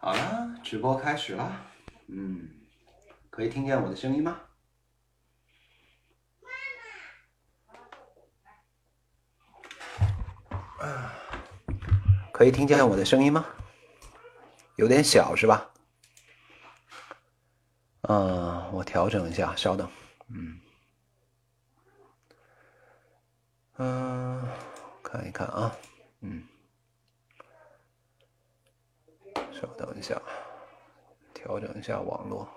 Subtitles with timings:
[0.00, 1.66] 好了，直播开始了。
[2.06, 2.48] 嗯，
[3.30, 4.40] 可以听见我的声音吗？
[12.32, 13.44] 可以听见我的声音吗？
[14.76, 15.68] 有点小是吧？
[18.02, 19.90] 嗯，我调整一下，稍等。
[20.28, 20.60] 嗯，
[23.78, 24.48] 嗯，
[25.02, 25.76] 看一看啊，
[26.20, 26.46] 嗯。
[29.50, 30.20] 稍等一下，
[31.32, 32.48] 调整一下网络。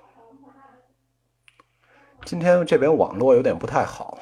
[2.26, 4.18] 今天这边网络有点不太好，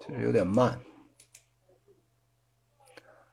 [0.00, 0.80] 就是有点慢。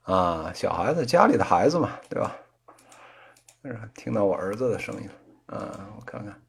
[0.01, 2.35] 啊，小孩子家里的孩子嘛，对吧？
[3.95, 5.09] 听到我儿子的声音，
[5.45, 6.41] 啊，我看看。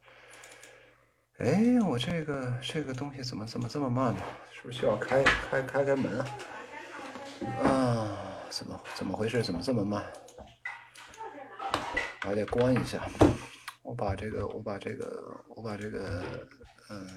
[1.38, 4.20] 哎，我这个这个东西怎么怎么这么慢呢？
[4.50, 6.26] 是不是需要开开开开门啊？
[7.62, 8.08] 啊，
[8.48, 9.40] 怎么怎么回事？
[9.40, 10.04] 怎么这么慢？
[12.20, 13.00] 还得关一下，
[13.82, 16.22] 我把这个，我把这个，我把这个，
[16.90, 17.08] 嗯，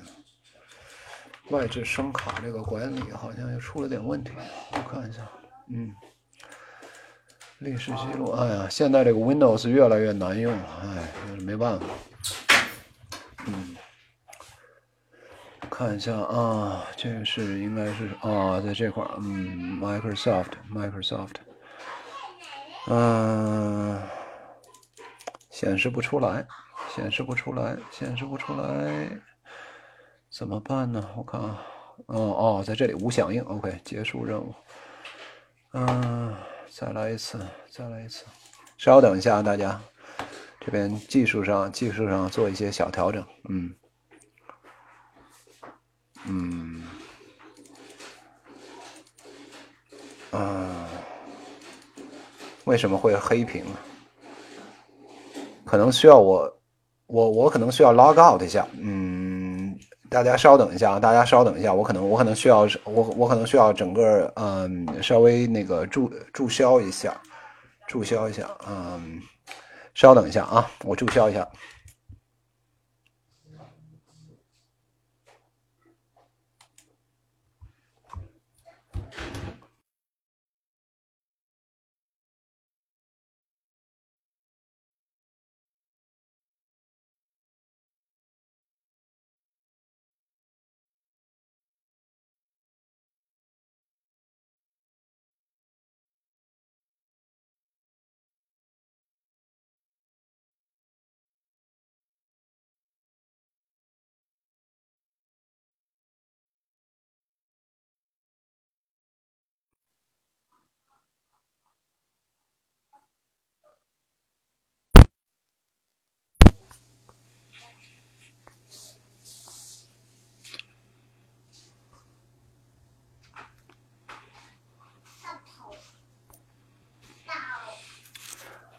[1.49, 4.31] 外置声卡这个管理好像又出了点问题，
[4.71, 5.29] 我看一下，
[5.69, 5.93] 嗯，
[7.59, 11.09] 历史记录，哎呀，现在这个 Windows 越来越难用了，哎，
[11.41, 11.85] 没办法，
[13.45, 13.75] 嗯，
[15.69, 21.35] 看一下啊，这个是应该是啊，在这块儿，嗯，Microsoft，Microsoft，
[22.87, 24.01] 嗯。
[25.63, 26.45] 显示不出来，
[26.93, 29.09] 显示不出来，显示不出来，
[30.29, 31.09] 怎么办呢？
[31.15, 31.63] 我看啊，
[32.07, 34.53] 哦哦，在这里无响应，OK，结束任务。
[35.71, 36.35] 嗯，
[36.69, 37.39] 再来一次，
[37.71, 38.25] 再来一次，
[38.77, 39.79] 稍等一下啊，大家，
[40.59, 43.25] 这边技术上技术上做一些小调整。
[43.47, 43.73] 嗯，
[46.25, 46.83] 嗯，
[50.31, 50.89] 啊，
[52.65, 53.63] 为什么会黑屏？
[55.73, 56.47] 可能需要我，
[57.07, 59.75] 我我可能需要 log out 一下，嗯，
[60.07, 67.19] 大家稍等一下啊，大家稍等一下，我可能我可能需要我我可能需要整个嗯稍微那个注注销一下，
[67.87, 69.19] 注销一下，嗯，
[69.95, 71.39] 稍等一下啊，我注销一下。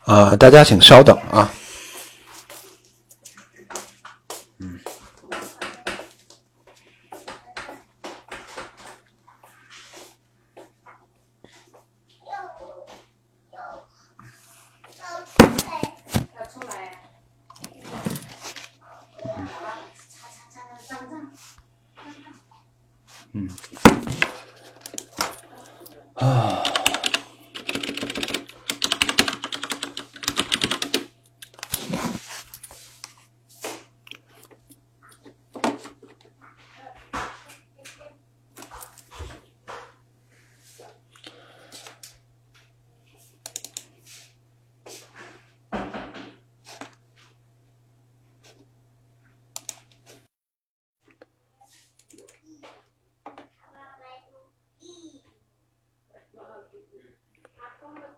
[0.04, 1.50] 啊，大家请稍等啊。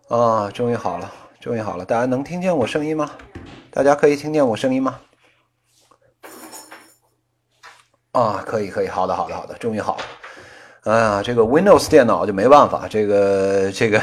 [0.09, 1.11] 啊，终于好了，
[1.41, 1.83] 终于好了！
[1.83, 3.11] 大家能听见我声音吗？
[3.69, 4.97] 大家可以听见我声音吗？
[8.13, 10.03] 啊，可以，可以，好的，好的，好的，终于好了。
[10.83, 14.01] 哎呀，这个 Windows 电脑就没办法，这个这个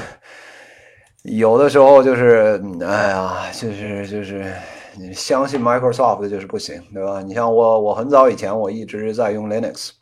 [1.23, 4.53] 有的时候就是，哎呀，就是就是
[4.99, 7.23] 你相信 Microsoft 就是不行，对吧？
[7.23, 9.93] 你像我，我很早以前我一直在用 Linux，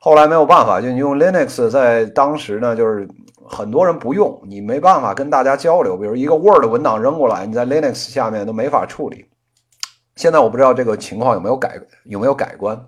[0.00, 3.06] 后来没有办法，就你用 Linux，在当时呢，就是。
[3.48, 5.96] 很多人不用，你没办法跟大家交流。
[5.96, 9.26] 比如一个 Word 文档扔过来，你在 Linux 下面都没法处理。
[10.16, 12.80] 现在我不知道这个情况有没有改，有没有改观。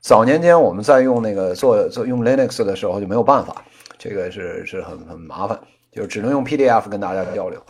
[0.00, 3.64] 早年间我们在用那个做做用 Linux 的时候就没有办法，
[3.98, 5.58] 这个是是很很麻烦，
[5.92, 7.60] 就只能用 PDF 跟大家交流。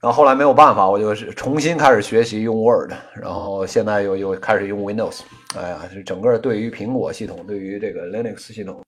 [0.00, 5.22] 然后后来没有办法，我就是重新开始学习用 Word，然后现在又又开始用 Windows。
[5.56, 8.80] 哎呀，是整个对于苹果系统，对于这个 Linux 系统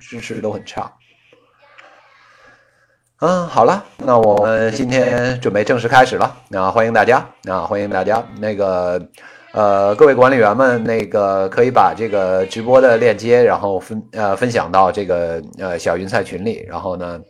[0.00, 0.92] 支持都很差。
[3.20, 6.36] 嗯，好了，那我们今天准备正式开始了。
[6.48, 7.18] 那欢迎大家，
[7.48, 8.24] 啊，欢迎大家。
[8.38, 9.02] 那个，
[9.50, 16.64] 呃，各位管理员们，那个可以把这个直播的链接，然后分呃分享到这个呃小云菜群里。
[16.68, 17.20] 然后呢，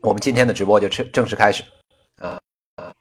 [0.00, 1.64] 我们今天的直播就正正式开始。
[2.20, 2.38] 啊
[2.76, 2.92] 啊。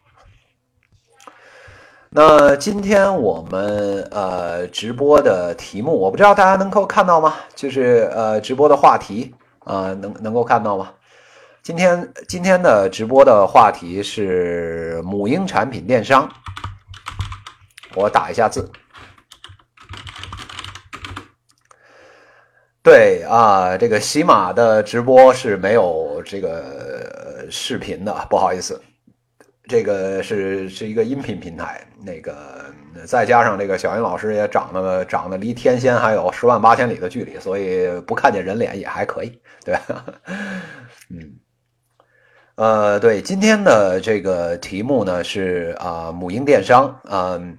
[2.09, 7.35] 那今天我们呃直播的题目，我不知道大家能够看到吗？
[7.53, 10.89] 就是呃直播的话题啊，能能够看到吗？
[11.65, 16.29] 今天今天的直播的话题是母婴产品电商，
[17.95, 18.71] 我打一下字。
[22.83, 28.79] 对啊，这个喜马的直播是没有这个视频的，不好意思，
[29.67, 31.83] 这个是是一个音频平台。
[31.99, 32.71] 那个
[33.07, 39.75] 再加上这个小云老师也长得长得离天仙还有十万八千里的距离，所以不看见人脸也还可以，对，
[41.09, 41.39] 嗯。
[42.55, 47.57] 呃，对，今天的这个题目呢是啊，母婴电商，嗯，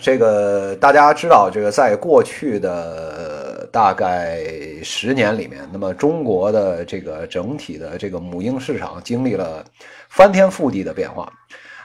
[0.00, 4.46] 这个大家知道，这个在过去的大概
[4.84, 9.64] 十年里面，那么中国的这个整体的这个母婴市场经历了
[10.08, 11.32] 翻天覆地的变化，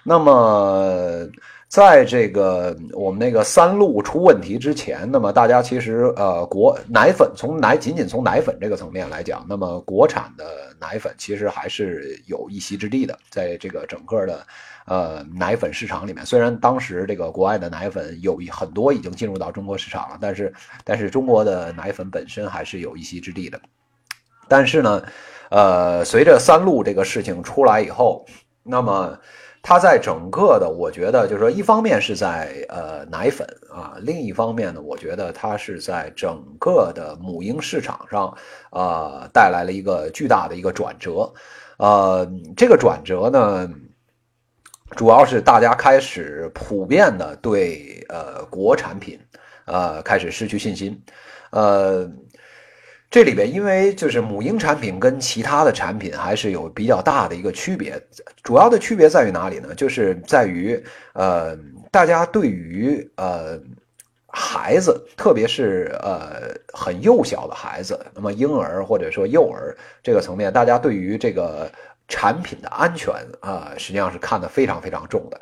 [0.04, 1.28] 那么。
[1.74, 10.46] 在这个我们那个三鹿出问题之前，那么大家其实呃国奶粉从奶仅仅从奶粉这个层面来讲，那么国产的
[10.80, 14.46] 奶粉其实还是有一席之地的，在这个整个的
[14.86, 20.54] 呃奶粉市场里面，虽然当时这个国外的奶粉有很多已经进入到中国市场了，但是
[20.84, 23.60] 但是中国的奶粉本身还是有一席之地的。
[24.48, 25.04] 但是呢，
[25.50, 28.24] 呃，随着三鹿这个事情出来以后，
[28.62, 29.18] 那么。
[29.66, 38.38] 它在整个的，我觉得就是说，一方面是在呃奶粉啊，另一方面呢，我觉得它是在整个的母婴市场上
[38.72, 41.32] 啊带来了一个巨大的一个转折，
[41.78, 43.72] 呃，这个转折呢，
[44.98, 49.18] 主要是大家开始普遍的对呃国产品
[49.64, 51.02] 呃开始失去信心，
[51.52, 52.12] 呃。
[53.14, 58.02] 这里边，因为就是母婴产品跟其他的产品还是有比较大的一个区别，
[58.42, 59.72] 主要的区别在于哪里呢？
[59.76, 60.84] 就是在于，
[61.14, 61.56] 呃，
[61.92, 63.62] 大家对于呃
[64.26, 71.72] 孩子，特别是呃很幼小的孩子，那么婴儿或者说幼儿这个层面，大家对于这个
[72.08, 75.40] 产品的安全啊，实际上是看得非常非常重的。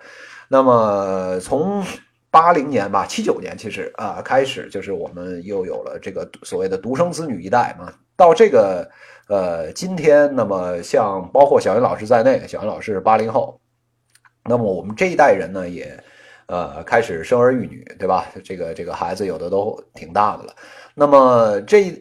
[0.49, 1.81] 那么从
[2.31, 7.93] 八零年吧，七九年其实啊，开始就是我们又有了这个所谓的独生子女一代嘛。
[8.15, 8.89] 到这个
[9.27, 13.59] 呃今天，那么像包括小云老师在内，小云老师是八零后，
[14.45, 16.01] 那么我们这一代人呢，也
[16.45, 18.27] 呃开始生儿育女，对吧？
[18.43, 20.55] 这个这个孩子有的都挺大的了。
[20.95, 21.91] 那么这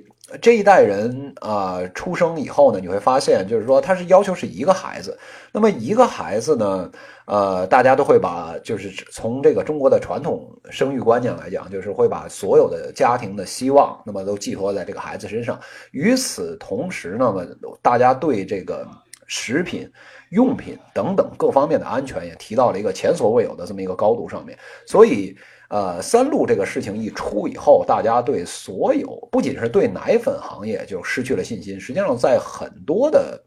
[0.41, 5.19] 这一代人啊，出生以后呢，你会发现，就是说他是要求是一个孩子。
[5.53, 6.91] 那么一个孩子呢？
[7.27, 15.57] 呃，大家都会把，就是从这个中国的传统生育观念来讲，就是会把所有的家庭的希望，那么都寄托在这个孩子身上。
[15.93, 17.47] 与此同时，那么
[17.81, 18.85] 大家对这个
[19.29, 19.89] 食品、
[20.31, 24.59] 用品等等各方面的安全也提到了一个前所未有的这么一个高度上面。
[24.85, 25.37] 所以，
[25.71, 33.43] 呃，三鹿这个事情一出以后，大家对所有不仅是对奶粉行业就失去了信心，实际上在很多的。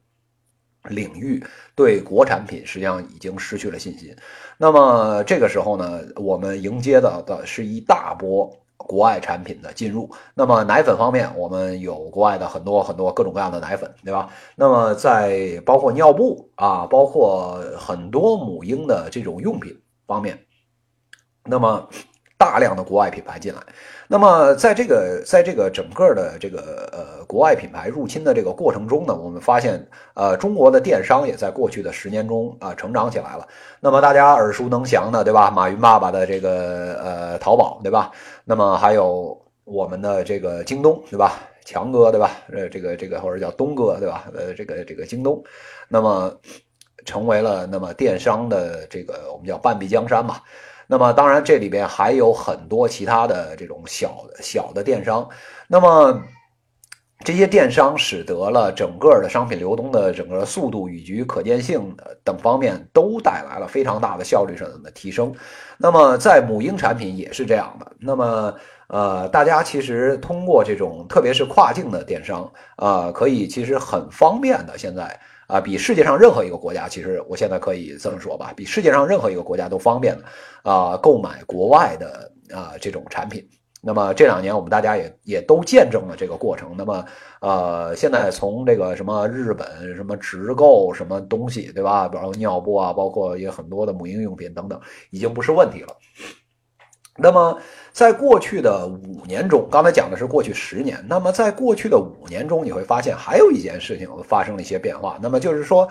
[0.90, 1.42] 领域
[1.76, 4.14] 对国产品实际上已经失去了信心，
[4.58, 10.12] 那么这个时候呢，我们迎接的的是一大波国外产品的进入。
[10.34, 14.30] 那么奶粉方面，我们有国外的很多很多各种各样的奶粉，对吧？
[14.58, 19.74] 那么在包括尿布啊，包括很多母婴的这种用品
[20.06, 20.38] 方面，
[21.46, 21.88] 那么。
[22.44, 23.62] 大量的国外品牌进来，
[24.06, 33.48] 那么在这个在这个整个的这个呃国外品牌入侵的这个过程中呢，我们发现呃中国的电商也在过去的十年中啊成长起来了。
[33.80, 35.50] 那么大家耳熟能详的对吧？
[35.50, 38.12] 马云爸爸的这个呃淘宝对吧？
[38.44, 41.40] 那么还有我们的这个京东对吧？
[41.64, 42.30] 强哥对吧？
[42.52, 44.26] 呃这个这个或者叫东哥对吧？
[44.36, 45.42] 呃这个这个京东，
[45.88, 46.30] 那么
[47.06, 50.42] 成为了那么电商的这个我们叫半壁江山嘛。
[50.94, 55.28] 那么当然，这里边还有很多其他的这种小小的电商。
[55.68, 56.22] 那么
[57.26, 65.34] 这些电商使得了整个的商品流通的整个速度以及可见性等方面都带来了非常大的效率上的提升。
[65.80, 67.92] 那么在母婴产品也是这样的。
[68.00, 68.54] 那么
[68.88, 83.48] 呃，大家其实通过这种特别是跨境的电商啊，可以其实很方便的现在啊，比世界上任何一个国家，其实我现在可以这么说吧，比世界上任何一个国家都方便的啊，购买国外的啊这种产品。
[83.86, 86.74] 那么这两年我们大家也也都见证了这个过程。
[86.78, 87.06] 那么
[87.42, 92.08] 呃，现在从这个什么日本什么直购什么东西，对吧？
[92.08, 95.94] 比如尿布啊，包括也很多的母婴用品等等，已经不是问题了。
[97.18, 97.60] 那么，
[97.94, 101.00] 在过去的五年中，刚才讲的是过去十年。
[101.08, 105.20] 那么，在过去的五年中，你会发现还有一件事情发生了一些变化。
[105.22, 105.88] 那么就是说，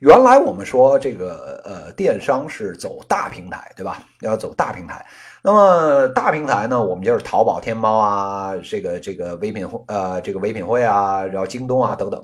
[0.00, 4.02] 原来我们说这个呃，电商是走大平台，对吧？
[4.20, 5.06] 要走大平台。
[5.42, 12.20] 那么大平台呢，我们就是淘宝、天猫啊，这个这个唯品会呃，这个唯品会啊，然后京东啊等等。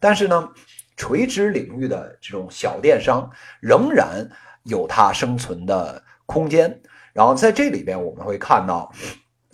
[0.00, 0.48] 但是呢，
[0.96, 4.28] 垂直领域的这种小电商仍然
[4.64, 6.80] 有它生存的空间。
[7.12, 8.90] 然后在这里边，我们会看到，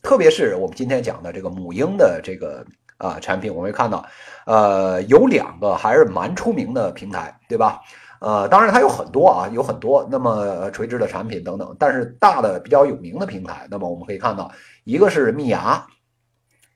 [0.03, 2.65] 特别是我们今天讲的这个母婴的这个
[2.97, 4.05] 啊产品，我们会看到，
[4.47, 7.81] 呃，有两个还是蛮出名的平台，对吧？
[8.21, 14.51] 呃，当然它有很多啊，有很多那么垂直的产品等等，但是大的比较有名的平台，那么我们可以看到，
[14.85, 15.85] 一个是蜜芽，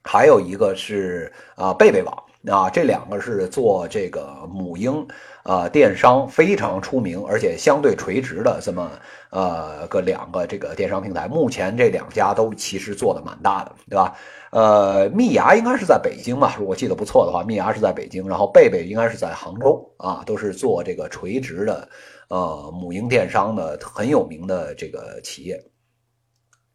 [0.02, 2.16] 还有一个是啊贝贝网。
[2.50, 5.06] 啊，这两个是做这个母婴
[5.42, 8.90] 啊电商非常出名，而且相对垂直的这么
[9.30, 11.26] 呃个两个这个电商平台。
[11.28, 14.14] 目前这两家都其实做的蛮大的，对吧？
[14.50, 21.88] 呃，蜜芽应该是在北京吧，如果记得不错的话，蜜芽是在北京，然后贝贝应该是在杭州啊，都是做这个垂直的
[22.28, 25.62] 呃母婴电商的很有名的这个企业。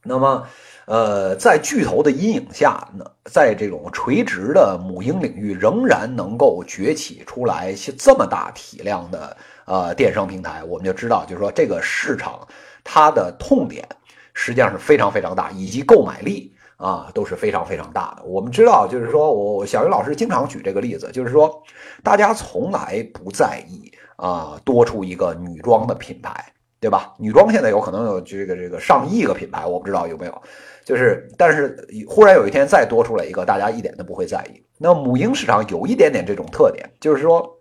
[0.04, 0.48] 那么。
[0.88, 12.40] 呃，在巨头的阴影下呢，在这种垂直的母婴领域，仍然能够崛起出来这么大体量的呃电商平台，我们就知道，就是说这个市场
[12.86, 13.86] 它的痛点
[14.34, 18.24] 实际上是非常非常大，以及购买力啊都是非常非常大的。
[18.24, 21.62] 我们知道，就是说我小云老师经常举这个例子，就是说
[22.02, 26.46] 大家从来不在意啊多出一个女装的品牌，
[26.80, 27.14] 对吧？
[27.18, 30.42] 女装现在有可能有这个这个上亿个品牌，我不知道有没有。
[30.86, 31.76] 就是，但是
[32.08, 34.64] 忽然有一天再多出来一个，大家一点都不会在意。
[34.78, 37.52] 那母婴市场有一点点这种特点，就是说，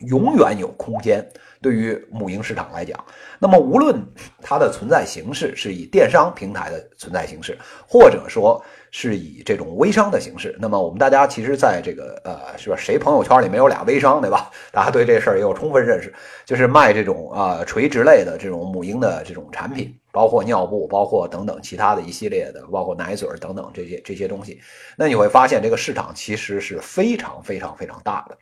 [0.00, 1.26] 永远有空间。
[1.62, 3.02] 对于母婴市场来讲，
[3.38, 3.98] 那么无论
[4.42, 7.56] 它的存在形式是以电商平台的存在形式，
[7.88, 8.62] 或者说
[8.96, 12.76] 是以这种微商的形式，那么我们大家其实在这个呃，是吧？
[12.78, 14.48] 谁朋友圈里没有俩微商，对吧？
[14.70, 24.60] 大家对这事儿也有充分认识，就是卖这种啊垂直类的这种母婴的这种产品，包括尿布，包括等等其他的一系列的，包括奶嘴等等这些这些东西。
[24.96, 28.38] 那你会发现这个市场其实是非常非常非常大的。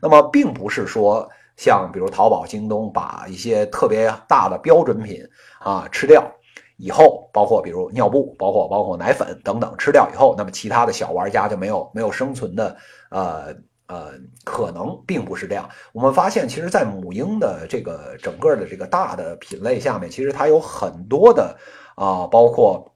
[0.00, 1.28] 那么并不是说。
[1.58, 5.26] 像比如淘宝、京东把一些特别大的标准品
[5.58, 6.30] 啊吃掉
[6.76, 12.76] 以后，包括比如尿布、包括包括奶粉等等吃掉以后，那么其他的小玩家就没有没有生存的
[13.10, 13.54] 呃
[13.86, 14.12] 呃
[14.44, 15.68] 可能，并不是这样。
[15.92, 21.56] 我们发现，其实，在母婴的这个整个的这个大的品类下面，其实它有很多的
[21.94, 22.94] 啊，包括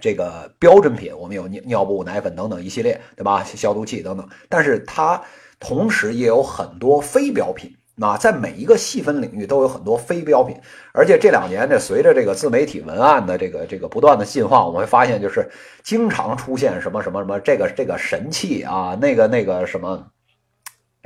[0.00, 3.44] 这个标准品，我们有尿尿布、奶粉等等一系列，对吧？
[3.44, 5.22] 消毒器等等，但是它。
[5.58, 10.54] 同时也有很多非标品，那在每一个细分领域都有很多非标品，
[10.92, 15.48] 而且这两年呢，随着这个自媒体文案的这个这个不断的进化，我们会发现就是
[15.82, 20.06] 经常出现什么什么什么这个这个神器啊，那个那个什么。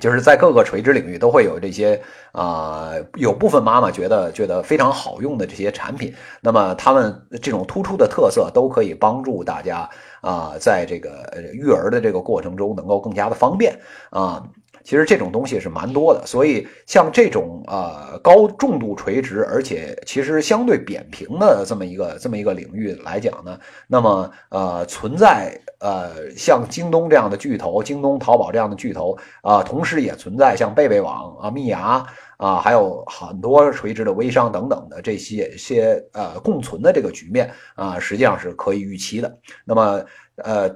[0.00, 2.00] 就是在各个垂直领域都会有这些
[2.32, 9.86] 啊，有部分妈妈觉得觉得非常好用的这些产品，那么他们这种突出的特色都可以帮助大家
[10.22, 13.78] 啊，在这个育儿的这个过程中能够更加的方便
[14.08, 14.42] 啊。
[14.90, 23.56] 其实这种东西是蛮多的，所以像这种呃高重度垂直，而且其实相对扁平的这么一个这么一个领域来讲呢，
[23.86, 32.04] 那么呃存在呃像京东这样的巨头，京东、淘宝这样的巨头啊，同时也存在像贝贝网啊、蜜芽
[32.36, 39.38] 啊，还有很多垂直的微商等等的这些些呃共存的这个局面啊，实际上是可以预期的。
[39.64, 40.04] 那么
[40.38, 40.68] 呃。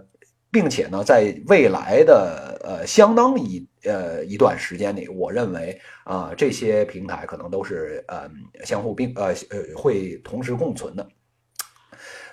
[0.54, 8.30] 并且呢，在未来的呃相当一呃一段时间里，我认为啊这些平台可能都是呃
[8.64, 11.04] 相互并呃呃会同时共存的。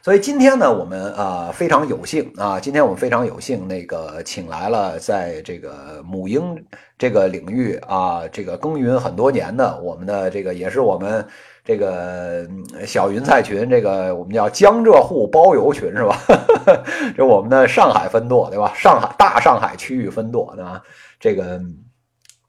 [0.04, 6.64] 所以今天呢，我们啊非常有幸啊，今天我们非常有幸那个请来了在这个母婴
[7.00, 11.26] 这个领域啊这个耕耘很多年的我们的这个也是我们。
[11.64, 12.48] 这个
[12.86, 16.18] 小云菜群，这个我们叫江浙沪包邮群是吧？
[17.16, 18.74] 这我们的上海分舵对吧？
[18.76, 20.82] 上海大上海区域分舵对吧？
[21.20, 21.62] 这个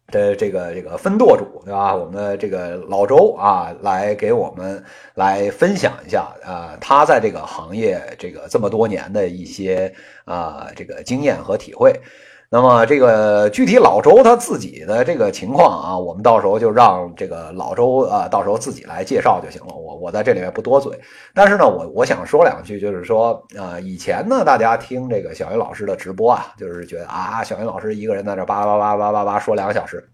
[0.07, 1.95] 的这个这个分舵主对吧？
[1.95, 4.83] 我们的这个老周啊，来给我们
[5.15, 9.93] 来分享一下啊，他在这个行业这个这么多年的一些
[10.25, 11.93] 啊这个经验和体会。
[12.55, 19.75] 那么这个具体老周他自己的这个情况啊，我们到时候就让这个老周啊，到时候自己来介绍就行了。
[19.75, 20.93] 我我在这里面不多嘴。
[21.33, 30.07] 但是呢，我我想说两句，就是说啊，以前呢，大家听这个小云老师的直播啊，就是觉得啊，小云老师一个人在这叭叭叭叭叭叭说两个小时，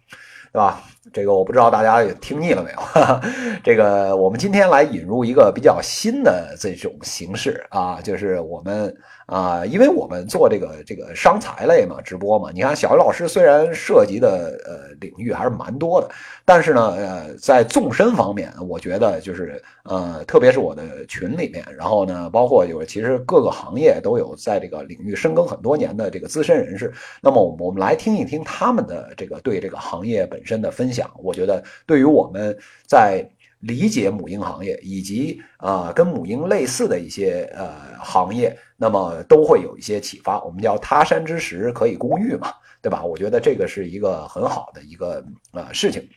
[0.53, 0.81] 对吧？
[1.13, 2.79] 这个我不知道大家听腻了没有？
[3.65, 8.95] 这个我们今天来引入一个比较新的这种形式啊，就是我们。
[9.29, 16.09] 啊，因为我们做这个这个商财类嘛，直播嘛，你看小鱼老师虽然涉及的呃领域还是蛮多的，
[16.47, 33.25] 但是呢，呃，在纵深方面，我觉得就是呃，特别是我的群里面，然后呢，包括就是其实各个行业都有在这个领域深耕很多年的这个资深人士，那么我们来听一听他们的这个对这个行业本身的分析讲，我觉得对于我们在。
[33.63, 40.41] 理解母婴行业以及啊跟母婴类似的一些呃行业，那么都会有一些启发。
[40.45, 43.03] 我们叫他山之石可以攻玉嘛，对吧？
[43.03, 46.09] 我觉得这个是一个很好的一个呃事情。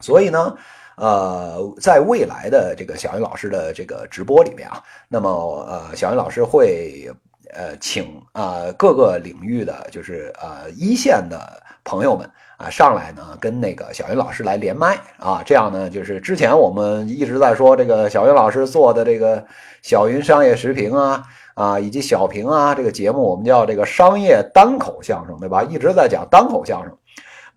[0.00, 0.54] 所以呢，
[0.98, 5.30] 呃，在未来的这个小云老师的这个直播里面啊，那么
[5.66, 7.10] 呃小云老师会
[7.54, 11.40] 呃请啊各个领域的就是呃一线的
[11.84, 12.30] 朋友们。
[12.56, 19.44] 啊，上来呢，跟那个小云老师来连麦啊，这样呢，就是之前我们一直在说这个小云老师做的这个
[19.82, 21.22] 小云商业时评啊，
[21.54, 25.62] 啊，以及小平啊，这个节目我们叫这个商业单口相声，对吧？
[25.62, 26.96] 一直在讲单口相声。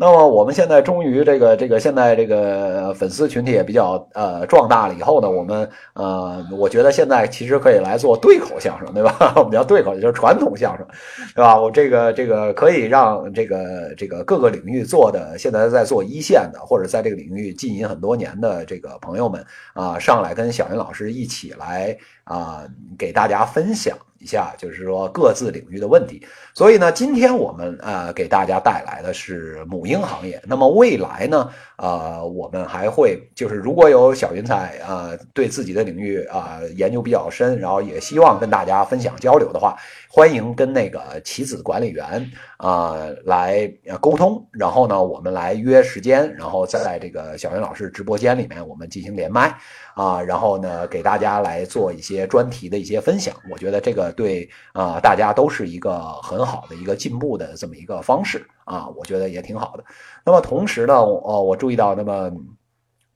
[0.02, 9.34] 那么我们现在终于这个这个现在这个粉丝群体也比较呃壮大了以后呢，我们呃我觉得现在其实可以来做对口相声，对吧？
[9.36, 10.88] 我们叫对口，就是传统相声，
[11.36, 11.60] 对吧？
[11.60, 22.66] 我这个这个可以让这个这个各个领域做的现在在做一线的，或者在这个领域经营很多年的这个朋友们啊，上来跟小云老师一起来啊，
[22.98, 23.98] 给大家分享。
[24.20, 26.22] 一下就是说各自领域的问题，
[26.54, 30.42] 所以呢，今天我们呃给大家带来的是母婴行业。
[30.46, 39.76] 那么未来呢，呃，我们还会就是如果有小云彩呃对自己的领域啊研究比较深，然后也希望跟大家分享交流的话，
[40.12, 49.56] 欢迎跟那个棋子管理员啊来沟通，然后呢，我们来约时间，然后在这个小云老师直播间里面我们进行连麦。
[49.96, 59.84] 啊，然后呢，给大家来做一些专题的一些分享，我觉得这个对啊，大家都是一个很好的一个进步的这么一个方式啊，我觉得也挺好的。
[60.24, 62.32] 那么同时呢，哦，我注意到，那么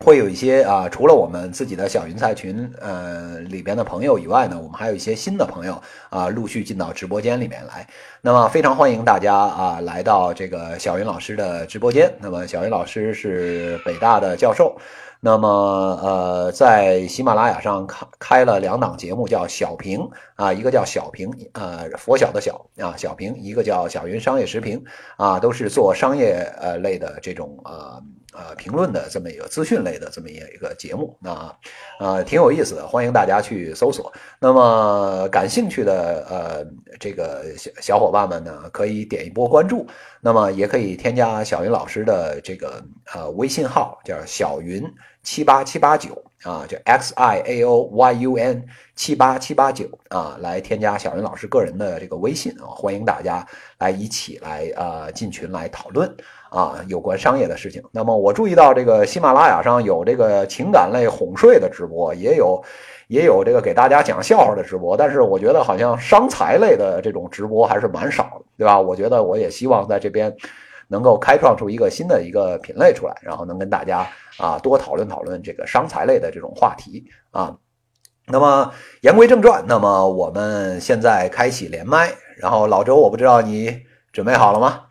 [0.03, 7.87] 会有一些啊，除了我们自己的小云菜群呃里边的朋友以外呢，我们还有一些新的朋友啊，陆续进到直播间里面来。
[8.21, 12.13] 那么非常欢迎大家啊，来到这个小云老师的直播间。
[12.19, 14.75] 那么小云老师是北大的教授。
[15.25, 15.47] 那么，
[16.03, 24.83] 呃，在喜马拉雅上开开了两档节目，叫小平啊，一个叫小平，呃，佛小的小啊，小平，一个叫小云商业时评
[25.15, 28.03] 啊，都是做商业呃类的这种呃
[28.33, 31.55] 呃评论的这么一个资讯类的这么一个节目啊，
[31.99, 34.11] 呃，挺有意思的，欢迎大家去搜索。
[34.39, 36.65] 那么感兴趣的呃
[36.99, 39.85] 这个小小伙伴们呢，可以点一波关注，
[40.21, 44.83] 那么也可以添加小云老师的这个呃微信号，叫小云。
[45.23, 48.61] 七八七八九啊，就 X I A O Y U N
[48.93, 53.47] 七八七八九啊，来添加小云老师个人的这个微信啊，欢迎大家
[53.79, 56.13] 来一起来啊进群来讨论
[56.53, 57.81] 啊有关商业的事情。
[57.91, 62.63] 那么我注意到这个喜马拉雅上有这个情感类哄睡的直播，也有
[63.07, 68.79] 也有这个给大家讲笑话的直播，但是我觉得好像商财类的这种直播还是蛮少的，对吧？
[68.79, 70.33] 我觉得我也希望在这边。
[70.89, 74.05] 能够开创出一个新的一个品类出来，然后能跟大家
[74.37, 77.55] 啊多讨论讨论这个商财类的这种话题啊。
[78.27, 83.75] 那么言归正传，那么我们现在开启连麦，然后老周，我不知道你
[84.11, 84.81] 准备好了吗？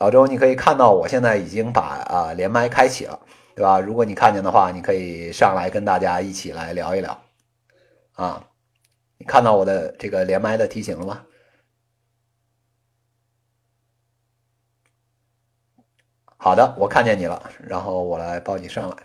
[0.00, 3.20] 老周，你可以看到我现在已经把啊连麦开启了，
[3.54, 3.78] 对吧？
[3.78, 7.22] 如果你看见的话，你可以上来跟大家一起来聊一聊
[8.14, 8.42] 啊。
[9.18, 11.20] 你看到我的这个连麦的提醒了吗？
[16.38, 18.96] 好的，我看见你了，然后我来抱你上来。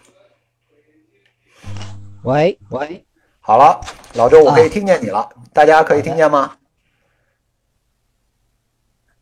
[2.23, 3.05] 喂喂，
[3.41, 3.81] 好了，
[4.13, 6.55] 老周，我可以听见你了，大家可以听见吗？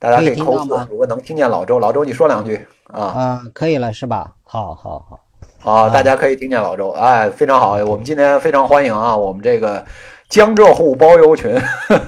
[0.04, 3.02] 大家可以扣字，如果能听见老周，老周你说两句啊。
[3.02, 4.34] 啊，可以了是吧？
[4.44, 5.20] 好好好，
[5.60, 9.82] 好，大家可以听见老周，哎，非常好，我们今天非常欢迎啊，我们这个。
[10.30, 11.56] 江浙沪包邮群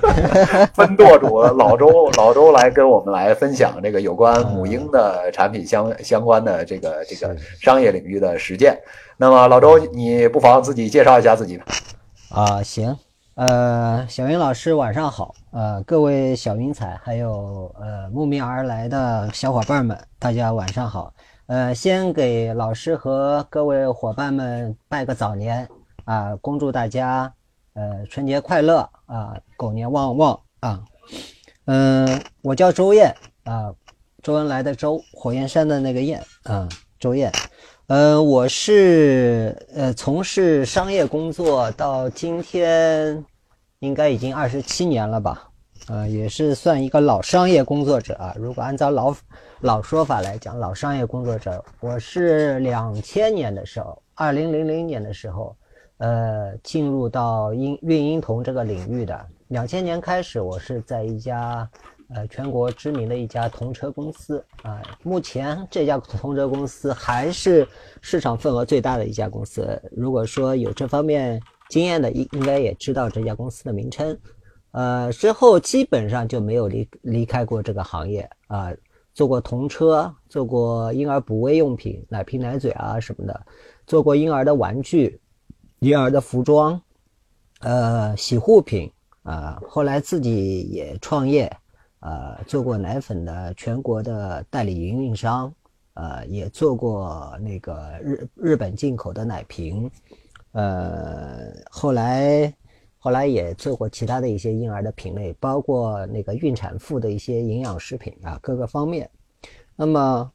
[0.74, 8.76] 分舵主老周，老周来跟我们来分享这个有关母婴的产品相相关的这个这个商业领域的实践。
[9.18, 11.62] 那么老周，你不妨自己介绍一下自己
[12.32, 12.98] 啊，行，
[13.36, 21.14] 呃，小云老师晚上好，呃，各位小云彩还有呃慕名而来的小伙伴们，大家晚上好。
[21.48, 25.68] 呃，先给老师和各位伙伴们拜个早年
[26.06, 27.34] 啊，恭祝大家
[27.74, 30.82] 呃春节快乐啊，狗年旺旺啊。
[31.66, 32.08] 嗯，
[32.42, 33.74] 我叫周燕啊，
[34.24, 37.30] 周恩来的周，火焰山的那个燕啊，周燕。
[37.88, 43.24] 呃，我是呃从事商业工作到今天，
[43.78, 45.48] 应该已经二十七年了吧？
[45.88, 48.34] 呃，也是算一个老商业工作者啊。
[48.40, 49.16] 如果按照老
[49.60, 55.56] 老说法来讲，老商业工作者，我是两千年的时候，二零零零年的时候，
[55.98, 59.24] 呃，进入到音运音童这个领域的。
[59.50, 61.70] 两千年开始，我是在一家。
[62.10, 67.68] 呃，全国知名的一家童车公司啊，目前这家童车公司还是
[68.00, 69.82] 市场份额最大的一家公司。
[69.92, 74.16] 如果说有这方面经验的，应应该也知道这家公司的名称。
[74.72, 78.72] 呃，之后基本上就没有离离开过这个行业啊，
[79.16, 83.46] 做过童车，做过婴儿补喂用品，奶瓶奶嘴啊什么的，
[83.88, 85.20] 做过婴儿的玩具、
[85.80, 86.80] 婴儿的服装，
[87.62, 88.92] 呃，洗护品
[89.24, 91.52] 啊，后来自己也创业。
[92.06, 95.52] 呃，做过奶粉的全国的代理营运商，
[95.96, 99.90] 呃，也做过那个日日本进口的奶瓶，
[100.52, 102.54] 呃，后来
[103.00, 109.10] 后来也做过其他的一些婴儿的品类，包括那个孕产妇的一些营养食品啊，各个方面。
[109.76, 110.32] 那么，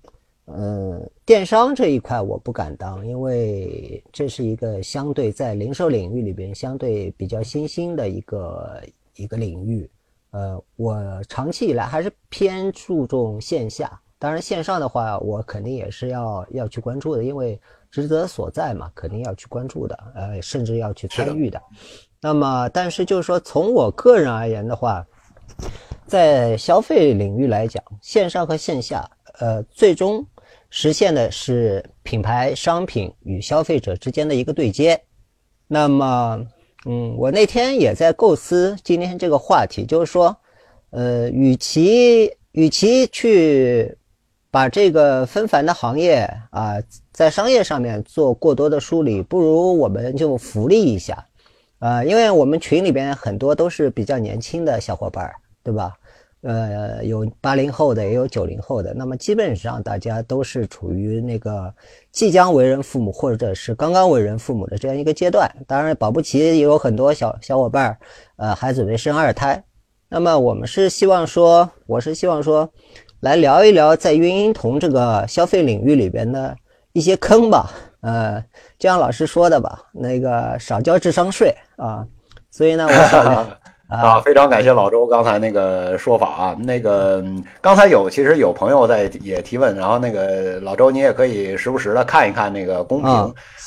[0.46, 8.82] 呃，电商这一块我不敢当，因为这是一个相对在零售领域里边相对比较新兴的一个
[9.14, 9.88] 一个领域。
[10.32, 10.96] 呃，我
[11.28, 21.60] 长期以来还是偏注重线下，当然线上的话，我肯定也是要要去关注的，因为职责所在嘛，肯定要去关注的，呃，甚至要去参与的。
[22.20, 25.04] 那么，但是就是说，从我个人而言的话，
[26.06, 30.24] 在消费领域来讲，线上和线下，呃，最终
[30.70, 35.02] 实现的是品牌商品与消费者之间的一个对接。
[35.66, 36.46] 那么。
[36.86, 40.34] 嗯，我那天也在构思今天这个话题，就是说，
[40.90, 43.96] 呃，与其与其去
[44.50, 46.76] 把这个纷繁的行业啊，
[47.12, 51.26] 在商业上面做过多的梳理，不如我们就福利一下，
[51.80, 55.30] 啊，因为我们群里边很多都是比较年轻的小伙伴，
[55.62, 55.92] 对吧？
[56.42, 61.70] 呃，有八零后的，也有九零后的，那么基本上大家都是处于那个
[62.10, 65.46] 即将为人父母，或者是刚刚为人父母的这样一个阶段。
[65.66, 67.98] 当然，保不齐也有很多小小伙伴儿，
[68.36, 69.62] 呃，还准备生二胎。
[70.08, 72.72] 那么我们是希望说，我是希望说，
[73.20, 76.56] 来聊一聊在孕婴童这个消费领域里边的
[76.94, 77.70] 一些坑吧。
[78.00, 78.42] 呃，
[78.78, 82.06] 就像老师说的吧，那个少交智商税啊。
[82.50, 83.46] 所以呢，我想。
[83.90, 86.56] 啊，非常感谢老周刚才那个说法啊。
[86.58, 87.24] 那个
[87.60, 93.10] 刚才有其实有朋友在也提问，然后那个老周你也可以时不时的看一看那个公屏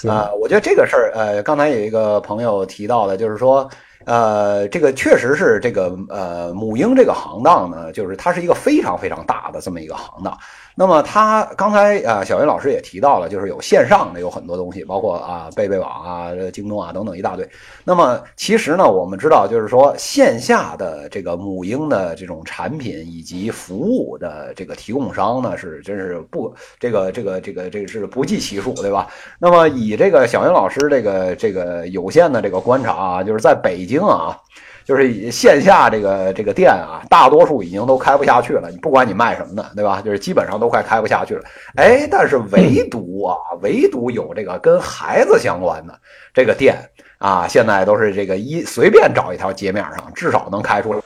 [0.09, 0.31] 啊。
[0.39, 3.69] 我觉得这个事儿，呃，刚才有一个朋友提到的，就是说。
[4.05, 10.37] 呃，这个确实是这个呃母婴这个行当呢，就是它是一个非常非常大的这么一个行当。
[10.75, 17.47] 那么他刚才啊，小云老师也提到了，就是有线上的有很多东西，包括啊贝贝网啊、京东啊等等一大堆。
[17.83, 29.07] 那么其实呢，我们知道，就是说线下的这个母婴的这种产品以及服务的这个提供商呢，是真是不这个这个这个这个是不计其数，对吧？
[29.37, 33.83] 那么以这个小云老师这个这个有限的这个观察啊，就是在北。
[33.83, 34.39] 京啊，
[34.85, 38.69] 就是线下这个这个店啊，大多数已经都开不下去了。
[38.69, 40.01] 你不管你卖什么的，对吧？
[40.01, 41.43] 就是基本上都快开不下去了。
[41.75, 45.93] 哎，但是唯独啊，唯独有这个跟孩子相关的
[46.33, 46.77] 这个店
[47.17, 50.99] 啊，现在都是这个一随便找一条街面上，至少能开出来。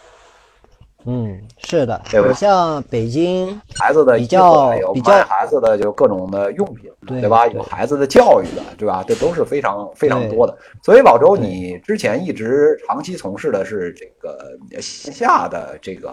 [1.10, 7.48] 嗯，是的，你像北京孩子的比较比较孩子的就各种的用品，对吧？
[7.48, 9.02] 有孩子的教育的，对吧？
[9.08, 10.54] 这都是非常非常多的。
[10.84, 16.12] 所以老周，你之前一直长期从事的是这个线下的这个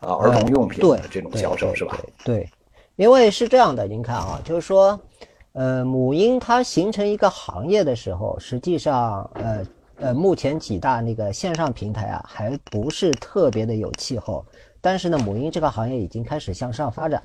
[0.00, 1.98] 呃儿童用品的这种销售，是吧？
[2.24, 2.48] 对，
[2.96, 4.98] 因为是这样的，您看啊，就是说，
[5.52, 9.62] 呃，母婴它形成一个行业的时候，实际上呃。
[10.02, 14.44] 呃，目前几大那个线上平台啊，还不是特别的有气候。
[14.80, 17.22] 但是呢，母婴这个行业已经开始向上发展。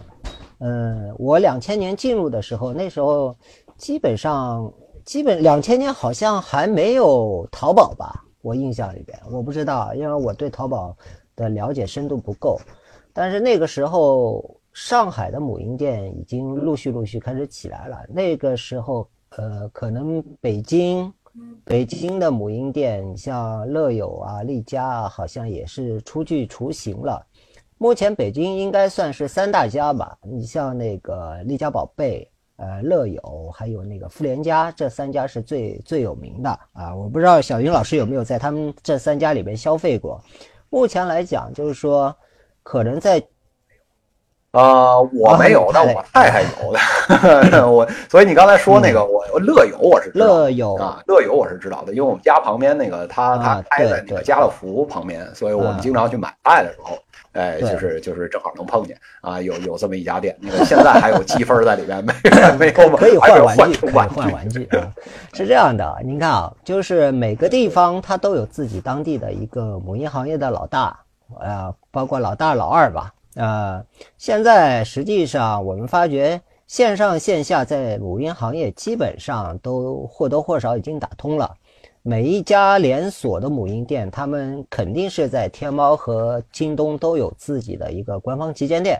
[0.59, 3.35] 嗯，我两千年进入的时候，那时候
[3.77, 4.71] 基本上，
[5.03, 8.23] 基本两千年好像还没有淘宝吧？
[8.43, 10.95] 我印象里边，我不知道，因为我对淘宝
[11.35, 12.59] 的了解深度不够。
[13.11, 18.05] 但是那个时候，上海的母婴店已经陆续陆续开始起来了。
[18.07, 21.11] 那个时候，呃，可能北京。
[21.63, 27.25] 北京的母婴店，像乐友啊、丽佳啊，好像也是初具雏形了。
[27.77, 36.95] 目前北京应该算是三大家吧，你像那个丽佳宝贝、呃乐友，还有那个妇联家，这三家是最最有名的啊。
[36.95, 40.21] 我不知道小云老师有没有在他们这三家里面消费过。
[40.69, 42.15] 目前来讲，就是说
[42.63, 43.25] 可能在。
[44.51, 47.67] 呃，我没有，但我太太有的。
[47.69, 56.97] 我所以你刚才说那个，我乐友我是乐友啊，乐友我是知道的，因为我们家旁边那个他他开在那个家乐福旁边，所以我们经常去买菜的时候，
[57.33, 60.35] 哎，就是就是正好能碰见啊，有有这么一家店。
[60.39, 62.13] 那个现在还有积分在里面没？
[62.57, 64.87] 没有可以换玩具，换换玩具 啊。
[65.33, 70.97] 是这样的，您看啊，就是每个地方它都有自己当地的一个母婴行业的老大，
[71.39, 73.11] 呃，包括老大老二吧。
[73.37, 73.85] 呃，
[74.17, 81.55] 现在实际上我们发觉线上线下在母婴行业基本上都或多或少已经打通了。
[82.01, 88.99] 每一家连锁的母婴店，他们肯定是在天猫和京东都有自己的一个官方旗舰店。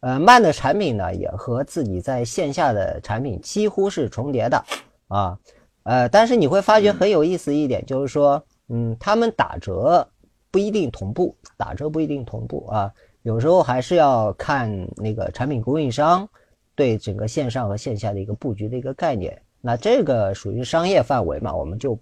[0.00, 4.64] 呃，卖的产品呢也和自己在线下的产品几乎是重叠的
[5.08, 5.38] 啊。
[5.82, 10.08] 呃，但是你会发觉很有意思一点，就是说，嗯，他们打折
[10.50, 12.92] 不一定同步，打折不一定同步啊。
[13.28, 16.26] 有时候还是要看那个产品供应商
[16.74, 19.38] 对整个线上和线下的一个布局的一个概念。
[19.60, 21.98] 那这个属于商业范围嘛，我们就，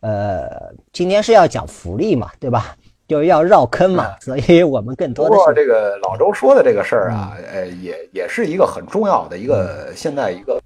[0.00, 2.74] 呃，今天是要讲福利嘛，对吧？
[3.06, 5.30] 就要绕坑嘛，所以我们更多的。
[5.30, 10.58] 不过这个老周说的这个事儿啊，呃，也也是一个很重要的一个现在一个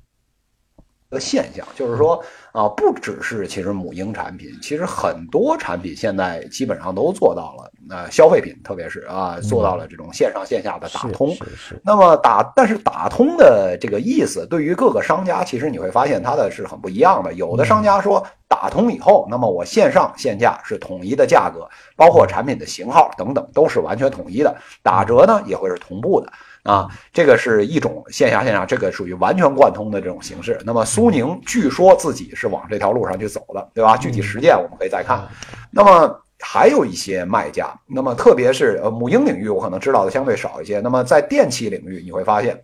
[1.11, 2.23] 一个现象，就是说。
[2.55, 7.69] 啊，不只是其实母婴产品，其实很多产品现在基本上都做到了。
[7.91, 11.35] 呃，消费品特别是啊，做到了这种线上线下的打通。
[11.35, 11.83] 是是。
[11.85, 17.35] 那么打，但是打通的这个意思，对于各个商家，其实你会发现它的是很不一样的。
[17.35, 26.33] 有的商家说打通以后，那么我线上线下是统一的价格，包括产品的型号等等都是完全统一的，打折呢也会是同步的。
[26.65, 30.59] 啊，这个是一种线下线上，这个属于完全贯通的这种形式。
[30.65, 33.97] 那么苏宁据说自己是往这条路上去走的，对吧？
[33.97, 35.29] 具体实践我们可以再看。
[35.71, 40.81] 那么还有一些卖家，那么特别是呃母婴领域，我可能知道的相对少一些。
[40.81, 42.59] 那么在电器领域，你会发现，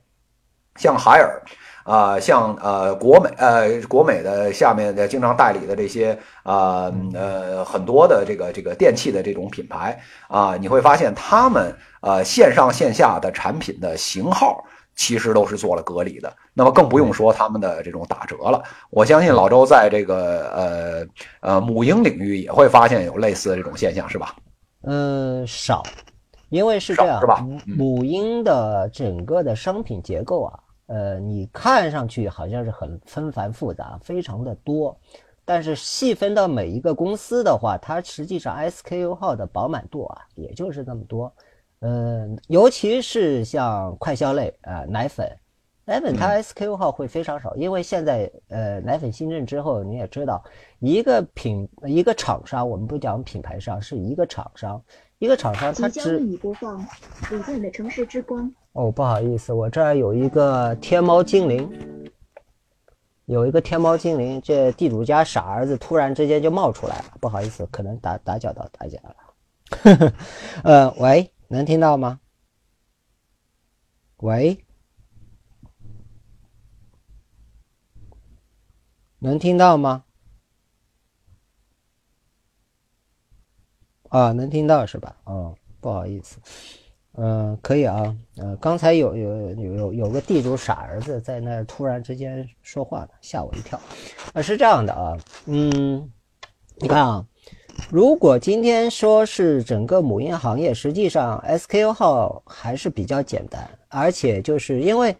[0.77, 1.41] 像海尔。
[1.90, 9.98] 啊，像呃国美呃国美的下面的经常代理的这些啊呃很多的这个这个电器的这种品牌
[10.29, 18.62] 啊，你会发现他们呃线上线下的产品的型号其实都是做了隔离的，那么更不用说他们的这种打折了。
[18.90, 20.48] 我相信老周在这个
[21.40, 24.37] 呃呃母婴领域也会发现有类似的这种现象，是吧？
[24.85, 25.83] 嗯，少，
[26.50, 27.44] 因为是这样，是吧？
[27.66, 30.55] 母婴的整个的商品结构啊。
[30.90, 34.98] 呃，你看上去好像是很纷繁复杂，非常的多，
[35.44, 41.33] 但是细分到每一个公司的话，它实际上 SKU 号的饱满度啊，也就是那么多。
[41.83, 45.31] 嗯，尤其是像快消类啊，奶粉，
[45.85, 50.42] 奶粉它 SKU 号会非常少，因为现在呃奶粉新政之后，你也知道，
[50.81, 54.83] 一个品一个厂商，我们不讲品牌商，是一个厂商，
[55.21, 56.19] 一个厂商它只。
[56.19, 56.81] 即播放
[57.31, 58.51] 李健的城市之光。
[58.73, 61.71] 哦，不好意思，我这儿有一个天猫精灵，
[63.27, 70.13] 有一个天猫精灵，这地主家傻儿子突然之间就冒出来了，不好意思，可能打打搅到大家了。
[70.65, 72.19] 呃，喂，能听到吗？
[74.17, 74.65] 喂，
[79.19, 80.05] 能听到吗？
[84.11, 85.16] 啊，能听到是吧？
[85.25, 86.37] 哦，不好意思。
[87.16, 88.16] 嗯，可以啊。
[88.37, 93.81] 呃，刚才有有有有有个地主傻儿子在那突然之间说话呢，吓我一跳。
[94.33, 96.11] 啊，是这样的啊，嗯，
[96.77, 97.25] 你看啊，
[97.90, 105.16] 如果今天说是整个母婴行业，实际上 SKU 号还是比较简单，而且就是因为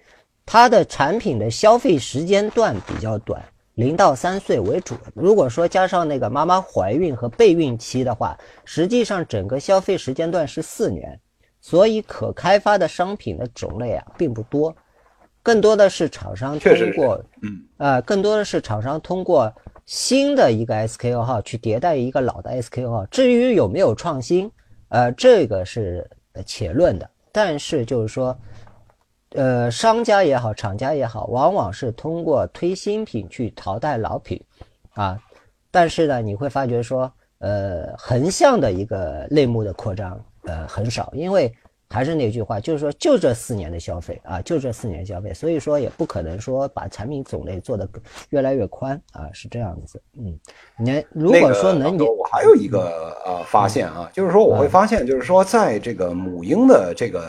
[0.47, 3.43] 它的产品的消费时间段比较短，
[3.81, 4.95] 零到三岁为主。
[5.15, 11.19] 如果说加上那个妈妈怀孕和备孕期的话，实际上整个消费时间段是四年。
[11.63, 14.75] 所以可开发的商品的种类啊并不多，
[15.43, 19.51] 更多的是厂商通过，嗯，呃，更多的是厂商通过
[19.87, 23.07] 新的一个 SKU 号去迭代一个老的 SKU 号。
[23.07, 24.51] 至于有没有创新，
[24.89, 26.07] 呃，这个是
[26.45, 27.09] 且论的。
[27.33, 28.37] 但是就是说，
[29.31, 34.43] 呃，商家也好，厂家也好，往往是通过推新品去淘汰老品，
[34.95, 35.19] 啊，
[35.71, 40.19] 但是呢，你会发觉说，呃，横向的一个类目的扩张。
[40.45, 41.55] 呃，很少，因为
[41.93, 47.89] 还是那句话，就是说就这四年的消费啊，就这四年消费，所以说也不可能说把产品种类做得
[48.29, 50.01] 越来越宽啊，是这样子。
[50.17, 50.39] 嗯，
[50.79, 57.23] 你如果说能，我还有一个呃发现啊，就是说我会发现，就是说在这个母婴的这个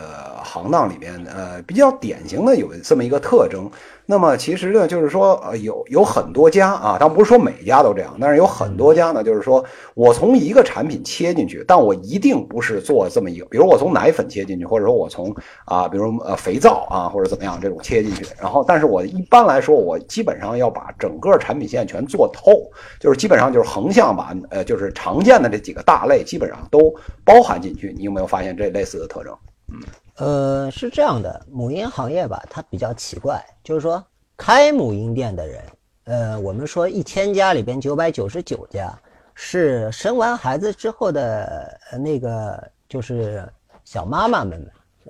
[0.43, 3.69] 行当里面，呃，比较典型的有这么一个特征。
[4.11, 22.69] 那么其实呢，就是说，呃，有有很多家啊，但不是说每家都这样，但是有很多家呢，就是说我从一个产品切进去，但我一定不是做这么一个，比如我从奶粉切进去，或者说我从啊，比如呃肥皂啊或者怎么样这种切进去，然后，但是我一般来说，我基本上要把整个产品线全做透，
[22.99, 26.93] 就是基本上就是横向把呃，就是常见的这几个大类基本上都
[27.23, 27.95] 包含进去。
[27.97, 29.33] 你有没有发现这类似的特征？
[29.71, 29.79] 嗯。
[30.21, 34.05] 呃，是这样的，母婴行业吧，它比较奇怪，就是说
[34.37, 35.63] 开母婴店的人，
[36.03, 38.93] 呃，我们说一千家里边九百九十九家
[39.33, 43.43] 是生完孩子之后的那个，就是
[43.83, 44.63] 小妈妈们，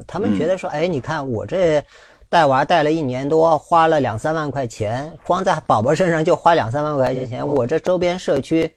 [0.07, 1.83] 他们觉得说，哎，你看我这
[2.29, 8.73] 带娃带了一年多，花了两三万块钱，光在宝宝身上就花两三万块钱，我这周边社区。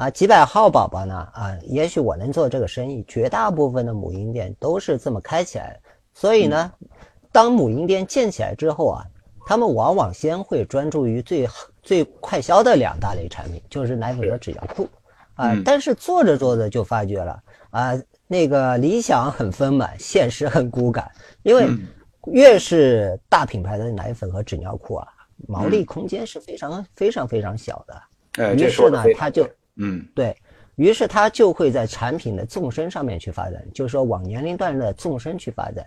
[0.00, 1.14] 啊，几百号宝宝呢？
[1.34, 3.04] 啊，也许我能做这个生意。
[3.06, 5.80] 绝大部分的母婴店都是这么开起来的，
[6.14, 6.72] 所以呢，
[7.30, 9.04] 当母婴店建起来之后啊，
[9.44, 11.46] 他们往往先会专注于最
[11.82, 14.88] 最快销的两大类产品，就是奶粉和纸尿裤。
[15.34, 17.92] 啊，但是做着做着就发觉了，啊，
[18.26, 21.10] 那个理想很丰满，现实很骨感。
[21.42, 21.68] 因为
[22.32, 25.06] 越是大品牌的奶粉和纸尿裤啊，
[25.46, 28.54] 毛利空间是非常非常非常小的。
[28.54, 29.46] 于是呢，他就。
[29.80, 30.36] 嗯，对
[30.76, 35.84] 于是，它就会在产品的纵深上面去发展，就是说往年龄段的纵深去发展，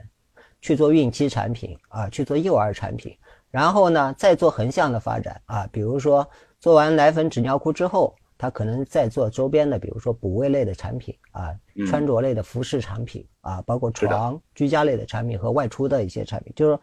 [0.62, 3.16] 去做孕期产品啊，去做幼儿产品，
[3.50, 6.28] 然后呢，再做横向的发展啊，比如说
[6.60, 11.56] 做完奶粉、纸尿裤之后，它可能再做周边的，比如说补位类的产品啊，
[11.88, 16.80] 穿着类的服饰产品啊，包括床、居家类的产品和外出的一些产品，就是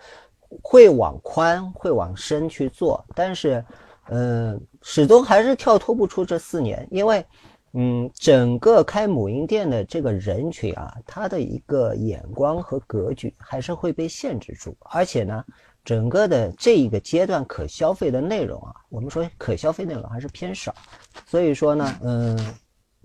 [0.62, 3.64] 会往宽、会往深去做，但是。
[4.12, 7.24] 嗯，始终还是跳脱不出这四年，因为，
[7.74, 15.44] 嗯，整个开母婴店的这个人群啊，他的一个眼光和格局还是会被限制住，而且呢，
[15.84, 20.74] 整个的这一个阶段可消费的内容啊，我们说可消费内容还是偏少，
[21.26, 22.54] 所以说呢，嗯，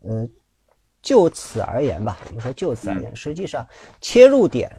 [0.03, 0.29] 嗯，
[1.01, 3.67] 就此而言吧，我们说就此而言，实际上
[3.99, 4.71] 切入点，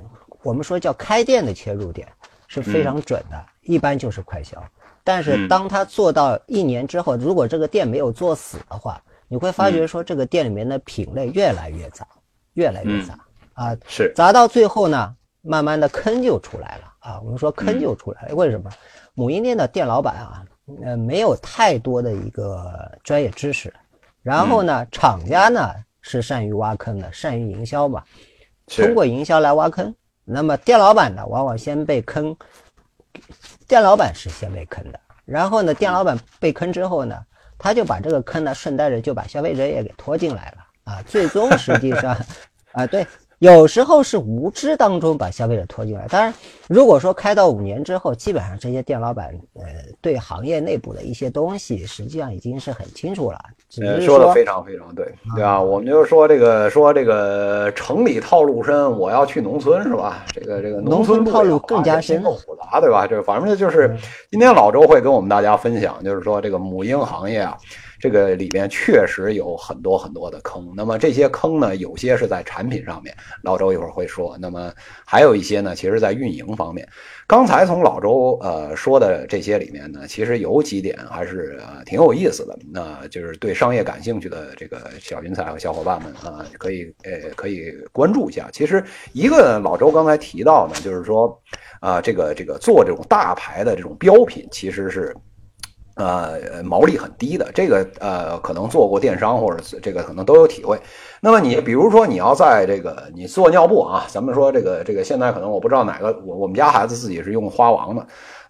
[0.42, 2.08] 我们说叫开店的切入点
[2.48, 4.60] 是非常准的，一般就是快销。
[5.06, 12.04] 但是当他做到一年之后，如果这个店没有做死的话，你会发觉说这个店里面的品类越来越杂，
[12.54, 13.16] 越来越杂
[13.54, 17.20] 啊，是杂到最后呢，慢慢的坑就出来了啊。
[17.20, 18.68] 我们说坑就出来了，为什么？
[19.14, 20.44] 母婴店的店老板啊，
[20.84, 23.72] 呃，没有太多的一个专业知识，
[24.24, 28.02] 然后呢，厂家呢是善于挖坑的，善于营销嘛，
[28.66, 29.94] 通过营销来挖坑。
[30.24, 32.36] 那么店老板呢，往往先被坑。
[33.66, 37.18] 店老板是先被坑的，然后呢，店老板被坑之后呢，
[37.58, 42.16] 他就把这个坑呢顺带着就把消费者也给拖进来了啊，最终实际上，
[42.72, 43.06] 啊对。
[43.40, 46.32] 有时候是无知当中把消费者拖进来，当然，
[46.68, 49.62] 如果说开到五年之后，基本上这些店老板，呃，
[50.00, 53.38] 对行业内部的一些东西，实际上已经是很清楚了。
[53.82, 60.24] 呃，说的非常非常对，对啊，我们就说这个，说这个城里套路深，我要去农村是吧？
[60.32, 63.06] 这个这个农村套路更加深，更复杂，对吧？
[63.06, 63.94] 这反正就是
[64.30, 67.54] 今天老周会跟我们大家分享，就是说这个母婴行业啊。
[67.98, 74.36] 这个里面确实有很多很多的坑，那么这些坑呢，有些是在产品上面，老周一会儿会说。
[74.40, 74.72] 那么
[75.04, 76.86] 还有一些呢，其实在运营方面。
[77.26, 82.56] 刚才从老周呃说的这些里面呢，其实有几点还是呃挺有意思的。
[82.72, 88.48] 那就是对商业感兴趣的这个小云彩和小伙伴们啊，可以呃可以关注一下。
[88.52, 91.36] 其实一个老周刚才提到呢，就是说
[91.80, 95.16] 啊，这个这个做这种大牌的这种标品，其实是。
[95.96, 100.78] 呃，毛利很低的，这个呃，可能做过电商或者这个可能都有体会。
[101.20, 108.06] 那么你比如说你要在这个你做尿布啊，咱们说这个这个现在可能我不知道哪个，我我们家孩子自己是用花王的。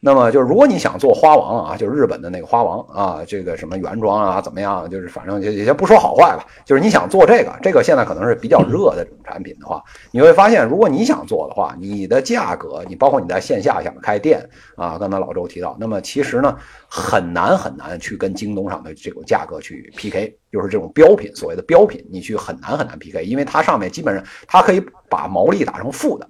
[0.07, 4.89] 那么就是，如果你想做花王啊，就是日本的那个花王啊，这个什么原装啊，怎么样？
[4.89, 6.47] 就是反正就也不说好坏吧。
[6.65, 16.57] 就是你想做这个，这个现在可能是比较热的这种产品的话，你会发现，如果你想做的话，你的价格，你包括你在线下想开店啊，刚才老周提到，那么其实呢，
[16.89, 24.81] 很难很难去跟京东上的这种价格去 PK，就是这种标品，所谓的标品，你去很难很难 PK，因为它上面基本上它可以
[25.11, 26.29] 把毛利打成负的。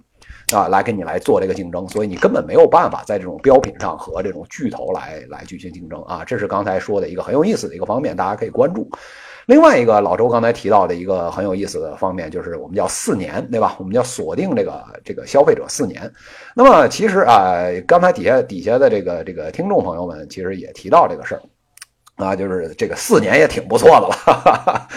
[0.52, 8.88] 啊，来跟你来做这个竞争，所以你根本没有办法在这种标品上和这种巨头来来进行竞争啊，这是刚才说的一个很有意思的一个方面，大家可以关注。
[9.46, 13.76] 另外一个老周刚才提到的一个很有意思的方面，就是我们叫四年，对吧？
[13.78, 16.12] 我们叫锁定这个这个消费者四年。
[16.54, 21.42] 那么其实啊，刚才底下底下的这个这个听众朋友们其实也提到这个事儿。
[22.16, 24.32] 啊，就是这个四年也挺不错的了，哈
[24.64, 24.88] 哈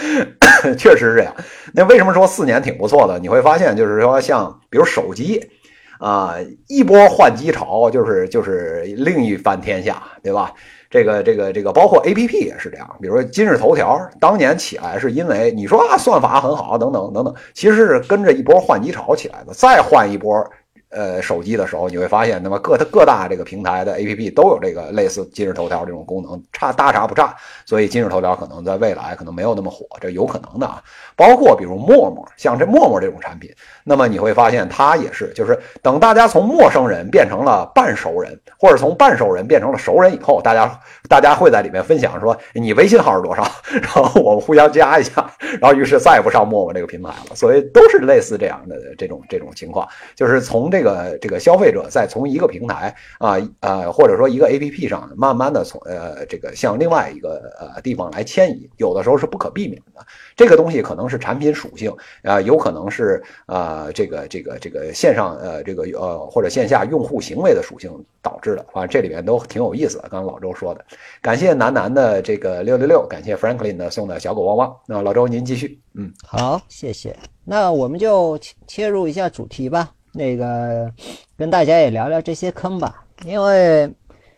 [0.78, 1.34] 确实是这样。
[1.72, 3.18] 那为什么说四年挺不错的？
[3.18, 5.50] 你会发现，就是说像比如手机，
[5.98, 6.34] 啊，
[6.66, 10.52] 一波换机潮，就是就是另一番天下，对吧？
[10.88, 12.96] 这个这个这个，包括 A P P 也是这样。
[13.00, 20.50] 比如说今日头条，当年起来是因为你说啊算法很好等等等等，其实是跟着一波换机潮起来的，再换一波。
[20.90, 27.32] 呃，手机的时候你会发现，那么各它各大这个平台的 APP 都有这个类似今日头条这种功能，差大差不差。
[27.64, 30.82] 所以今日头条可能在未来可能没有那么火，这有可能的啊。
[31.14, 33.48] 包括比如陌陌，像这陌陌这种产品，
[33.84, 40.76] 那么你会发现它也是，就是等大家从陌生人变成了半熟人，或者从半熟人变成了熟人以后，大家
[41.08, 45.30] 大家会在里面分享说你微信号是多少， 然后我们互相加一下，
[45.60, 47.36] 然后于是再也不上陌陌这个平台了。
[47.36, 49.86] 所以都是类似这样的这种这种情况，
[50.16, 50.79] 就是从这。
[50.80, 60.04] 这个这个消费者在从一个平台啊呃或者说一个 A P P 上，慢慢的从呃这个向另外一个呃地方来迁移，有的时候是不可避免的。
[60.34, 68.64] 这个东西可能是产品属性啊，有可能是啊这个这个这个线上呃这个呃或者线下用户行为的属性导致的。
[68.72, 70.08] 反正这里面都挺有意思的。
[70.08, 70.82] 刚刚老周说的，
[71.20, 74.74] 感谢楠楠的这个六六六，感谢 Franklin 的送的小狗汪汪。
[74.86, 77.14] 那老周您继续，嗯，好，谢谢。
[77.44, 79.90] 那我们就切入一下主题吧。
[80.12, 80.92] 那个
[81.36, 83.92] 跟大家也聊聊这些坑吧，因为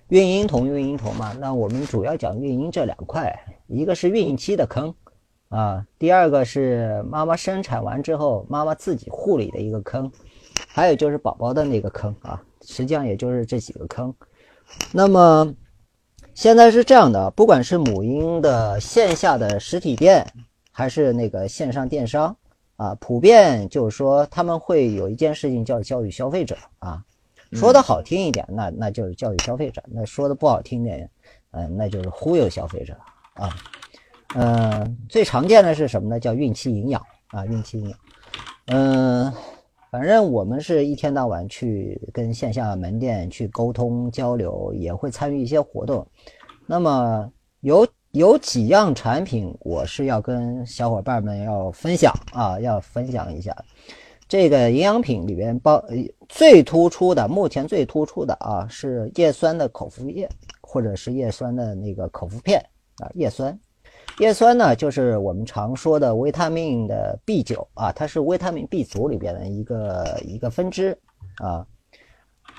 [0.09, 3.35] 孕婴童孕婴童嘛，那我们主要讲孕婴这两块，
[3.67, 4.95] 一个是孕期的坑
[5.49, 10.11] 啊，第二个是妈妈生产完之后妈妈自己护理的一个坑，
[10.69, 14.15] 还有就是宝宝的那个坑啊，实际上也就是这几个坑。
[14.93, 15.55] 那么
[16.35, 20.27] 现在是这样的，不管是母婴的线下的实体店，
[20.71, 22.37] 还是那个线上电商。
[22.83, 27.01] 啊，普遍就是说他们会有一件事情叫教育消费者啊，
[27.53, 31.09] 说的好听一点，那那就是教育消费者；那说的不好听点，
[31.53, 32.97] 嗯，那就是忽悠消费者
[33.35, 33.55] 啊。
[34.35, 36.19] 嗯，最常见的是什么呢？
[36.19, 37.99] 叫孕期营养啊，孕期营养。
[38.67, 39.33] 嗯，
[39.93, 46.05] 反正我们是一天到晚去跟线下门店去沟通交流，也会参与一些活动。
[46.67, 47.31] 那么
[47.61, 47.87] 有。
[48.13, 53.57] 有几样产品，我是要跟小伙伴们要分享啊，要分享一下。
[54.29, 55.83] 这个营养品里边包
[56.29, 60.29] 最突出的，目前最突出的啊，是叶酸的口服液，
[60.61, 62.63] 或者是叶酸的那个口服片
[62.99, 63.11] 啊。
[63.15, 63.59] 叶酸，
[64.19, 70.95] 叶酸呢，就是我们常说的维他命的 B 九啊，它是维他命 B 族里边的一个一个分支
[71.37, 71.67] 啊。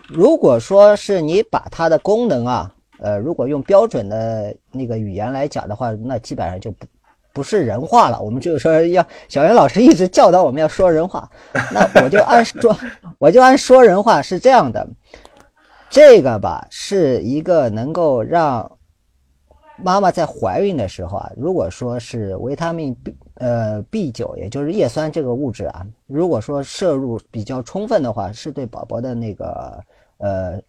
[0.10, 2.74] 如果说是你把它的功能啊。
[3.00, 6.86] 呃，如果用标准的那个语言来讲的话，那基本上就不
[7.34, 8.22] 不是人话了。
[8.22, 11.30] 我们就是说，要小袁老师一直教导我们要说人话，
[11.74, 12.78] 那我就按说，
[13.18, 14.88] 我就按说人话是这样的。
[15.90, 18.72] 这个吧，是一个能够让
[19.78, 29.84] 妈妈在怀孕的时候啊，如果说是维他命 B 呃 B 九，也就是叶酸这个物质啊，如果说摄入比较充分的话，是对宝宝的那个
[30.20, 30.62] 呃。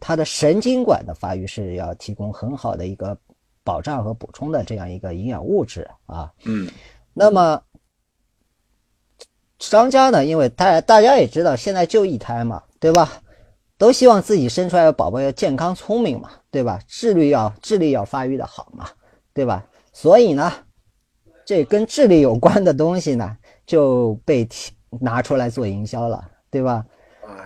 [0.00, 3.16] 它的神经管的发育是要提供很好的一个
[3.64, 6.68] 保障和补充的这样一个营养物质啊，嗯，
[7.12, 7.60] 那么
[9.58, 13.22] 商家呢，因为大大家也知道，现在就一胎嘛，对吧？
[13.78, 16.80] 都希望自己生出来的宝宝要健康聪明嘛，对吧？
[16.86, 18.88] 智力要智力要发育的好嘛，
[19.34, 19.66] 对吧？
[19.92, 20.52] 所以呢，
[21.44, 23.36] 这跟智力有关的东西呢，
[23.66, 26.84] 就被提拿出来做营销了，对吧？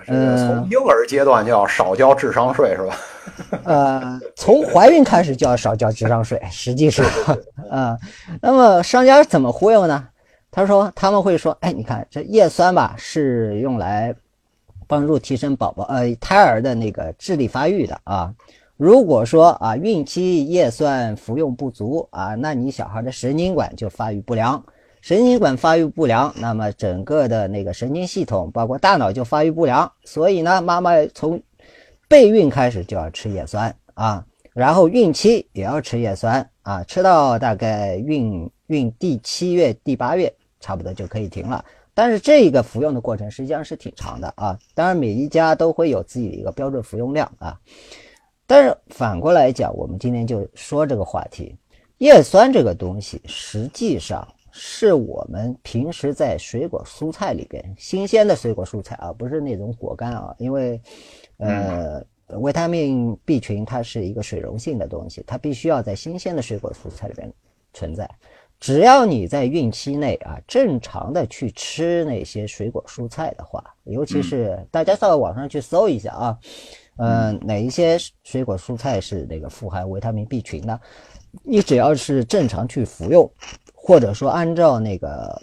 [0.07, 2.97] 呃，从婴儿阶段就要少交智商税是吧？
[3.64, 7.07] 呃，从怀孕开始就要少交智商税， 实际上，
[7.70, 7.97] 啊，
[8.43, 10.09] 那么商家怎么忽悠呢？
[10.51, 14.12] 他说他们会说，哎，你看这叶酸吧，是用来
[14.89, 18.35] 帮助提升宝宝呃胎儿的那个智力发育的啊。
[18.76, 24.61] 如果说啊孕期叶酸服用不足啊，那你小孩的神经管就发育不良。
[25.01, 29.90] 神经管发育不良，那么整个的那个神经系统，包括大脑就发育不良。
[30.05, 31.42] 所以呢，妈妈从
[32.07, 40.30] 备孕开始就要吃叶酸啊，然后孕期也要吃叶酸啊，吃到大概孕孕第七月、第八月，
[40.61, 41.64] 差不多就可以停了。
[41.94, 44.59] 但是这个服用的过程实际上是挺长的啊。
[44.74, 47.59] 当然，每一家都会有自己的一个标准服用量啊。
[48.46, 51.57] 但是反过来讲，我们今天就说这个话题，
[51.98, 54.26] 叶酸这个东西，实际上。
[54.53, 60.80] 是我们平时在水果蔬菜里边，新鲜的水果蔬菜啊，不是那种果干啊，因为，
[61.38, 62.05] 呃，
[62.38, 67.32] 维他命 B 群它是一个水溶性的东西，它必须要在新鲜的水果蔬菜里边
[67.72, 68.09] 存在。
[68.59, 76.38] 只要你在孕期内啊，正常的去吃那些水果蔬菜的话，尤其是大家到网上去搜一下啊，
[76.96, 80.78] 呃，哪一些水果蔬菜是那个富含维他命 B 群呢，
[81.42, 83.32] 你只要是正常去服用，
[83.91, 85.43] 或者说按照那个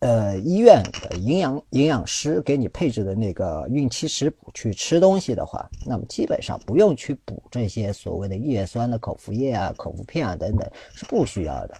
[0.00, 11.76] 呃医院的营养营养师给你配置的那个孕期食谱去吃东西的话，那么基本上不用去补这些所谓的叶酸的口服液啊、口服片啊等等，是不需要的。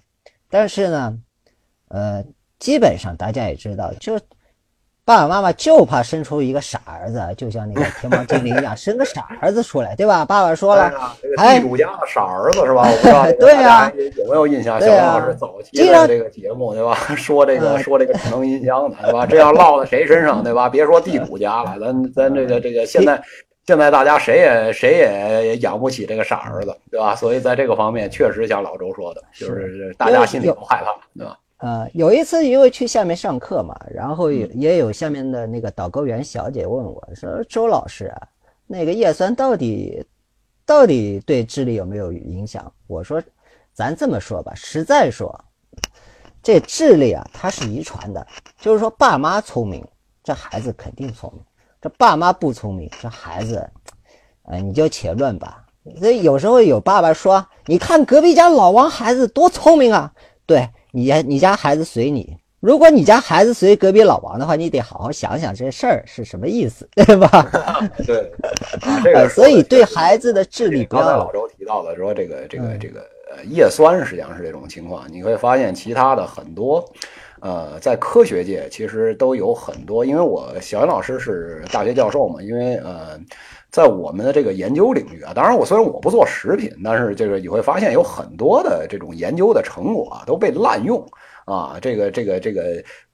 [0.49, 1.19] 但是呢，
[1.89, 2.25] 呃，
[2.61, 4.17] 基本上大家也知道，就
[5.07, 10.25] 爸爸妈妈就怕生出一个傻儿子， 就像那个天猫精灵一样，生个傻儿子出来，对吧？
[10.25, 10.91] 爸爸说了，
[11.37, 12.89] 哎，地主家的傻儿子是吧？
[12.91, 14.81] 我不知道 对呀，有没有印象？
[14.81, 16.95] 小林老师早期的这个节目对吧？
[17.17, 19.27] 说这个说这个智能音箱的对吧？
[19.27, 20.69] 这要落在谁身上对吧？
[20.69, 23.21] 别说地主家了，咱咱这个这个现在。
[23.67, 27.17] 现在大家谁也谁也养不起这个傻儿子，对吧？
[27.17, 31.35] 所以在这个方面，确实像老周说的，就是大家心里都害怕，对吧？
[31.65, 38.29] 呃，有一次因为去下面上课嘛，然后也也有下面的那个导购员小姐问我说：“周老师啊，
[38.67, 40.05] 那个叶酸到底
[40.67, 43.23] 到底对智力有没有影响？”我说
[43.73, 45.43] ：“咱这么说吧，实在说，
[46.43, 48.27] 这智力啊，它是遗传的，
[48.61, 49.83] 就是说爸妈聪明，
[50.23, 51.43] 这孩子肯定聪明。”
[51.81, 53.67] 这爸妈不聪明，这孩子，
[54.43, 55.65] 呃，你就且论吧。
[55.99, 60.13] 所以有时候有爸爸说：“你看隔壁家老王孩子多聪明啊！”
[60.45, 62.37] 对你家你家孩子随你。
[62.61, 67.29] 如果你家孩子随隔壁老王的话，你得好好想想这事儿是什么意思，对吧？
[68.07, 68.31] 对，
[69.03, 76.83] 这个所以对孩子的智力，刚才老周提到的说这个这个这个呃叶酸实际上是这种情况，你会发现其他的很多。
[77.41, 83.21] 呃，在科学界其实都有很多，因为我小云老师是大学教授嘛，因为呃，
[83.75, 91.05] 在我们的这个研究领域啊，当然我虽然我不做食品，但是这个你会发现有很多的这种研究的成果都被滥用
[91.45, 92.63] 啊，这个这个这个。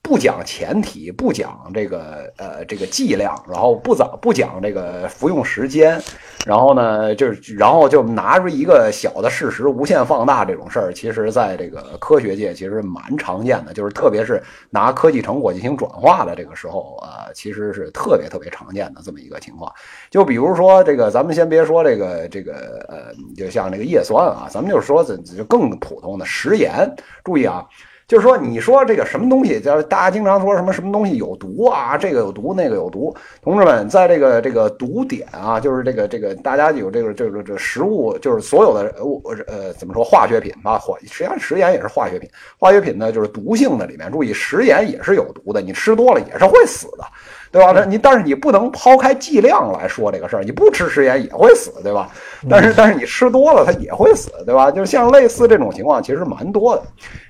[0.03, 6.03] 不讲前提，不讲这个呃这个剂量，然后不讲不讲这个服用时间，
[6.45, 19.73] 然后呢就是然后就拿出一个小的事实无限放大这种事儿，其实在这个科学界其实蛮常见的，就是特别是拿科技成果进行转化的这个时候啊，其实是特别特别常见的这么一个情况。
[20.11, 26.91] 就比如说这个，咱们先别说这个这个呃，就像这个叶酸啊，咱们就说这就更普通的食盐，
[27.23, 27.65] 注意啊。
[28.11, 33.15] 就是说，你说这个什么东西，就是大家经常说什么什么东西有毒啊，这个有毒，那个有毒。
[33.41, 47.05] 同志们，在这个这个毒点啊，就是这个这个大家有这个这个这食物，就是所有的物呃怎么说化学品吧，化实际上食盐也是化学品，化学品呢就是毒性的里面，注意食盐也是有毒的，你吃多了也是会死的。
[47.53, 47.73] 对吧？
[47.75, 52.09] 那你但是你不能抛开剂量来说这个事儿，你不吃食盐也会死，对吧？
[52.49, 54.71] 但是但是你吃多了它也会死，对吧？
[54.71, 56.83] 就像类似这种情况其实蛮多的。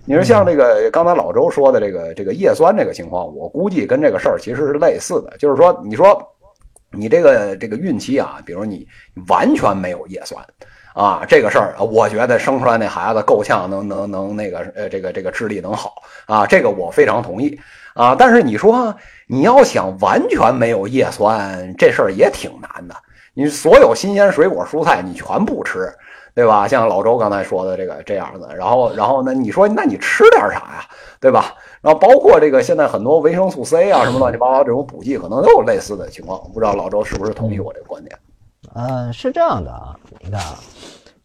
[0.04, 5.34] 你说像这个刚才老周说的这个这个叶酸这个情况，我估计跟这个事儿其实是类似的。
[5.38, 6.22] 就是说，你说
[6.92, 8.86] 你这个这个孕期啊，比如你
[9.28, 10.44] 完全没有叶酸
[10.92, 15.94] 啊，这个事儿，我觉得生出来那孩子够呛能能能那个呃这个这个智力能好
[16.26, 17.58] 啊，这个我非常同意。
[17.94, 18.94] 啊，但是你说
[19.30, 22.94] 你要想完全没有叶酸，这事儿也挺难的。
[23.32, 25.88] 你所有新鲜水果蔬菜你全不吃，
[26.34, 26.66] 对吧？
[26.66, 30.84] 像老周刚才说的这个这样的，然后然后呢，你说那你吃点啥呀，
[31.20, 31.54] 对吧？
[31.80, 36.40] 然后包括这个现在很多维生素 C 啊什么乱七八糟这种补剂，可能都有类似的情况。
[36.52, 38.18] 不知道老周是不是同意我这个观点？
[38.74, 40.40] 嗯，是这样的啊，你看。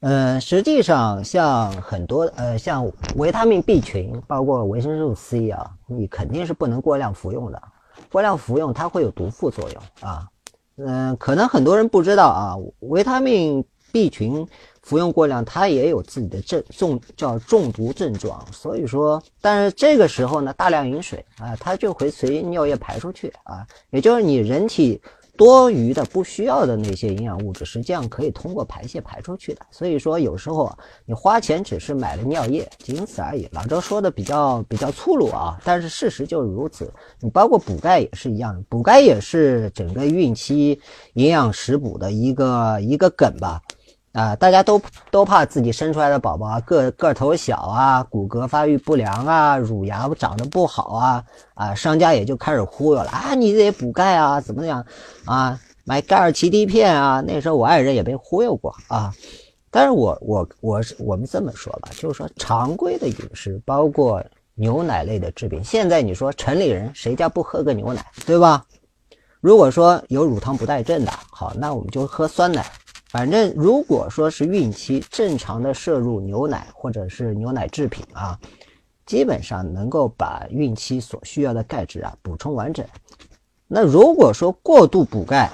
[0.02, 7.60] 嗯，实际上像很多呃，像维他命 B 群，包括维生素 C 啊，你肯定是不能过量服用的。
[8.16, 10.26] 过量服用它会有毒副作用啊。
[10.78, 13.62] 嗯，可能很多人不知道啊，维他命
[13.92, 14.48] B 群
[14.82, 18.42] 服用过量，它也有自己的症重叫中毒症状。
[18.54, 25.02] 所以说，但是这个时候呢，大量饮水啊，它就会随尿液排出去啊，也就是你人体。
[25.38, 29.62] 多余的不需要的那些营养物质，实际上可以通过排泄排出去的。
[29.70, 30.72] 所以说，有时候
[31.06, 33.48] 你花钱只是买了尿液，仅此而已。
[33.52, 36.92] 老周说的比较比较粗鲁啊，但是事实就是如此。
[37.20, 40.80] 你包括补钙也是一样，补钙也是整个孕期
[41.14, 43.62] 营养食补的一个一个梗吧。
[44.16, 54.86] 啊，大家都都怕自己生出来的宝宝啊个个头小啊，骨骼发育不良啊，乳牙长得不好啊，啊，商家也就开始忽悠了啊，你得补钙啊，怎么样
[55.26, 57.22] 啊，买钙尔奇滴片啊。
[57.28, 59.14] 那时候我爱人也被忽悠过啊，
[59.70, 68.66] 但是我我我我们这么说吧，就是说常规的饮食，包括牛奶类的制品，现在你说城里人谁家不喝个牛奶，对吧？
[69.42, 72.66] 如果说有乳糖不耐症的，好，那我们就喝酸奶。
[73.10, 78.38] 反正如果说是孕期正常的摄入牛奶或者是牛奶制品啊，
[79.06, 82.86] 基本上能够把孕期所需要的钙质啊补充完整。
[83.68, 85.50] 那如果说过度补钙，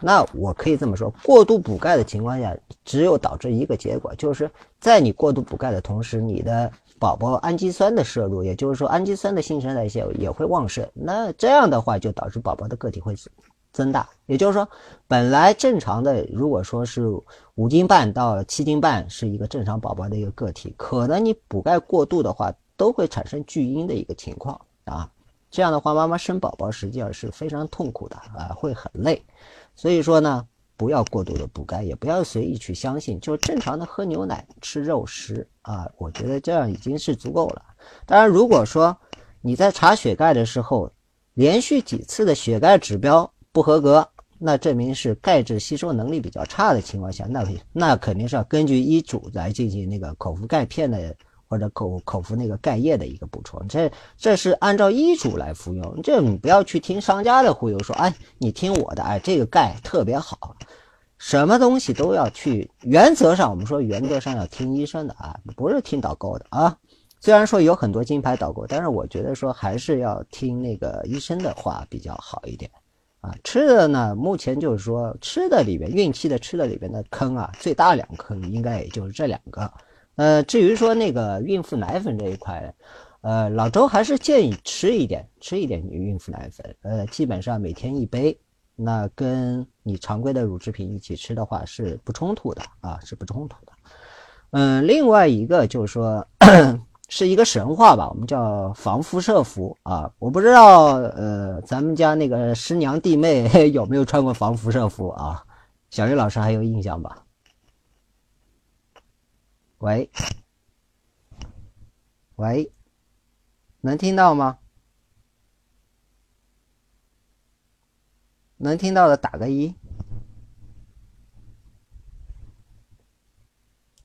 [0.00, 4.50] 那我可以这么说，过度补钙的情况下，只有导致一个结果，就是
[4.80, 10.88] 在你过度补钙的同时，你的宝宝氨基酸的摄入，也就是说氨基酸的新陈代谢也会旺盛。
[10.94, 13.14] 那这样的话，就导致宝宝的个体会
[13.72, 14.08] 增大。
[14.26, 14.68] 也就是说，
[15.08, 17.02] 本来正常的，如果说是
[17.56, 25.10] 五斤半到七斤半是一个正常宝宝的一个个体，可能你补钙过度的话，都会产生巨婴的一个情况啊。
[25.50, 29.20] 这样的话，妈妈生宝宝实际上是非常痛苦的啊，会很累。
[29.74, 30.46] 所以说呢，
[30.76, 37.62] 不要过度的补钙，也不要随意去相信，就正常的喝牛奶、吃肉食啊，我觉得这样已经是足够了。
[38.06, 38.96] 当然，如果说
[39.40, 40.88] 你在查血钙的时候，
[41.34, 51.14] 连续几次的血钙指标不合格，那证明是钙质吸收能力比较差的情况下，那那肯定是要根据医嘱来进行那个口服钙片的。
[51.50, 60.54] 或者口口服那个钙液的一个补充，这这是按照医嘱来服用，这你不要去听商家的忽悠说，哎，你听我的，哎，这个钙特别好，
[61.18, 66.78] 什么东西都要去，原则上我们说原则上要听医生的啊，不是听导购的啊。
[67.20, 72.70] 虽然说有很多金牌导购，但是我觉得说还是要听那个医生的话比较好一点
[73.20, 73.34] 啊。
[73.44, 79.72] 吃的呢，目前就是说吃的里边，孕期的吃的里边的坑啊，最大两坑应该也就是这两个。
[80.16, 82.74] 呃，至于说那个孕妇奶粉这一块，
[83.22, 86.76] 呃，老周还是建议吃一点，吃一点孕妇奶粉。
[86.82, 88.38] 呃，基本上每天一杯，
[88.76, 93.72] 那跟你常规的乳制品一起吃的话是不冲突的啊，是不冲突的。
[94.50, 96.26] 嗯，另外一个就是说，
[97.10, 100.10] 是一个神话吧，我们叫防辐射服啊。
[100.20, 105.44] 我不知道，呃，咱们家那个师娘弟妹 有没有穿过防辐射服啊？
[105.90, 107.26] 小云老师还有印象吧？
[109.78, 110.08] 喂，
[112.36, 112.70] 喂，
[113.80, 114.58] 能听到吗？
[118.56, 119.74] 能听到的打个一。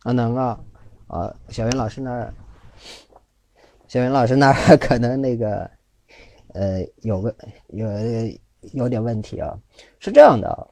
[0.02, 0.60] 啊，能啊，
[1.08, 2.34] 啊，小云老师那儿，
[3.96, 5.72] 小云老师那儿可能那个，
[6.54, 7.34] 呃，有个
[7.70, 7.88] 有
[8.74, 9.58] 有点问题啊，
[10.00, 10.68] 是这样的。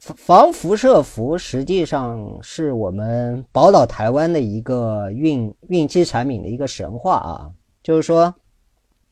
[0.00, 7.48] 防辐射服实际上是我们宝岛台湾的一个孕孕期产品的一个神话啊，
[7.80, 8.22] 就是说，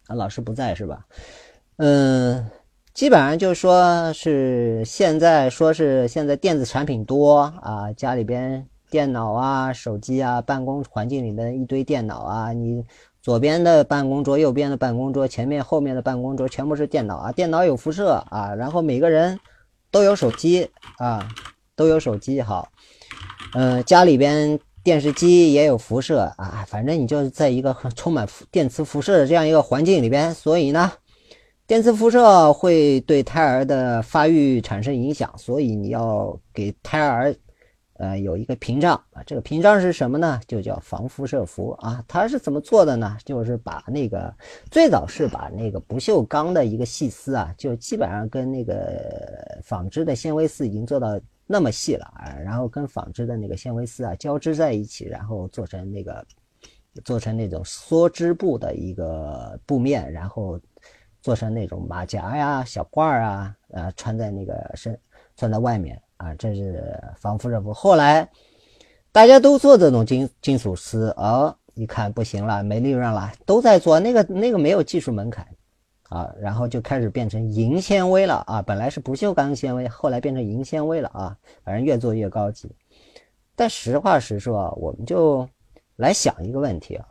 [0.08, 1.06] 啊老师不在是吧？
[1.76, 2.44] 嗯，
[2.92, 12.84] 基本上就是说是现在说是现在电子产品多啊，家里边电脑啊、手机啊、办公环境里的一堆电脑啊，你
[13.22, 19.38] 左边的办公桌、右边的办公桌、前面后面的办公桌全部是电脑啊，电脑有辐射啊，然后每个人。
[19.92, 20.66] 都有手机
[20.96, 21.28] 啊，
[21.76, 22.66] 都有手机好，
[23.52, 30.90] 嗯，家里边电视机也有辐射啊，反正你就是在一个充满电磁辐射的这样一个环境里边，所以呢，
[31.66, 37.36] 电磁辐射会对胎儿的发育产生影响，所以你要给胎儿。
[38.02, 40.40] 呃，有一个屏障啊，这个屏障是什么呢？
[40.48, 42.04] 就叫防辐射服啊。
[42.08, 43.16] 它是怎么做的呢？
[43.24, 44.34] 就是把那个
[44.72, 56.26] 最早是把那个不锈钢的一个细丝啊，就基本上跟那个纺织的纤维丝已经做到那么细了啊，然后跟纺织的那个纤维丝啊交织在一起，然后做成那个
[57.04, 60.58] 做成那种梭织布的一个布面，然后
[61.20, 64.98] 做成那种马甲呀、小褂啊，呃，穿在那个身
[65.36, 66.02] 穿在外面。
[66.22, 67.72] 啊，这是防辐射服。
[67.74, 68.28] 后来
[69.10, 75.44] 大家都做这种金金属丝，哦，一看不行了，没利润了，都在做那个那个没有技术门槛
[76.10, 78.62] 啊，然后就开始变成银纤维了啊。
[78.62, 81.36] 本来是不锈钢纤维，后来变成银纤维了啊。
[81.64, 82.70] 反正越做越高级。
[83.56, 85.48] 但实话实说，我们就
[85.96, 87.04] 来想一个问题啊：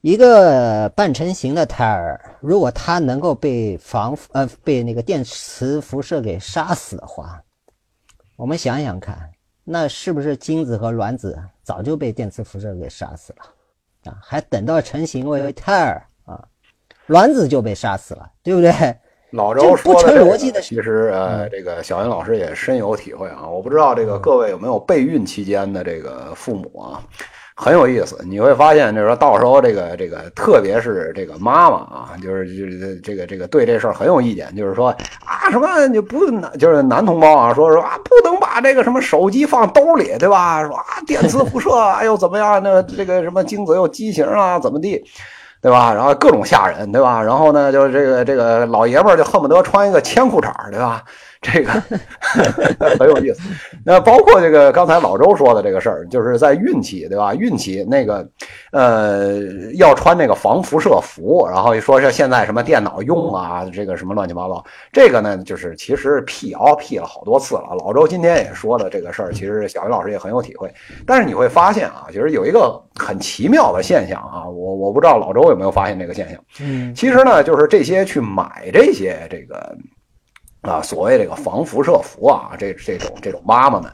[0.00, 7.42] 一个半成型的胎儿，如果他能够被防呃被那个电磁辐射给杀死的话，
[8.36, 9.18] 我们想想看，
[9.64, 14.18] 那是不是精子和卵子早就被电磁辐射给杀死了啊？
[14.22, 16.44] 还等到成型为胎儿啊，
[17.06, 18.72] 卵子就被杀死了，对不对？
[19.30, 23.48] 老周说的，其实呃，这个小云老师也深有体会啊。
[23.48, 27.02] 我不知道这个各位有没有备孕期间的这个父母啊？
[27.58, 34.90] 很有意思，你会发现，就是说到时候这个这个，特别是这个妈妈啊，就是就是这个这个对这事儿很有意见，就是说
[35.24, 40.62] 啊什么你不就是男同胞啊，说说啊不能把这个什么手机放兜里，对吧？
[40.66, 42.62] 说啊电磁辐射，哎呦怎么样？
[42.62, 45.02] 那这个什么精子又畸形啊，怎么地，
[45.62, 45.94] 对吧？
[45.94, 47.22] 然后各种吓人，对吧？
[47.22, 51.02] 然后呢，就是这个这个老爷们儿就恨不得穿一个铅裤衩，对吧？
[51.40, 51.70] 这个
[52.98, 53.40] 很有意思。
[53.84, 57.34] 那包括这个刚才老周说的这个事儿，就是在孕期，对吧？
[57.34, 58.28] 孕期那个
[58.72, 59.38] 呃
[59.74, 67.76] 要穿那个防辐射服，然后说是现在什么电脑用啊，这个什么乱七八糟，这个呢就是其实辟谣辟了好多次了。
[67.78, 70.72] 老周今天也说了这个事儿，其实小云老师也很有体会。
[71.06, 76.38] 但是你会发现啊，就是有一个很奇妙的现象啊，我我不知道老周有没有发现这个现象。
[76.60, 79.76] 嗯，其实呢，就是这些去买这些这个
[80.66, 83.90] 啊，所谓这个防辐射服啊，这这种这种妈妈们，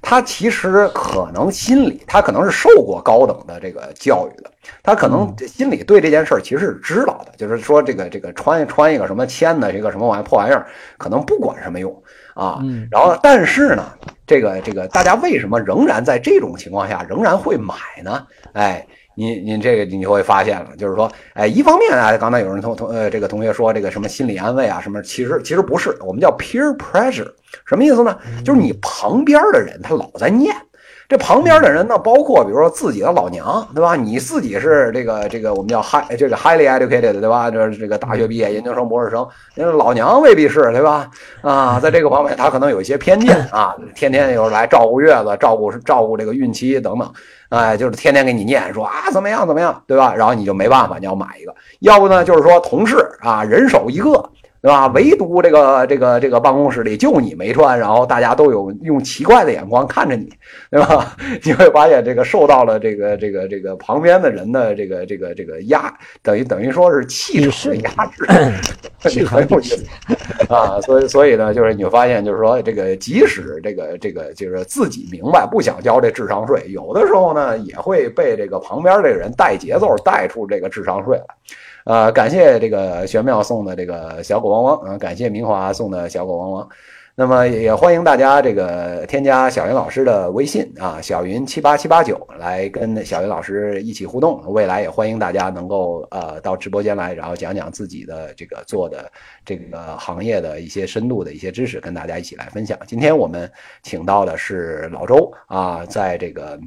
[0.00, 4.50] 她其实可能心里，她可能是受过高等的这个教育的，
[4.82, 12.02] 她可能心里对这件事儿其实是知道的，就是说这个这个穿穿一个什么铅的一个什么玩意破玩意儿，可能不管什么用
[12.34, 12.60] 啊。
[12.62, 13.92] 嗯然后，但是呢，
[14.26, 18.26] 这个这个大家为什么仍然在这种情况下仍然会买呢？
[18.52, 18.86] 哎。
[19.18, 27.26] 您您这个你就会发现了，就是说，哎，一方面啊，刚才有人同同呃这个同学说这个什么心理安慰啊，什么其实其实不是，我们叫 peer pressure，
[27.64, 28.16] 什么意思呢？
[28.44, 30.54] 就是你旁边的人他老在念，
[31.08, 33.94] 这旁边的人呢，包括比如说自己的老娘，对吧？
[33.94, 37.48] 你自己是这个这个我们叫 high 这个 highly educated，对吧？
[37.50, 41.08] 这这个大学毕业、研究生、博士生，那老娘未必是，对吧？
[41.42, 47.12] 啊，在这个方面他可能有一些偏见啊，天天有来照顾月子、照顾照顾这个孕期等等。
[47.50, 50.12] 哎，就是天天给你念说啊怎么样怎么样，对吧？
[50.12, 51.54] 然后你就没办法，你要买一个。
[51.78, 54.28] 要不呢，就是说同事啊，人手一个，
[54.66, 54.88] 对吧？
[54.88, 60.28] 唯独这个这个这个办公室里就你没穿，然后大家都有用奇怪的眼光看着你，
[60.72, 61.16] 对吧？
[61.44, 69.86] 你会发现这个受到了这个这个这个旁边的人的这个这个这个压，等于等于说是气场的压制，很 有意思
[70.48, 70.80] 啊。
[70.80, 81.24] 所以所以呢，就是你会发现，就是说这个即使这个这个就是自己明白不想交这智商税，有的时候呢也会被这个旁边这个人带节奏带出这个智商税来。
[81.86, 86.68] 呃，感谢这个玄妙送的这个小狗汪汪啊，感谢明华送的小狗汪汪。
[87.14, 94.42] 那么也欢迎大家这个添加小云老师的微信啊，小云七八七八九来跟小云老师一起互动。
[94.52, 99.08] 未来也欢迎大家能够呃到直播间来，然后讲讲自己的这个做的
[99.44, 102.76] 这个行业的一些深度的一些知识，跟大家一起来分享。
[102.84, 103.48] 今天我们
[103.84, 106.58] 请到的是老周啊，在这个。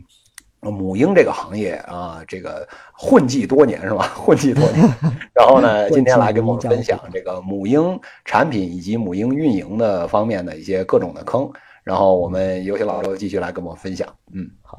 [0.62, 4.12] 母婴这个行业啊，这个混迹多年是吧？
[4.18, 4.88] 混迹多年，
[5.34, 11.50] 然后呢，今天来跟我们分享这个母婴产品以及母婴运营的方面的一些各种的坑。
[11.82, 14.08] 然后我们有请老周继续来跟我们分享。
[14.34, 14.78] 嗯，好，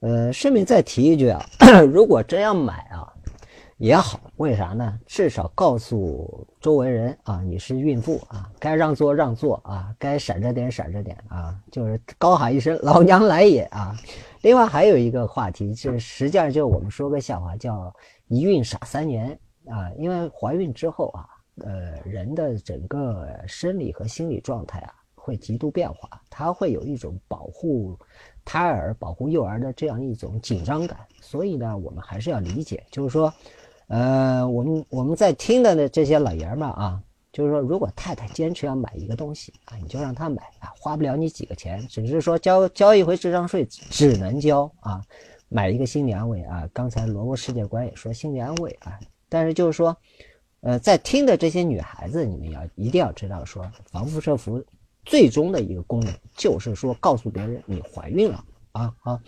[0.00, 1.44] 呃，顺便再提一句啊，
[1.90, 3.02] 如果真要买啊，
[3.78, 4.96] 也好，为啥呢？
[5.06, 13.96] 至少告诉周围人啊，你是孕妇啊，该让座让座啊，该闪着点闪着点啊，就是高喊一声“老娘来也”啊。
[14.42, 17.94] 另外还有一个话题，就是实际上就我们说个笑话，叫
[18.28, 21.26] “一孕傻三年”啊，因为怀孕之后啊，
[21.64, 27.98] 呃，人的整个生理和心理状态啊会极度变化，它会有一种保护
[28.44, 33.32] 胎儿、保护幼儿的这样一种紧张感，所以呢，我们还是要理解，就是说，
[33.88, 37.02] 呃，我们我们在听的呢这些老爷们儿啊。
[37.30, 45.02] 就是说，如果太太坚持要买一个东西啊，你就让她买啊，花不了你几个钱，只是说交交一回智商税，只能交啊，
[45.48, 46.68] 买一个心理安慰啊。
[46.72, 48.98] 刚才萝卜世界观也说心理安慰啊，
[49.28, 49.96] 但是就是说，
[50.60, 54.64] 呃，在听的这些女孩子，你们要一定要知道，说防辐射服
[55.04, 59.20] 最终的一个功能就是说告诉别人你怀孕了啊啊。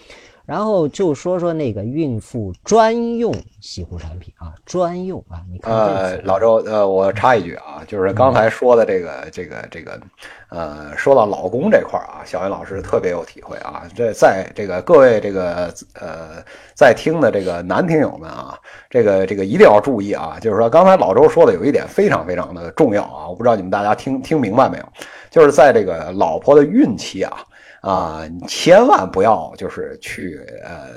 [0.46, 10.00] 然后就说说那个孕妇专用洗护产品啊，专用啊，你看呃，老周，呃，我插一句啊，就是刚才说的这个这个这个，
[10.48, 13.84] 呃，说到老公这块儿啊，小云老师特别有体会啊。
[13.94, 16.42] 这在这个各位这个呃
[16.74, 24.84] 在听的这个男听友们啊，这个这个一定要注意啊，就是说刚才老周说的有一点非常非常的重要啊，我不知道你们大家听听明白没有，
[25.30, 27.44] 就是在这个老婆的孕期啊。
[27.80, 30.88] 啊，你千万不要就是去呃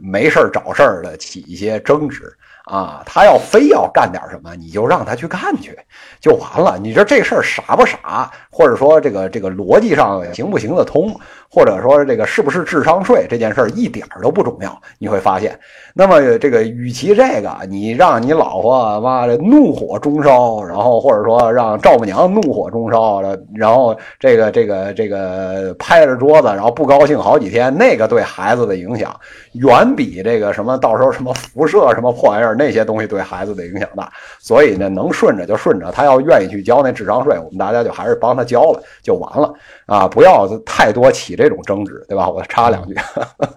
[0.00, 2.32] 没事儿找事儿的起一些争执
[2.64, 3.02] 啊。
[3.04, 5.78] 他要非要干点什么，你就让他去干去，
[6.20, 6.78] 就完了。
[6.78, 11.14] 你说这事儿傻不傻，或者说这个这个逻辑上行不行得通，
[11.50, 14.80] 或者说这个是不是智商税这件事儿一点儿都不重要。
[14.98, 15.58] 你会发现，
[15.94, 23.20] 那么这个与其这个，你让你老婆妈的怒火中烧，然后或者说让丈母娘怒火中烧，
[23.54, 26.06] 然后这个这个这个拍。
[26.06, 29.12] 着桌子，然后不高兴好几天，那个对孩子的影响
[29.54, 34.08] 远比这个什么到时候什么辐射什么破玩意儿那些东西对孩子的影响大。
[34.38, 39.52] 所以呢，能顺着就顺着，他要愿意去交那智商税，我们大家就还是帮他交了就完了
[39.86, 40.06] 啊！
[40.08, 42.28] 不要太多起这种争执，对吧？
[42.28, 42.94] 我插两句，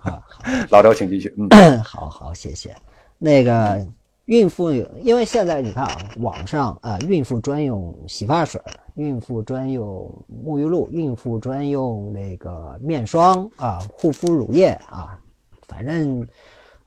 [0.70, 1.34] 老周请继续。
[1.50, 2.76] 嗯， 好好谢谢。
[3.18, 3.84] 那个
[4.26, 4.72] 孕妇，
[5.02, 8.62] 因为现在你看啊，网上啊，孕妇专用洗发水，
[8.94, 10.08] 孕妇专用
[10.46, 15.20] 沐浴露，孕妇专用那个面霜啊，护肤乳液啊，
[15.68, 16.26] 反正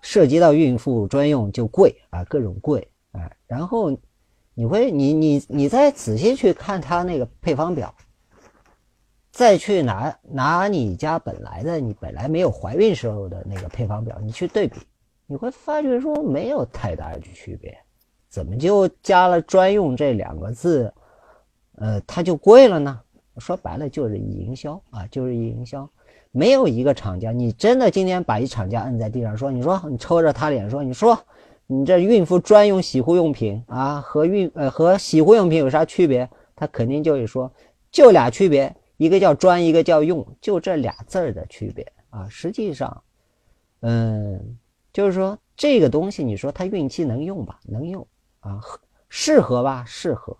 [0.00, 3.28] 涉及到孕妇专用就贵啊，各种贵啊。
[3.48, 3.90] 然后
[4.54, 7.92] 你会，你你你再仔细去看它那个配方表。
[9.32, 14.78] 再去拿拿你家本来的，你本来没有怀孕时候的那个配方表，你去对比，
[15.26, 17.74] 你会发觉说没有太大的区别，
[18.28, 20.92] 怎么就加了专用这两个字，
[21.76, 23.00] 呃，它就贵了呢？
[23.38, 25.88] 说白了就是营销啊，就是营销。
[26.30, 31.18] 没有一个厂家，你真的今天把一厂家摁在地上说，你说你抽着他脸说，你说
[31.66, 36.28] 你这孕妇专用洗护用品啊，和孕呃和洗护用品有啥区别？
[36.54, 37.50] 他肯定就会说，
[37.90, 38.76] 就俩区别。
[39.02, 42.28] 一个叫专，一个叫用，就这俩字儿的区别啊。
[42.28, 43.02] 实际上，
[43.80, 44.56] 嗯，
[44.92, 47.58] 就是说这个东西，你说它孕期能用吧？
[47.64, 48.06] 能用
[48.38, 48.60] 啊，
[49.08, 49.82] 适合吧？
[49.84, 50.36] 适合，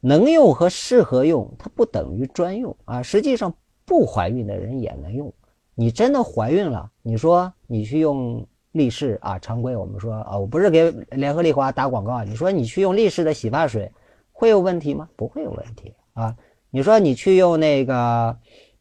[0.00, 3.00] 能用和适合用，它不等于专用啊。
[3.00, 3.54] 实际上，
[3.84, 5.32] 不怀孕的人也能用。
[5.76, 13.92] 你真的怀孕了，你说你去用力士啊，常规我们说啊，我不是给联合利华打广告，你说你去用力士的洗发水
[14.32, 15.08] 会有问题吗？
[15.14, 16.36] 不会有问题啊。
[16.70, 18.36] 你说你去用那个，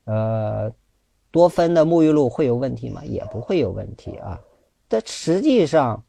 [0.06, 0.72] 呃，
[1.32, 3.04] 多芬的沐浴露会有问题吗？
[3.04, 4.40] 也不会有问题啊。
[4.88, 6.04] 但实际上，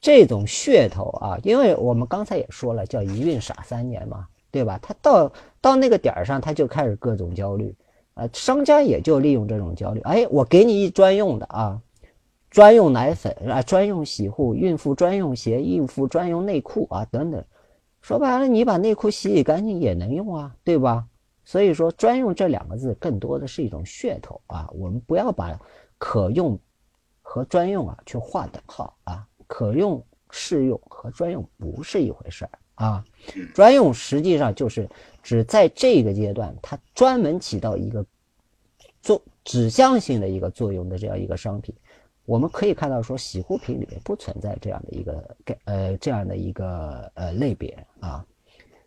[0.00, 4.78] 这种噱头啊，因为我们刚才也说了，叫一孕傻三年嘛，对吧？
[4.82, 7.74] 他到到那个点儿上，他就开始各种焦虑，
[8.14, 11.80] 呃，商家也就利用这种焦虑，哎，我给你一专用的啊，
[12.50, 17.44] 专用奶粉啊，专用洗护，孕妇专用鞋，孕妇专用内裤啊，等等。
[18.02, 21.06] 说白了，你把内裤洗洗干净也能用啊，对吧？
[21.44, 24.68] 所以说，专用这两个字更多的是一种噱头啊！
[24.72, 25.58] 我们不要把
[25.98, 26.58] 可用
[27.20, 29.26] 和专用啊去划等号啊。
[29.46, 33.04] 可用、适用和专用不是一回事儿啊。
[33.54, 34.88] 专用实际上就是
[35.22, 38.04] 指在这个阶段，它专门起到一个
[39.02, 41.74] 作指向性的一个作用的这样一个商品。
[42.24, 48.24] 我们可以看到，说洗护品里面不存在这样的一个概呃这样的一个呃类别啊。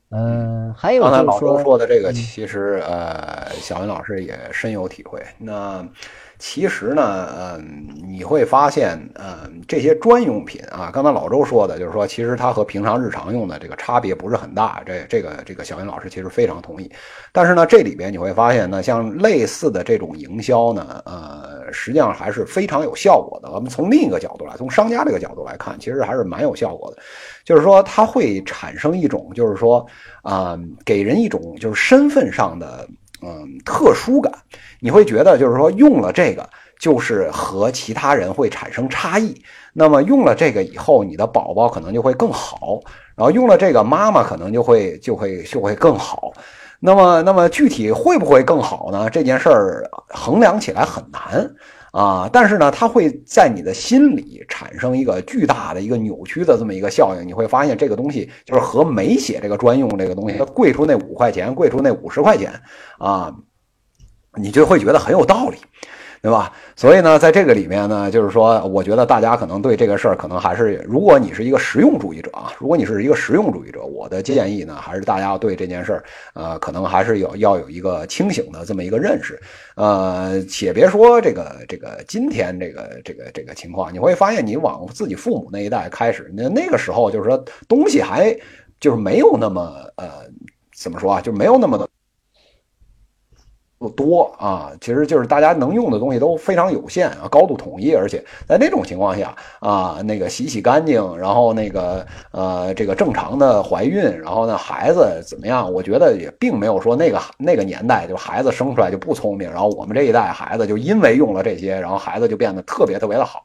[0.09, 5.21] 嗯，还有刚才老周说的这个，其实呃，小云老师也深有体会。
[5.37, 5.85] 那
[6.39, 14.83] 其实呢，嗯，你会发现，嗯，这些专用品啊，刚才老周说的，就是说，其实它和平常日常用的这个差别不是很大。
[14.85, 16.91] 这这个这个小云老师其实非常同意。
[17.31, 23.51] 但是呢，这里边你会发现呢，像类似的这种营销呢，呃，实际上还是非常有效果的。
[23.51, 27.01] 我们从另一个角度来，从商家这个角度来看，其实还是蛮有效果的。
[27.43, 29.83] 就是说，它会产生一种，就是说，
[30.21, 32.87] 啊，给人一种就是身份上的，
[33.23, 34.31] 嗯，特殊感。
[34.79, 36.47] 你会觉得，就是说，用了这个，
[36.79, 39.35] 就是和其他人会产生差异。
[39.73, 42.79] 那么，用了这个以后，你的宝宝可能就会更好。
[43.15, 46.31] 然后，用了这个，妈妈可能就会就会就会更好。
[46.79, 49.09] 那么，那么具体会不会更好呢？
[49.09, 51.49] 这件事儿衡量起来很难。
[51.93, 62.53] 啊，但是呢，它会在你的心里产生一个巨大的一个扭曲的这么一个效应，你会发现这个东西就是和没写这个专用这个东西，它贵出那五块钱，贵出那五十块钱，
[62.99, 63.33] 啊，
[64.37, 65.57] 你就会觉得很有道理。
[66.19, 66.51] 对吧？
[66.75, 79.39] 所以呢，在这个里面呢，就是说，我觉得大家可能对这个事儿，可能还是，如果你是一个实用主义者啊，如果你是一个实用主义者，我的建议呢，还是大家对这件事儿，呃，可能还是有要有一个清醒的这么一个认识，
[79.75, 88.35] 呃，且别说这个这个今天这个这个这个情况，你会发现，你往自己父母那一代开始，那那个时候就是说东西还
[88.79, 89.61] 就是没有那么
[89.97, 90.09] 呃，
[90.75, 91.87] 怎么说啊，就没有那么的。
[93.79, 105.71] 不多啊，其实就是大家能用的东西都非常有限啊，高度统一，而且在那种情况下啊，那个洗洗干净，然后那个呃，这个正常的怀孕，然后呢，孩子怎么样？
[105.71, 113.43] 我觉得也并没有说那个那个年代就孩子生出来就不聪明，然后我们这一代孩子就因为用了这些，然后孩子就变得特别特别的好。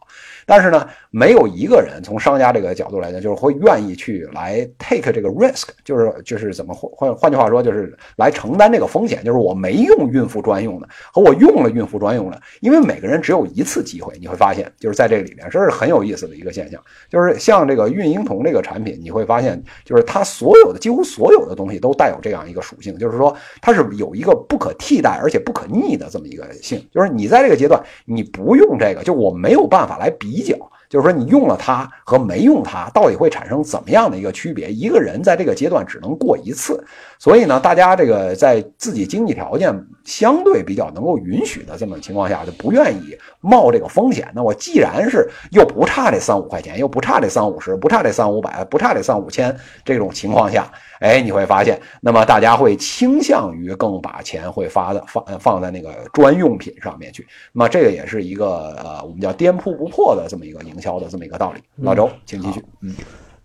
[0.53, 9.24] 但是呢，没有一个人从商家这个角度来讲，就是会愿意去来 take 这个 risk，就是就是怎么换换换句话说，就是来承担这个风险。
[9.24, 14.12] 就是我没用孕妇专用的和我用了孕妇专用的，因为每个人只有一次机会。
[14.20, 16.78] 你会发现，就是在这个里面，这是很有意思的一个现象。
[17.09, 26.86] 就是像这个孕婴童这个产品，你会发现，就是它所有的几乎所有的东西都带有这样一个属性，就是说它是有一个不可替代而且不可逆的这么一个性。
[26.92, 30.41] 就是你在这个阶段你不用这个，就我没有办法来比。
[30.43, 30.57] 比较，
[30.88, 34.70] 就是说你用了它和没用它，到底会产生怎么样的一个区别？
[34.70, 36.84] 一个人在这个阶段只能过一次，
[37.18, 39.72] 所以呢，大家这个在自己经济条件
[40.05, 44.26] 相对比较能够允许的这么情况下，就不愿意冒这个风险。
[44.34, 57.26] 那我既然是又不差这三五块钱，又不差这三五十，不差这三五百，不差这三五千这种情况下，哎，你会发现，那么大家会倾向于更把钱会发的放放在那个专用品上面去。
[57.53, 61.61] 那么这个也是一个呃，我们叫颠扑不破的这么一个营销的这么一个道理。
[61.76, 62.64] 老周，请继续。
[62.80, 62.95] 嗯。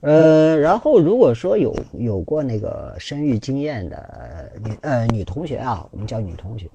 [0.02, 6.70] 呃，然后如果说有有过那个生育经验的女呃女同学啊，我们叫女同学，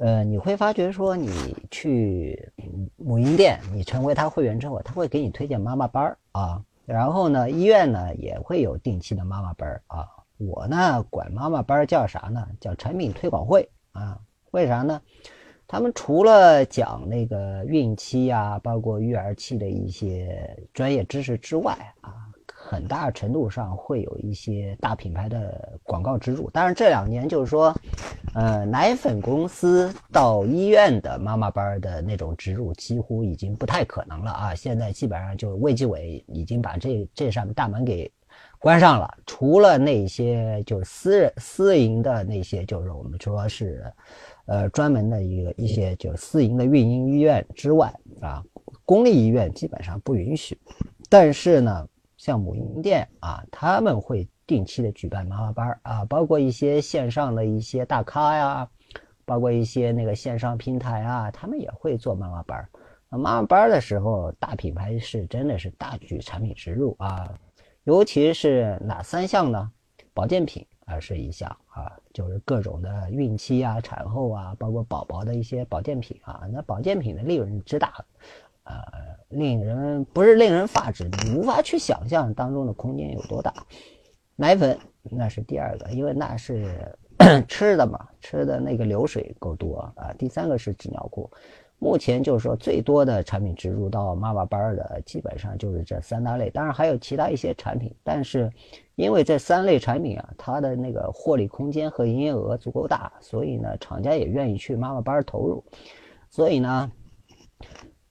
[0.00, 1.30] 呃，你会发觉说你
[1.70, 2.50] 去
[2.96, 6.64] 母婴店，你成为他会员之后，他会给你推荐妈妈班儿啊。
[6.86, 10.08] 然后呢，医院呢也会有定期的妈妈班儿啊。
[10.38, 12.48] 我呢管妈妈班儿叫啥呢？
[12.58, 14.18] 叫产品推广会啊。
[14.52, 15.02] 为啥呢？
[15.68, 22.29] 他们除了讲那个孕期啊，包括育儿期的一些专业知识之外啊。
[22.62, 27.74] 很大程度上会有一些大品牌的广告植入，当然这两年就是说，
[28.34, 34.54] 呃，奶粉公司到医院的妈妈班的那种植入几乎已经不太可能了啊！
[34.54, 38.08] 现在基本上就卫计委已经把这这扇大门给
[38.58, 43.90] 关上了，除了那些就是私人私营的那些，就是我们说是，
[44.46, 48.44] 呃，专门的一个一些就是私营的孕婴医院之外啊，
[48.84, 50.56] 公立医院基本上不允许，
[51.08, 51.88] 但是呢。
[52.20, 58.68] 像母婴店啊，他们会定期的举办妈妈班啊，包括一些线上的一些大咖呀，
[59.24, 62.68] 包括一些那个线上平台啊，他们也会做妈妈班
[63.08, 67.26] 那妈妈班的时候，大品牌是真的是大举产品植入啊，
[67.84, 69.72] 尤其是哪三项呢？
[70.12, 78.04] 保健品啊是一项啊，就是各种的孕期啊、产后啊，包括宝宝的一些保健品啊，那保健品的利润之大。
[78.70, 83.52] 呃，令人不是令人发指，你无法去想象当中的空间有多大。
[84.36, 86.96] 奶粉那是第二个，因为那是
[87.46, 90.14] 吃的嘛，吃的那个流水够多啊。
[90.18, 91.30] 第三个是纸尿裤，
[91.78, 98.50] 目前就是说最多的产品植入到妈妈班的，基本上就是这三大类，当然还有其他一些产品，但是
[98.94, 105.62] 因为这三类产品啊，它的那个获利空间和营业额足够大，所以呢，厂家也愿意去妈妈班投入，
[106.30, 106.90] 所以呢。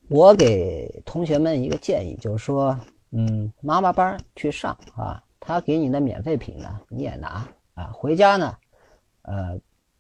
[0.10, 2.76] 我给同学们一个建议，就是说，
[3.12, 8.58] 嗯，妈妈班去上啊，他给你的免费品呢，你也拿啊，回家呢，
[9.22, 9.56] 呃，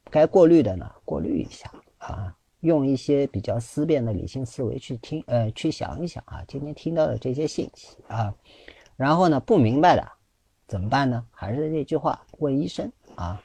[0.10, 8.34] 该过滤的呢，过滤一下啊，用一些比较思辨的理性思维去听，呃，去想一想啊，今天听到的这些信息啊，
[8.96, 10.04] 然后呢，不明白的
[10.68, 11.24] 怎么办呢？
[11.30, 13.40] 还是那句话，问医生啊，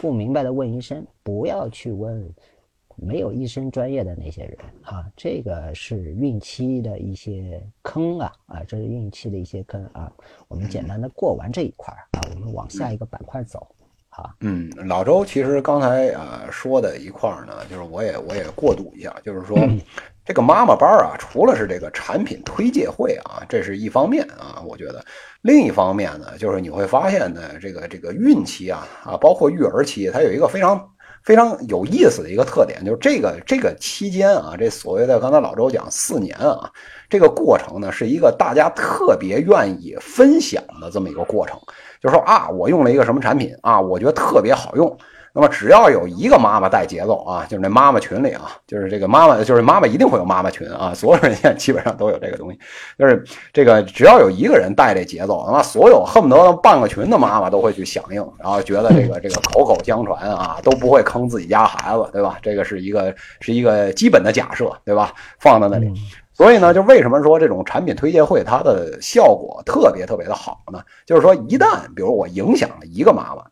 [0.00, 2.34] 不明白的问医生，不要去问。
[3.02, 10.10] 没有医生专业的那些人啊，这个是孕期的一些坑啊啊，这是孕期的一些坑啊。
[10.48, 13.66] 我们简单的过完这一块啊，我们往下一个板块走
[14.10, 14.34] 啊。
[14.40, 19.58] 嗯，老周其实刚才啊说的一块呢，就是我也我也过渡一下，就是说
[20.24, 25.04] 这个妈妈班啊，除了是这个产品推介会啊，这是一方面啊，我觉得
[25.40, 30.88] 另一方面呢，就是你会发现呢，这个这个孕期啊啊，包括育儿期，它有一个非常。
[31.24, 36.70] 非常有意思的一个特点，就是这个这个期间啊，这所谓的刚才老周讲四年啊，
[37.08, 41.58] 这个过程呢，是一个大家特别愿意分享的这么一个过程，
[42.00, 44.98] 就是说啊，我用了一个什么产品啊，我觉得特别好用。
[45.34, 52.58] 那么只要有一个妈妈带节奏啊，就是那妈妈群里啊，就是这个妈妈，就是妈妈一定会有妈妈群啊，所有人现在基本上都有这个东西，
[52.98, 62.38] 就是这个只要有一个人带这节奏，那么所有恨不得半个群的妈妈都会去响应，然后觉得这个这个口口相传啊，都不会坑自己家孩子，对吧？
[62.42, 65.14] 这个是一个是一个基本的假设，对吧？
[65.40, 65.90] 放在那里，
[66.34, 70.80] 所以呢，就为什么说这种产品推介会它的效果特别特别的好呢？
[71.06, 73.42] 就是说一旦比如我影响了一个妈妈。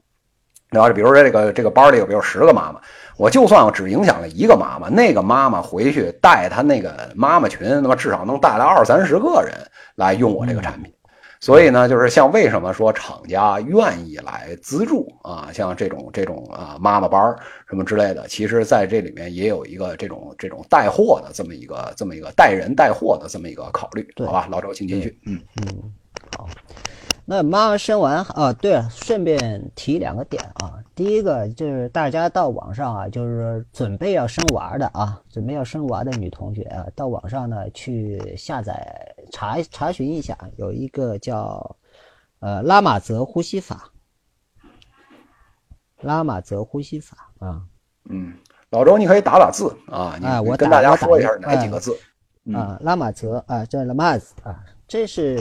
[0.70, 2.80] 然后，比如说这个这个班里有比如十个妈妈，
[3.16, 9.52] 我就算我只影响了一个妈妈，那个妈妈回去带她那个妈妈群，那么至少能带来二三十个人
[9.96, 10.92] 来用我这个产品。
[11.42, 17.34] 所以呢，就是像为什么说厂家愿意来资助啊，像这种这种啊妈妈班
[17.66, 24.46] 什么之类的，其实在这里面也有一个这种这种带货的这么一个这么一个带人带货的这么一个考虑，好吧？
[24.50, 25.18] 老周，请继续。
[25.24, 25.92] 嗯嗯，
[26.36, 26.46] 好。
[27.24, 30.82] 那妈妈生完啊，对了，顺便提两个点啊。
[30.94, 41.76] 第一个就是大家到网上啊，就是准备要生娃的啊，准备要生娃的女同学啊，到网上呢去下载查查询一下，有一个叫
[42.40, 43.92] 呃拉玛泽呼吸法，
[46.00, 47.62] 拉玛泽呼吸法啊。
[48.08, 48.34] 嗯，
[48.70, 51.96] 老周你可以打打字啊，啊，我跟大家说一下哪几个字
[52.52, 52.76] 啊？
[52.80, 54.64] 拉玛泽啊，叫拉玛兹啊。
[54.91, 55.41] 这是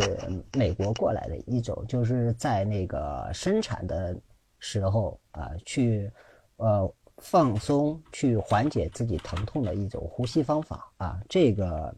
[0.53, 4.15] 美国过来的一种，就是在那个生产的
[4.59, 6.11] 时候啊，去
[6.57, 11.19] 呃放松，去缓解自己疼痛的一种呼吸方法啊。
[11.27, 11.95] 这个，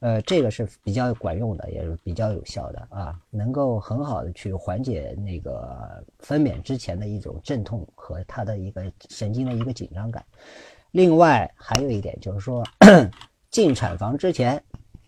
[0.00, 10.24] 呃，这个是比较管用的，也是比较有效的啊，能够很好的去缓解那个分娩之前的一种阵痛和它的一个神经的一个紧张感。
[10.90, 12.60] 另外还有一点就是说，
[13.52, 14.60] 进产房之前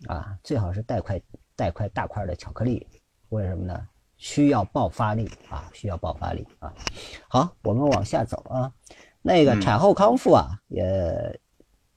[0.07, 1.21] 啊，最好是带块
[1.55, 2.85] 带块大块的巧克力，
[3.29, 3.87] 为什么呢？
[4.17, 6.73] 需要爆发力啊，需要爆发力啊。
[7.27, 8.71] 好，我们往下走啊。
[9.21, 11.39] 那个产后康复啊，也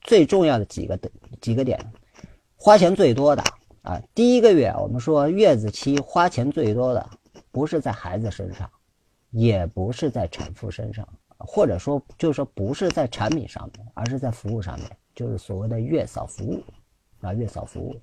[0.01, 1.79] 最重要的几个的几个点，
[2.57, 3.43] 花钱最多的
[3.83, 7.09] 啊，第一个月我们说月子期花钱最多的，
[7.51, 8.69] 不是在孩子身上，
[9.29, 11.07] 也不是在产妇身上，
[11.37, 16.61] 或者说就是说不是在产品上面，而是在服务上面，就是所谓的月嫂服务
[17.21, 17.95] 啊，月嫂服务。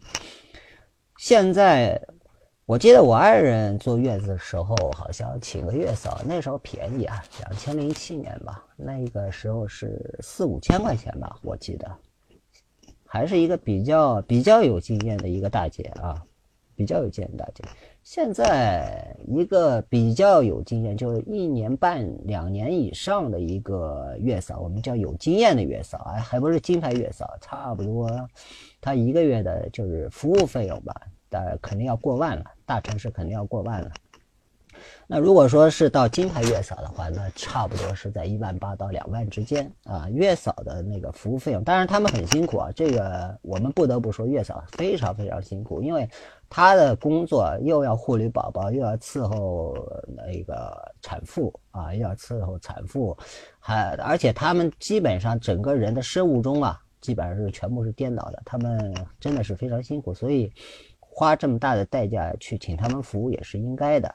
[1.19, 2.01] 现在。
[2.69, 11.89] 我记得我爱人坐月子的时候，好像请个月嫂，那时候便宜啊，两千零七年吧，那个时候是四五千块钱吧，我记得，
[13.05, 16.21] 还是一个比较比较有经验的一个大姐啊，
[16.75, 17.63] 比较有经验大姐。
[18.03, 28.11] 现在一个比较有经验，就是一年半两年以上的一个月嫂，我们叫有经验的月嫂啊，还不是金牌月嫂，差不多，
[28.87, 30.95] 他一个月的就是服务费用吧。
[31.31, 33.91] 呃，肯定要过万了，大城市肯定要过万了。
[35.07, 40.09] 那如果说是到金牌月嫂的话，那差不多是在一万八到两万之间啊。
[40.09, 42.71] 月嫂的那个服务费用，当然他们很辛苦啊。
[42.75, 46.09] 这个我们不得不说，月嫂非常非常辛苦，因为
[46.49, 49.77] 她的工作又要护理宝宝，又要伺候
[50.17, 53.15] 那个产妇啊，又要伺候产妇，
[53.59, 58.43] 还而且他们基本上整个人的生物钟啊，基本上是全部是颠倒的。
[58.45, 60.53] 他们真的是非常辛苦，所以。
[61.19, 64.15] 花这么大的代价去请他们服务也是应该的，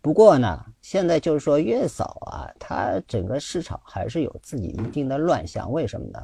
[0.00, 5.70] 不过呢，现在就是说月嫂啊，它整个市场还是有自己一定的乱象。
[5.70, 6.22] 为什么呢？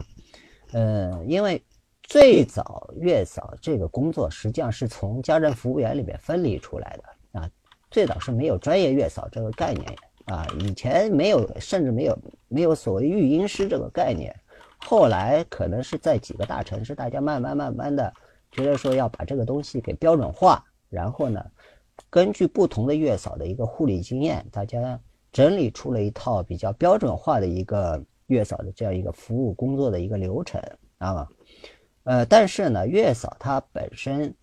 [0.73, 1.65] 呃，因为
[2.03, 7.49] 最早月嫂这个工作实际上是从家政服务员里面分离出来的啊，
[7.89, 9.87] 最早是没有专业月嫂这个概念
[10.25, 14.35] 啊，以前没有，甚至没有没有所谓育婴师这个概念，
[14.79, 18.13] 后来可能是在几个大城市，大家慢慢慢慢的。
[18.51, 21.45] 觉得说要把这个东西给标准化，然后呢，
[22.09, 24.99] 根据不同的月嫂的一个护理经验，大家
[25.31, 30.59] 整理出了一套比较标准化的一个月嫂的这样一个服务工作的一个流程
[30.97, 31.29] 啊。
[32.05, 34.35] 呃，但是呢，月嫂她本身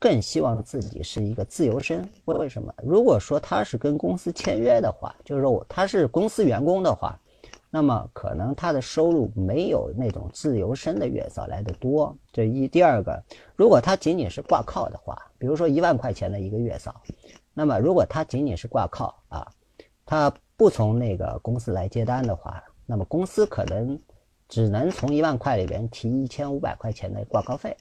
[0.00, 2.04] 更希望自己是一个自由身。
[2.24, 2.74] 为什么？
[2.82, 7.16] 如果说她是跟公司签约的话，就是说我她是公司员工的话。
[7.74, 13.24] 那么可能他的收入没有那种自由身的月嫂来的多，这一第二个，
[13.56, 17.00] 如果他仅仅是挂靠的话，比如说一万块钱的一个月嫂，
[17.54, 19.50] 那么如果他仅仅是挂靠啊，
[20.04, 23.98] 他不从那个公司来接单的话，那么公司可能
[24.50, 27.74] 只能从一万块里边提一千五百块钱的挂靠费。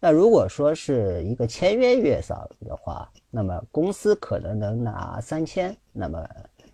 [0.00, 6.28] 那如果说是一个签约月嫂的话，那么公司可能能拿三千，那么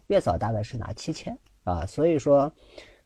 [0.06, 1.38] 月嫂大概是拿七千。
[1.68, 2.50] 啊，所以说，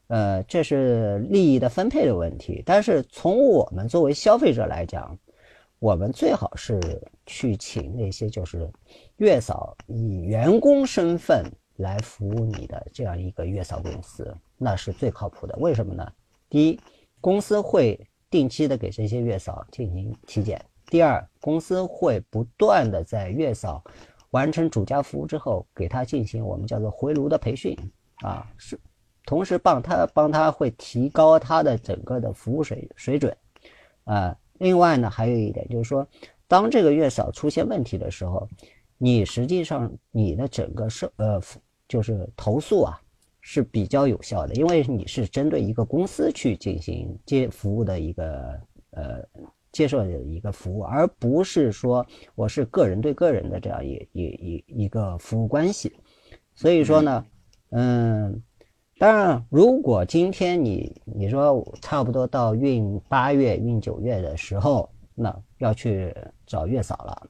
[0.06, 2.62] 呃，这是利益的分配的问题。
[2.64, 5.18] 但是从我们作为消费者来讲，
[5.80, 6.80] 我们最好是
[7.26, 8.70] 去请那些就是
[9.16, 11.44] 月嫂以员工身份
[11.76, 15.56] 来服务你的这样一个月嫂公司，那是最靠谱的。
[15.58, 16.12] 为什么呢？
[16.48, 16.78] 第一，
[17.20, 17.98] 公司会
[18.30, 20.56] 定期的给这些月嫂进行体检；
[20.86, 23.82] 第二，公司会不断的在月嫂
[24.30, 27.76] 完成主家服务之后，给他进行我们叫做回炉的培训。
[28.22, 28.78] 啊，是，
[29.26, 33.36] 同时帮他帮他会提高他的整个的服务水水准，
[34.04, 36.06] 啊，另外呢还有一点就是说，
[36.46, 38.48] 当这个月嫂出现问题的时候，
[38.96, 41.42] 你实际上你的整个是呃
[41.88, 43.00] 就是投诉啊
[43.40, 48.60] 是比较有效的，因为你是针对一个公司去进行接服务的一个
[48.90, 49.20] 呃
[49.72, 52.06] 接受的一个服务，而不是说
[52.36, 55.92] 我是个人对个人的这样一一一一个服务关系，
[56.54, 57.24] 所以说呢。
[57.74, 58.42] 嗯，
[58.98, 66.14] 当然，如果今天你你说差不多到孕八月、孕九月的时候，那要去
[66.46, 67.28] 找月嫂了。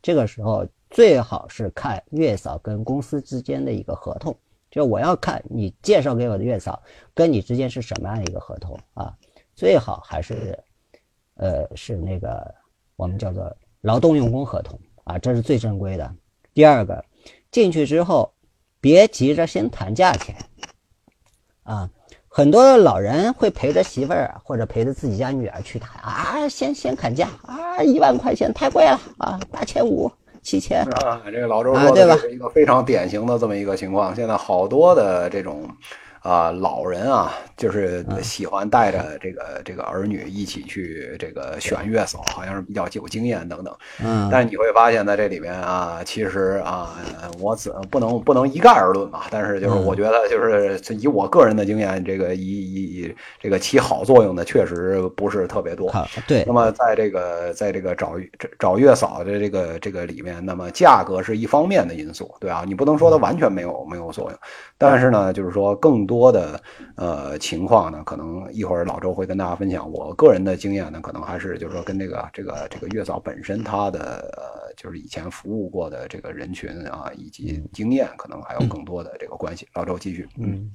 [0.00, 4.32] 这个时候最好是看月嫂跟公司之间的一个合同，
[4.70, 6.80] 就我要看你介绍给我的月嫂
[7.12, 9.12] 跟你之间是什么样的一个合同啊？
[9.56, 10.56] 最好还是，
[11.34, 12.54] 呃，是那个
[12.94, 16.14] 我们叫做劳动用工合同啊，这是最正规的。
[16.54, 17.04] 第二个
[17.50, 18.32] 进去之后。
[18.82, 20.34] 别急着先谈价钱，
[21.62, 21.88] 啊，
[22.26, 30.10] 很多老人会陪着媳妇儿或者陪着自己家女儿去谈啊，先先砍价啊，一万块钱太贵了啊，八千五、
[30.42, 30.82] 七千。
[31.06, 34.12] 啊，这个老周说的是一个非常典型的这么一个情况。
[34.16, 35.68] 现在好多的这种
[36.22, 43.76] 啊，老人啊，就是喜欢带着这个这个儿女一起去这个选月嫂，好像是比较有经验等等。
[44.04, 46.94] 嗯，但是你会发现在这里面啊，其实啊，
[47.40, 49.26] 我只不能不能一概而论吧。
[49.30, 55.90] 但是就是我觉得，就是以我个人的经验，这个以以这个起好作用的确实不是特别多。
[55.90, 56.44] 好，对。
[56.46, 58.12] 那么在这个在这个找
[58.60, 64.38] 找月嫂的这个这个里面，那么价格是一方面的因素，对啊，你不能说它完全没有没有作用。
[64.78, 66.62] 但是呢，就是说更多多的
[66.96, 69.90] 呃情况呢，可能一会儿老周会跟大家分享。
[69.90, 79.66] 我个人的经验呢，可能还是就是说跟这个这个这个月嫂本身它的呃就是以前服务过的这个人群啊，以及经验，可能还有更多的这个关系。
[79.72, 80.70] 老周继续，嗯。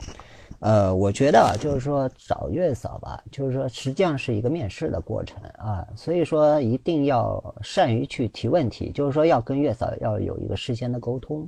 [0.60, 11.48] 呃，我觉得就是说找月嫂吧，就是说实际上是一个面试的过程啊，所以说一定要善于去提问题，就是说要跟月嫂要有一个事先的沟通，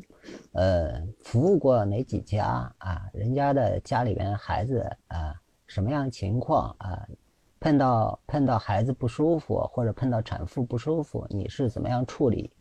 [0.53, 3.01] 呃，服务过哪几家啊？
[3.11, 5.33] 人家的家里边孩子啊，
[5.65, 7.07] 什么样情况啊？
[7.59, 12.51] 碰到碰到孩子不舒服或者碰到产妇不舒服，你是怎么样处理？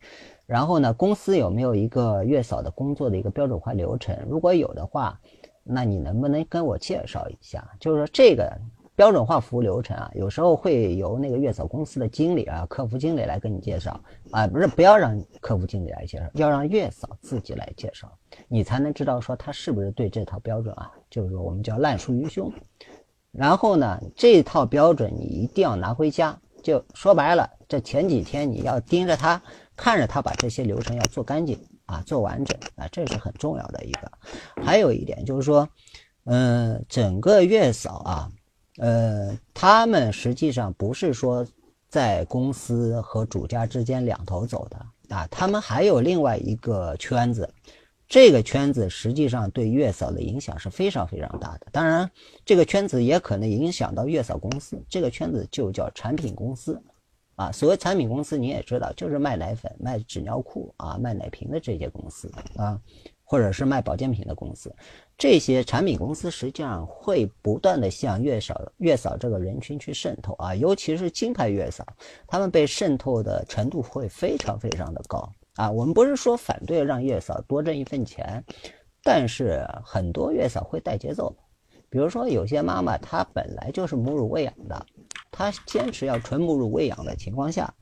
[0.47, 4.17] 然后呢，公司有没有一个月嫂的工作的一个标准化流程？
[4.27, 5.19] 如果有的话。
[5.63, 7.67] 那你能不能跟我介绍一下？
[7.79, 8.51] 就是说这个
[8.95, 13.97] 标准化服务流程啊，有时候会由那个月嫂公司的经理啊、客服经理来跟你介绍
[14.31, 18.11] 啊，不是不要让客服经理来介绍，要让月嫂自己来介绍，
[18.47, 22.51] 你才能知道说他是不是对这套标准啊，就是说我们叫烂熟于胸。
[23.31, 29.41] 然后呢，这套标准你一定要拿回家，就说白了，这前几天你要盯着他，
[29.77, 31.57] 看着他把这些流程要做干净。
[31.89, 34.11] 啊，做完整啊，这是很重要的一个。
[34.63, 35.67] 还有一点就是说，
[36.25, 38.31] 嗯，整个月嫂啊，
[38.77, 41.43] 呃，他们实际上不是说
[41.87, 47.51] 在公司和主家之间两头走的啊，他们还有另外一个圈子，
[48.07, 51.65] 这个圈子实际上对月嫂的影响是非常非常大的。
[51.71, 52.11] 当然，
[52.45, 56.79] 这个圈子也可能影响到月嫂公司，这个圈子就叫产品公司。
[57.39, 62.77] 啊，所谓产品公司你也知道，就是卖奶粉、卖纸尿裤啊、卖奶瓶的这些公司啊，
[63.23, 64.75] 或者是卖保健品的公司，
[65.17, 71.85] 这些产品公司实际上会不断的向月嫂、月嫂这个人群去渗透啊，尤其是金牌月嫂，
[72.27, 75.71] 他们被渗透的程度会非常非常的高啊。
[75.71, 78.43] 我们不是说反对让月嫂多挣一份钱，
[79.01, 81.33] 但是很多月嫂会带节奏，
[81.89, 84.85] 比如说有些妈妈她本来就是母乳喂养的。
[85.39, 87.73] 他坚持要纯母乳喂养的情况下，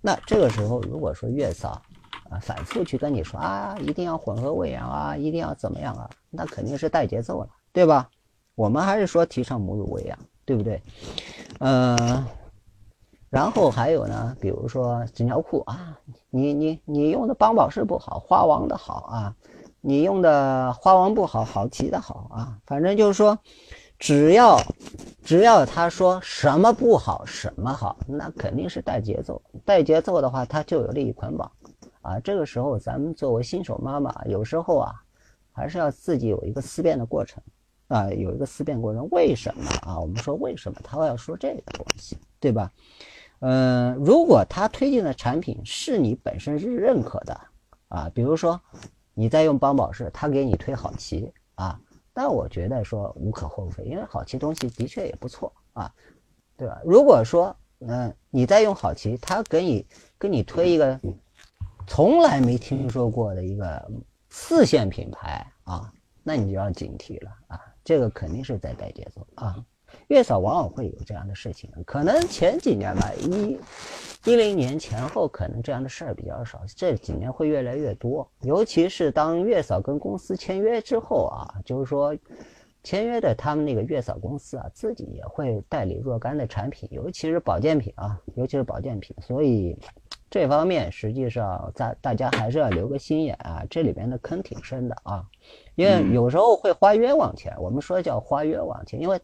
[0.00, 1.82] 那这个时候如果说月嫂
[2.30, 8.08] 啊反复去跟你说啊，一定要混合喂养啊，一定要怎么样啊，那肯定是带节奏了，对吧？
[8.54, 10.80] 我们还是说提倡母乳喂养，对不对？
[11.58, 12.24] 嗯，
[13.28, 15.94] 然后还有呢，比如说纸尿裤啊，
[16.30, 19.36] 你你你用的邦宝适不好，花王的好啊，
[19.82, 23.38] 你用的花王不好，好奇的好啊，反正就是说。
[23.98, 24.60] 只要，
[25.24, 29.42] 只要他说什么不好，什么好，那肯定是带节奏。
[29.64, 31.50] 带节奏的话，他就有利益捆绑，
[32.02, 34.94] 啊，这个时候咱们作为新手妈妈，有时候啊，
[35.52, 37.42] 还是要自己有一个思辨的过程，
[37.88, 39.08] 啊，有一个思辨过程。
[39.10, 39.98] 为什么啊？
[39.98, 42.70] 我们说为什么他要说这个东西，对吧？
[43.40, 47.40] 嗯，如果他推荐的产品是你本身是认可的，
[47.88, 48.60] 啊，比如说
[49.12, 51.80] 你在用邦宝适，他给你推好奇啊。
[52.20, 55.94] 那我觉得说无可厚非，因为好奇东西的确也不错啊，
[56.56, 56.80] 对吧？
[56.84, 59.86] 如果说嗯你在用好奇，他给你
[60.18, 60.98] 给你推一个
[61.86, 63.88] 从来没听说过的一个
[64.30, 65.92] 四线品牌啊，
[66.24, 69.64] 那你就要警惕了啊，这个肯定是在带节奏啊。
[70.08, 73.58] 月嫂往往会有这样的事情，可能前几年吧，一
[74.24, 78.26] 一零年前后，可能这样的事儿比较少，这几年会越来越多。
[78.40, 82.16] 尤其是当月嫂跟公司签约之后啊，就是说，
[82.82, 89.14] 签约的他们那个月嫂公司啊，自己也会代理若干的产品，尤其是保健品啊，尤其是保健品。
[89.20, 89.76] 所以
[90.30, 95.22] 这方面实际上在大家还是要留个心眼啊，这里边的坑挺深的啊，
[95.74, 97.54] 因为有时候会花冤枉钱。
[97.60, 99.20] 我们说叫花冤枉钱，因为。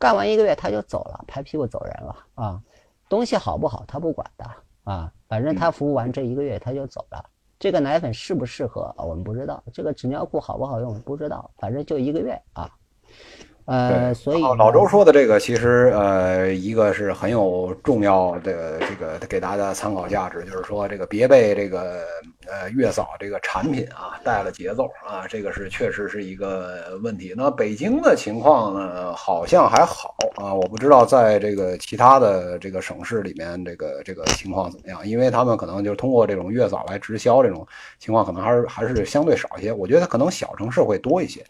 [0.00, 2.62] 干完一个月他就走了，拍屁股走人了啊！
[3.06, 4.50] 东西好不好他不管的
[4.84, 7.22] 啊，反正他服务完这一个月他就走了。
[7.58, 12.70] 这个奶粉适不适合我们不知道，这个纸尿裤好不好用不知道，反正就一个月啊。
[13.70, 22.00] 呃，所以老周说的这个其实呃，一个是很有重要的这个给大家参考价值，就是说这个别被这个
[22.48, 27.32] 呃月嫂这个产品啊带了节奏啊，这个是确实是一个问题。
[27.36, 37.64] 那北京的情况呢，好像还好啊，我不知道在这个其他的这个省市里面，这个这个情况怎么样，因为他们可能就是通过这种月嫂来直销这种
[38.00, 39.72] 情况，可能还是还是相对少一些。
[39.72, 41.40] 我觉得可能小城市会多一些。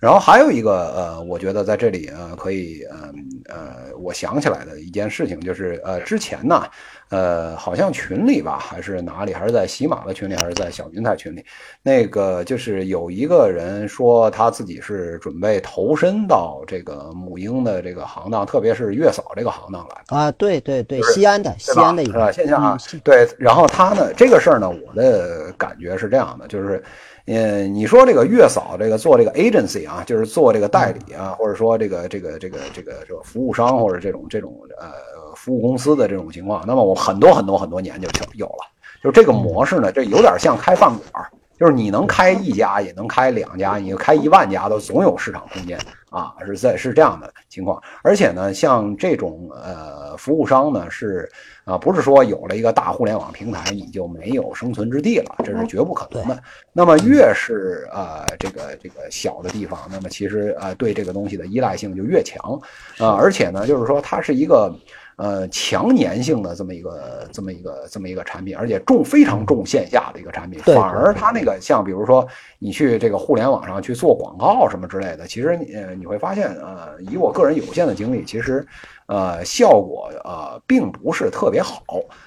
[0.00, 3.12] 然后还有一个呃，我觉得在这里呃可以呃
[3.48, 6.62] 呃，我想起来的一件事情就是呃之前呢。
[7.10, 11.44] 呃，好像群里吧，还是哪里，还是在喜马的群里，还是在小云台群里，
[11.82, 26.80] 那个就是有一个人说他自己是准备投身到这个母婴的这个行当，特别是月嫂这个行当来啊，对对对，西安的西安的一个现象啊，对，然后他呢，这个事儿呢，我的感觉是这样的，就是，
[27.26, 34.90] 嗯，你说这个月嫂这个做这个 agency 啊，就是做这个代理啊，或者说这个这个这个这个这个服务商或者这种这种呃。
[35.36, 38.66] 服务公司的这种情况，那么我很多很多很多年就有了，
[39.02, 41.24] 就这个模式呢，这有点像开饭馆，
[41.60, 45.78] 就是你能开一家也能开两家，你开一万家都总有市场空间
[46.08, 47.78] 啊，是在是这样的情况。
[48.02, 51.30] 而且呢，像这种呃服务商呢，是
[51.64, 56.42] 啊，不是说有了一个大互联网平台你就没有生存之地了，这是绝不可能的。
[56.72, 62.58] 那么越是呃这个这个小的地方，那么其实呃对这个东西的依赖性就越强
[62.96, 64.74] 啊，而且呢，就是说它是一个。
[65.20, 72.26] 呃，强粘性的这么一个这么一个这么一个产品，而且重非常重线下的一个产品，反而它那个像比如说
[72.58, 78.66] 你去这个互联网上去做广告什么之类的，其实你你会发现，呃，以我个人有限的经历，其实。
[79.10, 81.82] 呃，效果呃并不是特别好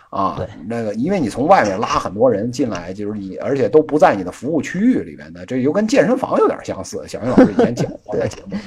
[0.10, 0.36] 啊。
[0.38, 7.02] 对，那个，因为你从外面拉很多人进来，就是你，而且都不在你的服务区域里面的，这就跟健身房有点相似。
[7.08, 8.58] 小云老师以前讲过在节目，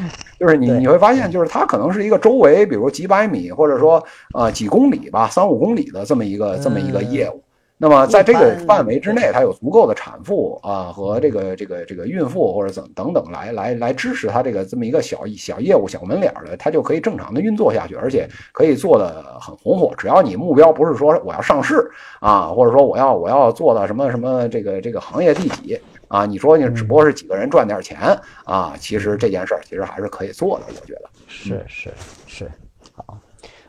[0.41, 4.03] 就是你你会发现，就是它可能是一个周围，比如几百米，或者说
[4.33, 7.43] 呃几公里吧，三五公里的这么一个这么一个业务。
[7.79, 19.95] 那么在这个范围之内，它有足够的产妇啊和这个这个这个孕妇或者怎等等来来来支持它这个这么一个小小业务小门脸的，它就可以正常的运作下去，而且可以做的很红火。
[19.99, 21.87] 只要你目标不是说我要上市
[22.21, 25.79] 啊，或者说我要我要做到什么什么这个这个行业第几
[26.09, 31.11] 啊，你说你只不过是几个人赚点钱啊，其实这件事儿其实还是可以做的，我觉得。
[31.29, 31.93] 是是
[32.27, 32.51] 是。
[32.95, 33.19] 好，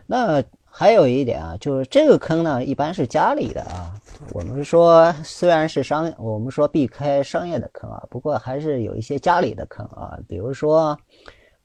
[0.05, 0.41] 那。
[0.79, 3.91] 还有一点啊，就是这个坑呢，一般是家里的啊。
[4.31, 10.19] 我们说虽然是商，我们说避开商业的坑啊，不过还是有一些家里的坑啊。
[10.27, 10.95] 比如说，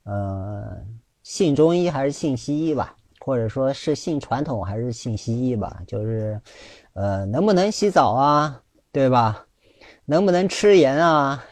[0.05, 0.79] 呃，
[1.23, 6.41] 信中医还是信西医吧，或者说是信传统还是信西医吧，就是，
[6.95, 9.45] 呃，能不能洗澡啊，对吧？
[10.07, 11.45] 能不能吃盐啊？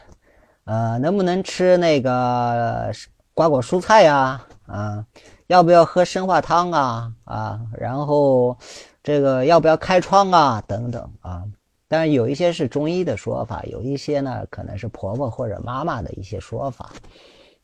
[0.63, 2.91] 呃，能不能吃那个
[3.35, 4.43] 瓜果蔬菜呀？
[4.65, 5.05] 啊？
[5.51, 7.13] 要不要喝生化汤啊？
[7.25, 8.57] 啊，然后
[9.03, 10.63] 这个要不要开窗啊？
[10.65, 11.43] 等等啊。
[11.89, 16.93] 但是有一些是中医的说法，有一些呢可能是婆婆或者妈妈的一些说法。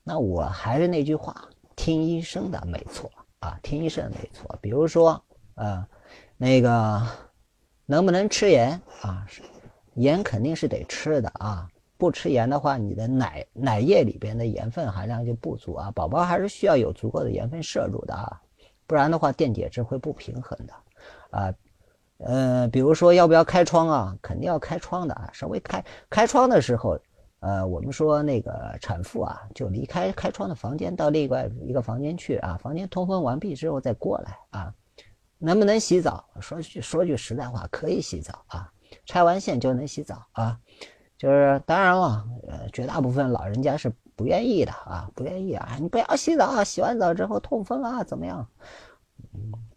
[0.03, 1.33] 那我还是那句话，
[1.77, 3.09] 听医生的没错
[3.39, 4.53] 啊，听医生的没错。
[4.59, 5.23] 比如说，
[5.55, 5.87] 啊，
[6.35, 7.01] 那个
[7.85, 9.25] 能不能吃盐啊？
[9.93, 11.65] 盐肯定是得吃的啊。
[11.97, 15.91] 不吃盐的话，你的奶奶液里边的盐分含量就不足啊。
[15.91, 18.41] 宝宝还是需要有足够的盐分摄入的啊，
[18.85, 20.73] 不然的话电解质会不平衡的
[21.31, 21.53] 啊。
[22.19, 24.17] 呃，比如说要不要开窗啊？
[24.21, 25.29] 肯定要开窗的啊。
[25.33, 26.99] 稍微开开窗的时候，
[27.39, 32.57] 呃，我们说那个产妇啊，就离开开窗的房间，到另外一个房间去啊。
[32.61, 34.73] 房间通风完毕之后再过来啊。
[35.37, 36.27] 能不能洗澡？
[36.39, 38.71] 说句说句实在话，可以洗澡啊。
[39.05, 40.59] 拆完线就能洗澡啊。
[41.17, 48.47] 就是当然了，呃，绝大部分老人家是不愿意的啊，不愿意啊，你不要洗澡，洗完澡之后痛风啊，怎么样？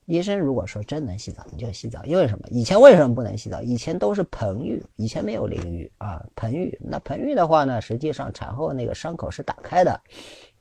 [0.05, 2.47] 医生如果说真能洗澡，你就洗澡，因为什么？
[2.51, 3.63] 以前为什么不能洗澡？
[3.63, 6.79] 以前都是盆浴，以前没有淋浴啊，盆浴。
[6.83, 9.99] 那盆浴的话呢，实际上产后那个伤口是打开的，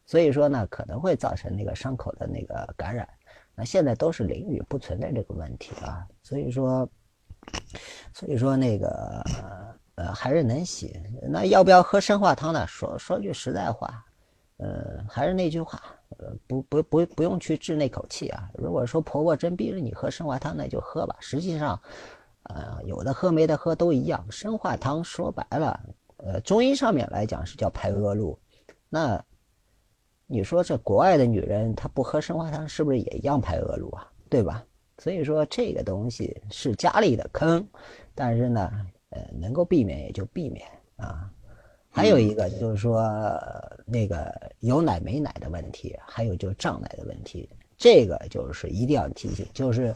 [0.06, 3.06] 所以说呢，可能会造成那个伤口的那个感染。
[3.54, 6.88] 那现在都是淋浴，不存在这个问题啊，所以说，
[8.14, 9.26] 所以说那个。
[10.00, 10.98] 呃，还是能洗。
[11.22, 12.66] 那要不要喝生化汤呢？
[12.66, 14.02] 说说句实在话，
[14.56, 15.78] 呃，还是那句话，
[16.18, 18.50] 呃，不不不不用去治那口气啊。
[18.54, 21.18] 如果说婆婆真逼着你喝生化汤，那就喝吧。
[21.20, 21.78] 实际上，
[22.44, 24.26] 呃，有的喝没得喝都一样。
[24.32, 25.78] 生化汤说白了，
[26.16, 28.40] 呃，中医上面来讲是叫排恶露。
[28.88, 29.22] 那
[30.28, 34.10] 你说这国外的女人她不喝生化汤，是不是也一样排恶露啊？
[34.30, 34.64] 对吧？
[34.98, 37.68] 所以说这个东西是家里的坑，
[38.16, 38.72] 但是呢。
[39.10, 40.68] 呃，能够避免也就避免
[40.98, 41.32] 啊。
[41.90, 43.02] 还有一个就是说，
[43.86, 47.50] 那个有奶没奶的问题，还有就是胀奶的问题。
[47.78, 49.96] 这个就是一定要提醒，就是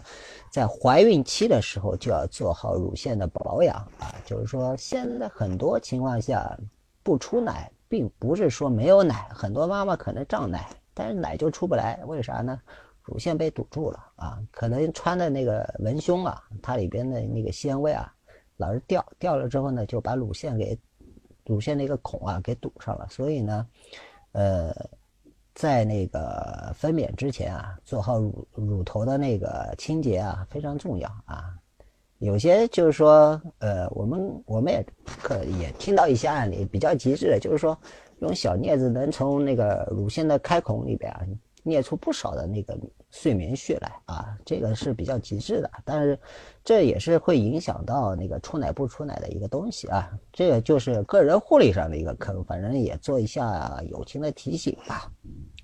[0.50, 4.16] 在怀孕期的时候就要做好乳腺的保养啊。
[4.26, 6.58] 就是说，现在很多情况下
[7.04, 12.60] 不出奶，并不是说没有奶，很多妈妈可能胀奶，但是奶就出不来，为啥呢？
[13.04, 18.12] 乳腺被堵住了啊，可能穿的那个文胸啊，它里边的那个纤维啊，
[18.58, 20.78] 老是掉掉了之后呢，就把乳腺给
[21.46, 23.08] 乳腺那个孔啊给堵上了。
[23.10, 23.68] 所以呢，
[24.32, 24.74] 呃，
[25.54, 31.54] 在那个分娩之前啊，做好乳乳头的那个清洁啊，非常重要啊。
[32.20, 34.86] 有些就是说，呃，我们我们也
[35.22, 37.78] 可也听到一些案例比较极致的，就是说
[38.20, 41.22] 用小镊子能从那个乳腺的开孔里边啊。
[41.66, 42.78] 捏出不少的那个
[43.14, 46.18] 睡眠血来啊，这个是比较极致的，但是
[46.64, 55.08] 这也是会影响到那个出奶不出奶的一个东西啊，这个就是个人护理上的一个坑，反正也做一下友情的提醒吧。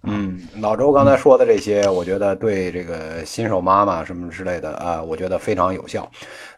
[0.04, 6.10] 嗯，老周刚才说的这些，我觉得对这个新手妈妈什么之类的啊，我觉得非常有效。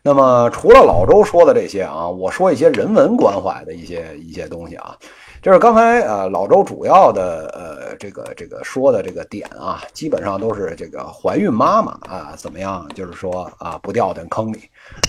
[0.03, 4.97] 那么除了老周说的这些啊，我说一些人文关怀的一些一些东西啊。
[5.41, 14.59] 就是刚才呃老周主要的呃这个这个说的这个点啊，基本上都是这个怀孕妈妈啊怎么样，就是说啊不掉进坑里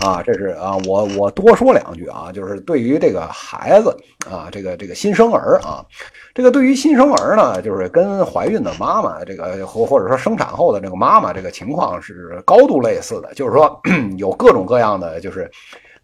[0.01, 3.95] 啊，这是啊我我多说两句啊，就是对于这个孩子
[4.27, 5.85] 啊，这个这个新生儿啊，
[6.35, 13.79] 这个对于新生儿呢，就是跟怀孕的妈妈这个或或者说生产后的这个妈妈这个情况是高度类似的，就是说
[14.17, 15.51] 有各种各样的就是。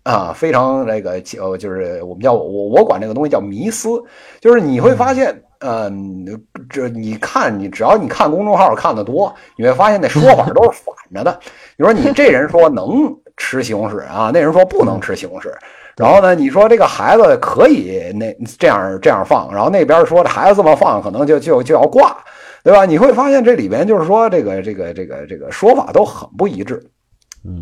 [0.08, 4.02] 啊，非常那个，呃，就是我们叫我我管这个东西叫迷思，
[4.40, 6.24] 就是你会发现，嗯，
[6.70, 11.38] 这你看你只要你看公众号看的多，你会发现那说法都是反着的。
[11.76, 15.52] 你说你这人说能吃西红柿啊，那人说不能吃西红柿，
[15.94, 22.16] 然后呢，你说这个孩子可以那这样这样放，然后那边说这孩子这么放可能就就就要挂，
[22.64, 22.86] 对吧？
[22.86, 26.82] 你会发现这里边就是说这个这个这个这个说法都很不一致。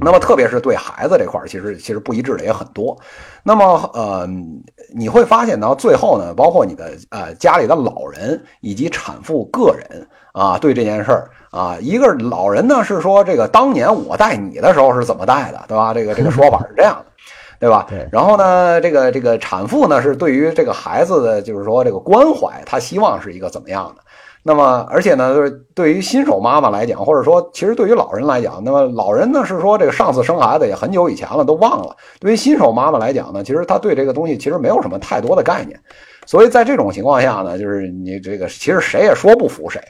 [0.00, 2.96] 那么，特别是对孩子这块儿，其实其实不一致的也很多。
[3.42, 4.28] 那么，呃，
[4.94, 15.94] 你会发现到最后呢，包括你的呃家里的老人以及产妇个人啊，对这件事儿啊，一个老人呢是说这个当年我带你的时候是怎么带的，对吧？
[15.94, 17.06] 这个这个说法是这样的，
[17.60, 17.86] 对吧？
[17.90, 18.08] 对。
[18.10, 24.02] 然后呢，这个这个产妇呢是对于这个孩子的就是说这个关怀，她希望是一个怎么样的？
[24.48, 31.96] 那么，而且呢，就是对于新手妈妈来讲，或者说，其实对于老人来讲，那么老人呢是说，这个上次生孩子也很久以前了，都忘了。
[32.20, 35.76] 对于新手妈妈来讲呢，其实她对这个东西其实没有什么太多的概念，
[36.26, 39.80] 所以在这种情况下呢，就是你这个其实谁也说不服谁。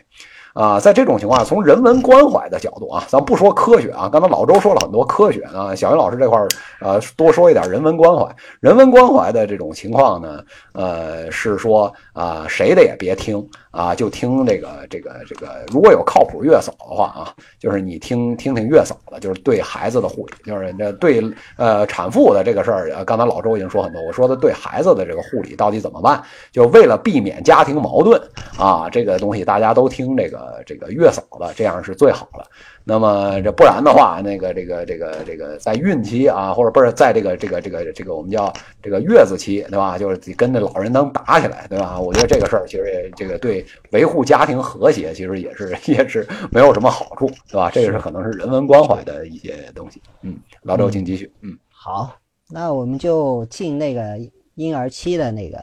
[0.57, 4.09] 啊，在这种情况，从人文关怀的角度啊，咱不说科学啊。
[4.11, 6.49] 刚才老周说了很多科学啊，小云老师这块儿
[6.81, 8.27] 呃多说一点人文关怀。
[8.61, 10.43] 人文关怀的这种情况呢，
[10.73, 21.23] 呃是说啊，谁的也别听啊，就听这个这个这个，如果有靠谱月嫂的话啊，就是你听听听月嫂的，就是对孩子的护理，就是这对
[21.59, 23.05] 呃产妇的这个事儿。
[23.05, 26.23] 刚才老周已经说很多，我说的对孩子的这个护理到底怎么办？
[26.51, 28.19] 就为了避免家庭矛盾
[28.59, 30.46] 啊，这个东西大家都听这个。
[30.47, 32.47] 呃，这个月嫂的这样是最好的。
[32.85, 39.99] 那么这不然的话，那个这个这个这个在孕期啊，或者不是在这个这个这个这个我们叫这个月子期，对吧？
[39.99, 41.99] 就是跟那老人能打起来，对吧？
[41.99, 47.69] 我觉得这个事儿其实也这个对维护家庭和谐，其实也是 也是没有什么好处，对吧？
[47.73, 50.01] 这个是可能是人文关怀的一些东西。
[50.23, 51.33] 嗯，老周请继续。
[51.41, 52.17] 嗯，好，
[52.49, 54.17] 那我们就进那个
[54.55, 55.59] 婴儿期的那个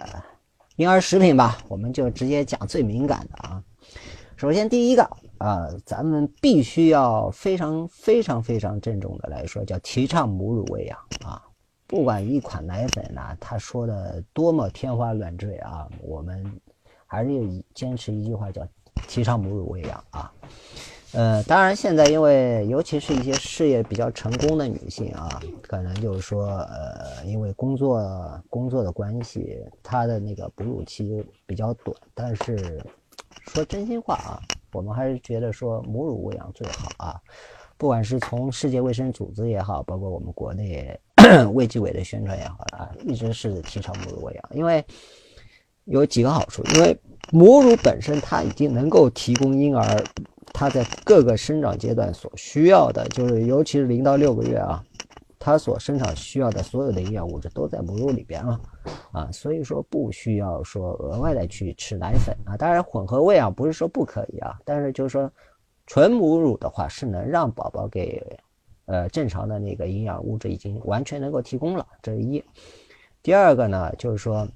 [0.75, 3.63] 婴儿食品吧，我们就直接讲最敏感的啊。
[4.43, 5.01] 首先，第一个
[5.37, 11.41] 啊，咱们必须要非常非常非常郑重的来说，叫提倡母乳喂养啊。
[11.87, 16.43] 不管一款奶粉呢，他说的多么天花乱坠啊，我们
[17.07, 18.67] 还是坚持一句话，叫
[19.07, 20.29] 提倡母乳喂养啊。
[21.13, 27.97] 呃，当然现在因为尤其是一些事业比较成功的女性啊，可能就是说呃，因为工作
[28.49, 32.85] 工作的关系，她的那个哺乳期比较短，但是。
[33.47, 34.39] 说真心话啊，
[34.71, 37.19] 我们还是觉得说母乳喂养最好啊。
[37.77, 40.97] 不管是从世界卫生组织也好，包括我们国内
[41.53, 44.83] 卫计委的宣传也好啊，一直是提倡母乳喂养，因为
[45.85, 46.63] 有几个好处。
[46.75, 46.97] 因为
[47.31, 50.01] 母乳本身它已经能够提供婴儿
[50.53, 54.81] 他在各个生长阶段所需要的，就是尤其是零到六个月啊。
[55.45, 58.61] 它所生长需要的所有的营养物质都在母乳里边啊，
[59.11, 62.55] 啊，所以说不需要说额外的去吃奶粉啊。
[62.55, 65.29] 当然混合喂养不是说不可以啊，但是就是说
[65.85, 68.25] 纯母乳的话是能让宝宝给
[68.85, 72.41] 呃正常的那个营养物质已经完全能够提供了，这是一。
[73.21, 74.47] 第二个呢，就是说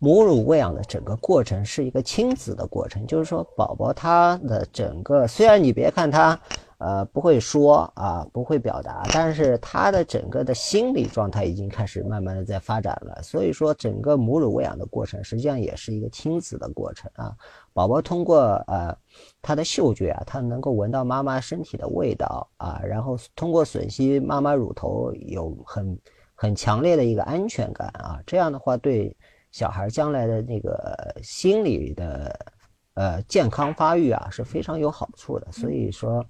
[0.00, 6.36] 母乳喂养的整个过程是一个亲子的过程，就是说宝宝他的整个，虽然你别看他。
[6.82, 13.22] 呃，不会说啊，不会表达，但是他的整个的心理状态已经开始慢慢的在发展了。
[13.22, 17.36] 所以说，整个母乳喂养的过程实际上也是一个亲子的过程啊。
[17.74, 18.96] 宝宝通过呃
[19.42, 25.98] 他的嗅觉啊，他能够闻到妈妈身体的味道啊，然后通过吮吸妈妈乳头有很
[26.34, 28.18] 很强烈的一个安全感啊。
[28.26, 29.14] 这样的话，对
[29.50, 32.54] 小孩将来的那个心理的
[32.94, 35.50] 呃健康发育啊是非常有好处的。
[35.52, 36.24] 所以说。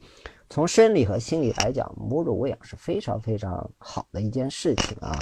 [0.52, 5.16] 从生理和心理来讲，母乳喂养是非常非常好的一件事情啊。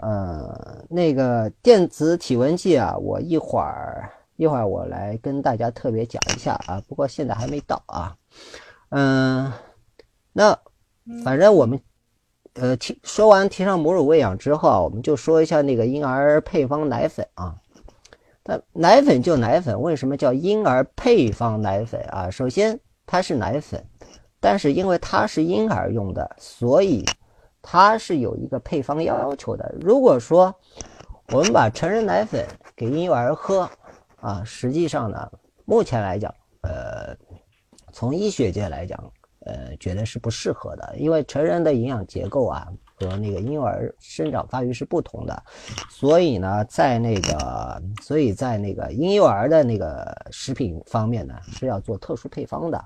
[0.00, 6.82] 呃，那个电子体温计啊，我一会儿一会儿我来跟大家特别讲一下啊。
[6.88, 8.16] 不过现在还没到啊。
[8.88, 9.52] 嗯，
[10.32, 10.58] 那
[11.22, 11.80] 反正我们
[12.60, 17.54] 呃提说完提上母乳喂养之后啊，我们就说一下那个婴儿配方奶粉啊。
[18.44, 22.30] 那奶粉就奶粉，为什么叫婴儿配方奶粉啊？
[22.30, 23.84] 首先它是奶粉。
[24.40, 27.04] 但是因为它是婴儿用的，所以
[27.60, 29.74] 它是有一个配方要求的。
[29.80, 30.54] 如果说
[31.32, 33.68] 我们把成人奶粉给婴幼儿喝，
[34.20, 35.28] 啊，实际上呢，
[35.64, 37.16] 目前来讲，呃，
[37.92, 39.12] 从医学界来讲，
[39.48, 45.42] 呃，觉得是不适合的，因为成人的营养结构啊和那个婴幼儿生长发育是不同的，
[45.88, 52.84] 所以呢，在那个，所以在那个婴幼儿的那个食品方面呢，是要做特殊配方的。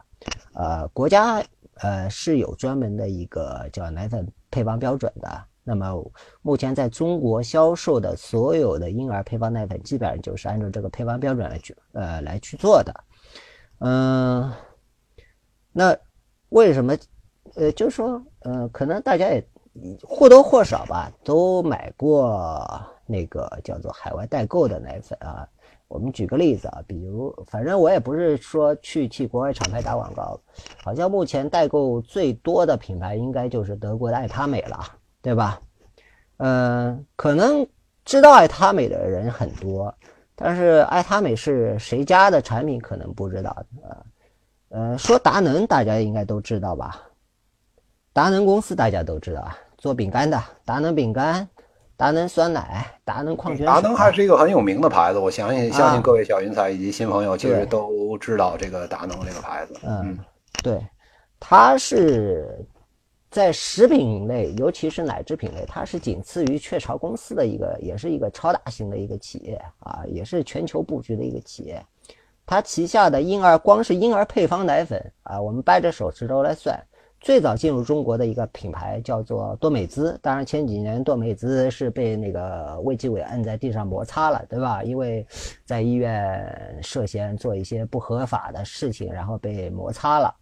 [0.55, 1.43] 呃，国家
[1.80, 5.44] 呃是有专门的一个叫奶粉配方标准的。
[5.64, 5.94] 那么
[6.43, 12.93] 目前在中国销售的所有的婴儿配方奶粉，基本上就是按照这个配方标准来去呃来去做的。
[13.78, 14.52] 嗯，
[15.72, 15.97] 那
[16.52, 16.96] 为什么？
[17.54, 19.42] 呃，就是说，呃，可能大家也
[20.02, 25.48] 或多或少吧，都买过那个叫做海外代购的奶粉啊。
[25.88, 30.38] 我们举个例子啊，比如，反正我也不是说去替国外厂牌打广告，
[30.82, 34.78] 好像目前代购最多的品牌应该就是德国的爱他美了，
[35.20, 35.60] 对吧？
[36.36, 37.66] 嗯，可能
[38.04, 39.94] 知道爱他美的人很多，
[40.34, 43.50] 但是爱他美是谁家的产品可能不知道
[43.82, 43.96] 啊。
[44.98, 47.00] 说达能大家应该都知道吧？
[48.12, 51.48] 达能公司大家都知道啊，做饼干的达能饼干。
[51.94, 55.20] 达能酸奶、达能矿泉水，达能还是一个很有名的牌子。
[55.20, 59.74] 我相信，相信各位小云彩以及新朋友其实都知道这个达能这个牌子。
[59.84, 60.18] 嗯，
[60.64, 60.84] 对，
[61.38, 62.66] 它是
[63.30, 71.80] 在食品类，尤其是奶制品类，它是仅次于雀巢公司的一个，也是一个超大型的一个企业啊，也是全球布局的一个企业。
[72.47, 76.78] 它旗下的婴儿，光是婴儿配方奶粉啊，我们掰着手指头来算。
[77.20, 84.82] 最早进入中国的一个品牌叫做多美滋，当然前几年多美滋是被那个卫计委摁在地上摩擦了，对吧？
[84.82, 85.24] 因为
[85.64, 90.35] 在医院涉嫌做一些不合法的事情，然后被摩擦了。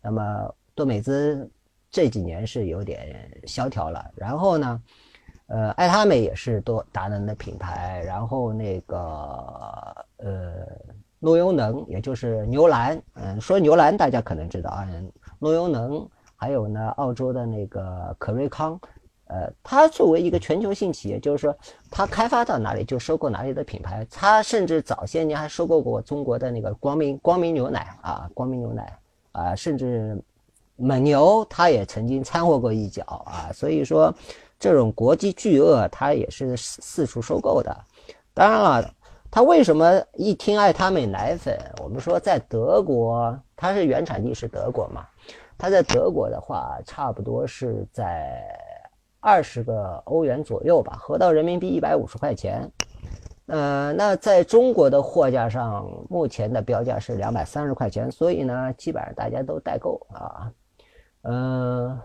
[0.00, 1.50] 那么多美滋
[1.90, 4.08] 这几年是有点萧条了。
[4.14, 4.82] 然后呢，
[5.48, 8.00] 呃，爱他美也是多达能的品牌。
[8.06, 8.96] 然后那个
[10.18, 10.54] 呃，
[11.18, 14.88] 诺优能也就是牛栏，嗯，说牛栏大家可能知道啊，
[15.38, 16.08] 诺优能。
[16.40, 18.78] 还有呢，澳洲的那个可瑞康，
[19.26, 21.52] 呃，它作为一个全球性企业，就是说
[21.90, 24.06] 它开发到哪里就收购哪里的品牌。
[24.08, 28.96] 它甚至早些年还收购过中国的那个光明光明牛奶啊，光明牛奶
[29.32, 30.16] 啊，甚至
[30.76, 33.50] 蒙牛它也曾经掺和过一脚啊。
[33.52, 34.14] 所以说，
[34.60, 37.76] 这种国际巨鳄它也是四四处收购的。
[38.32, 38.94] 当然了，
[39.30, 41.58] 他为什么一听爱他美奶粉？
[41.82, 45.06] 我们说在德国，它是原产地是德国嘛。
[45.58, 48.42] 它在德国的话，差不多是在
[49.20, 52.70] 二十个欧元左右吧，合到人民币一百五十块钱。
[53.46, 60.52] 呃，那在中国的货架上，目前的标价是两百三十块钱，所以呢，基本上大家都代购啊。
[61.22, 61.98] 嗯，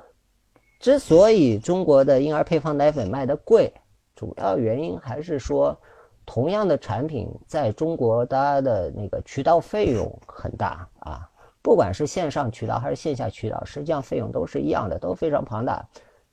[0.79, 3.71] 之所以中国的婴儿配方奶粉卖的贵，
[4.15, 5.77] 主要原因还是说，
[6.25, 11.29] 同样的产品在中国它的那个渠道费用很大啊。
[11.61, 15.81] 不管是线上渠道还是线下渠道，实际上费用都是一样的，都非常庞大。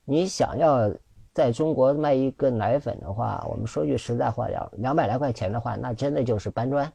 [0.04, 0.90] 你想要
[1.32, 6.92] 在中国卖一个奶粉的话，我们说句实在话，两两百来块钱的话，那真的就是搬砖。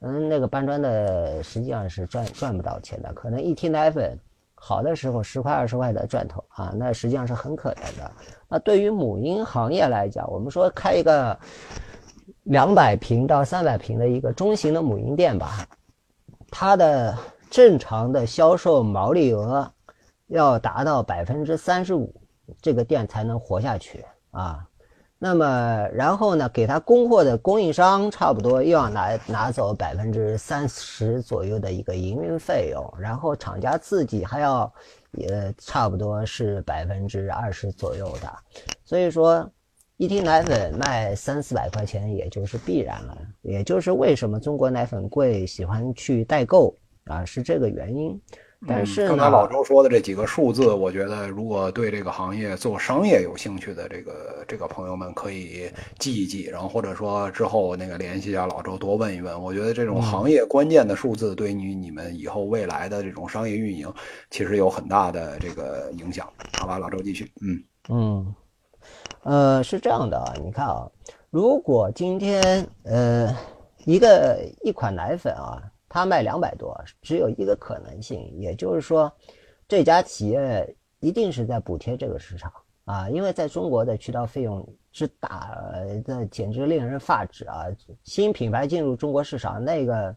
[0.00, 4.14] 嗯，那个搬砖的实际上是赚赚不到钱的，可能一提奶粉
[4.54, 8.12] 好的时候十块二十块的赚头啊，那实际上是很可怜的。
[8.46, 11.34] 那对于母婴行业来讲，我们说开一个
[12.44, 15.66] 两百平到三百平的一个中型的母婴店吧，
[16.50, 17.16] 它的。
[17.50, 19.72] 正常的销售毛利额
[20.26, 22.12] 要达到百分之三十五，
[22.60, 24.66] 这个店才能活下去啊。
[25.16, 34.72] 那么然后呢，给他供货的供应商差不多又要拿拿走百分之三十左右的一个营运费用，然后厂家自己还要
[35.12, 38.28] 也差不多是百分之二十左右的，
[38.84, 39.48] 所以说。
[39.96, 48.20] 一听奶粉卖三四百块钱，也就是必然了，也就是为什么中国奶粉贵，喜欢去代购啊，是这个原因。
[48.66, 59.40] 但是刚才老周说的这几个数字，我觉得如果对这个行业做商业有兴趣的这个这个朋友们可以记一记，然后或者说之后那个联系一下老周，多问一问。
[59.40, 63.92] 我觉得这种行业关键的数字，对于你们以后未来的这种商业运营，
[64.30, 66.26] 其实有很大的这个影响。
[66.58, 67.30] 好吧，老周继续。
[67.42, 68.34] 嗯嗯。
[69.24, 70.86] 呃，是这样的啊，你看啊，
[71.30, 73.34] 如果今天呃
[73.86, 79.10] 一个一款奶粉啊，它卖两百多，只有一个可能性，也就是说，
[79.66, 82.52] 这家企业一定是在补贴这个市场
[82.84, 85.56] 啊，因为在中国的渠道费用之大，
[86.04, 87.64] 这简直令人发指啊！
[88.02, 90.14] 新品牌进入中国市场，那个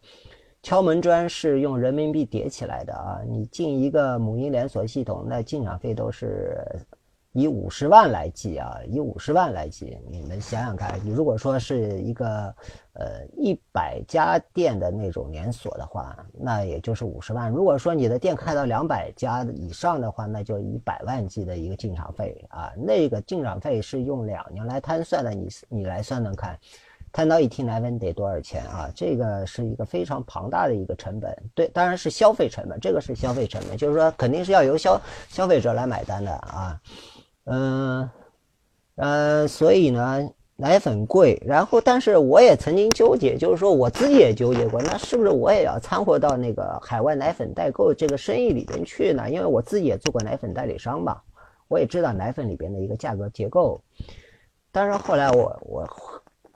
[0.62, 6.62] 敲门砖是用人民币叠起来的啊，你进一个母婴连锁系统，那进场费都是。
[7.38, 12.28] 以五十万来计啊，以五十万来计，你们想想看，你如果说是一个
[12.94, 17.52] 呃一百家店的那种连锁的话，那也就是五十万。
[17.52, 22.74] 如果说你的店开到两百家以上的话，那就以百万计的一个进场费啊。
[22.76, 26.58] 那个进场费是用两年来摊算的，你你来算算看，
[27.12, 28.90] 摊到一听奶粉得多少钱啊？
[28.96, 35.00] 这个是一个非常庞大的一个成本，对，当然是消费成本，这个是消费成本，就是说肯定是要由消
[35.30, 36.82] 消费者来买单的啊。
[37.50, 38.10] 嗯，
[38.96, 49.30] 呃，所以呢，奶粉贵，然后，但是我也曾经纠结，就是说我自己也纠结过，那是不是我也要掺和到那个海外奶粉代购这个生意里边去呢？
[49.30, 51.22] 因为我自己也做过奶粉代理商嘛，
[51.70, 53.82] 我也知道奶粉里边的一个价格结构。
[54.70, 55.90] 但是后来我我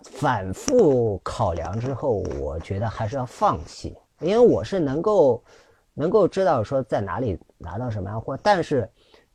[0.04, 5.42] 反复考量之后，我觉得还是要放弃，因为我是能够
[5.94, 8.90] 能够知道说在哪里拿到什么样货，但是。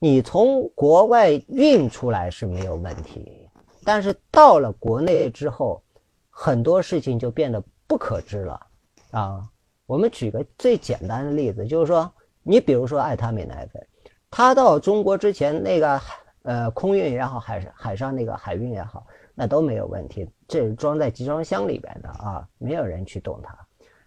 [0.06, 3.48] 你从国外运出来是没有问题，
[3.82, 5.82] 但是到了国内之后，
[6.30, 8.66] 很多事情就变得不可知了
[9.10, 9.42] 啊。
[9.84, 12.08] 我们举个最简单的例子，就是说，
[12.44, 13.84] 你比如说爱他美奶粉，
[14.30, 16.00] 它到中国之前那个
[16.42, 19.04] 呃空运也好，海海上那个海运也好，
[19.34, 23.58] 那都没有问题，这是装在集装箱里边的啊，没有人去动它。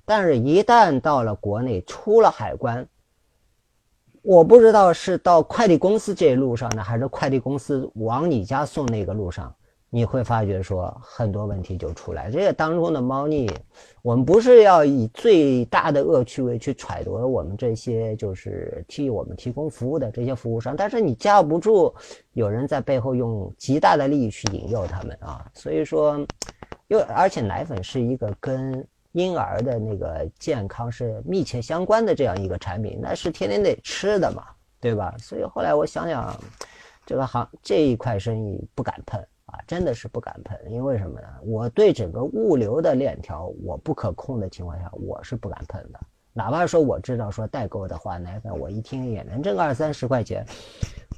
[0.05, 2.88] 但是，一旦到了国内，出了海关。
[4.21, 9.53] 我不知道是到快递公司这一路上呢，还是快递公司往你家送那个路上，
[9.89, 12.29] 你会发觉说很多问题就出来。
[12.29, 13.49] 这个当中的猫腻，
[14.01, 21.93] 我们不是要以最大的恶趣味去揣度我们这些就是替我们提供服务的这些服务商，但是你架不住
[22.33, 25.45] 有人在背后用极大的利益去引诱他们啊。
[25.53, 26.19] 所以说，
[26.87, 28.85] 又而且奶粉是一个跟。
[29.14, 34.45] 婴儿的那个健康是密切相关的这样一个产品，那是天天得吃的嘛，
[34.80, 35.15] 对吧？
[35.18, 36.40] 所以后来我想想，
[37.07, 41.27] 这个行这一块生意不敢碰啊，真的是不敢碰，因为什么呢？
[41.44, 45.99] 我对整个物流的链条我不可控的情况下，我是不敢碰的。
[46.31, 50.45] 哪怕说我知道说代购的话，奶粉我一听也能挣个二三十块钱，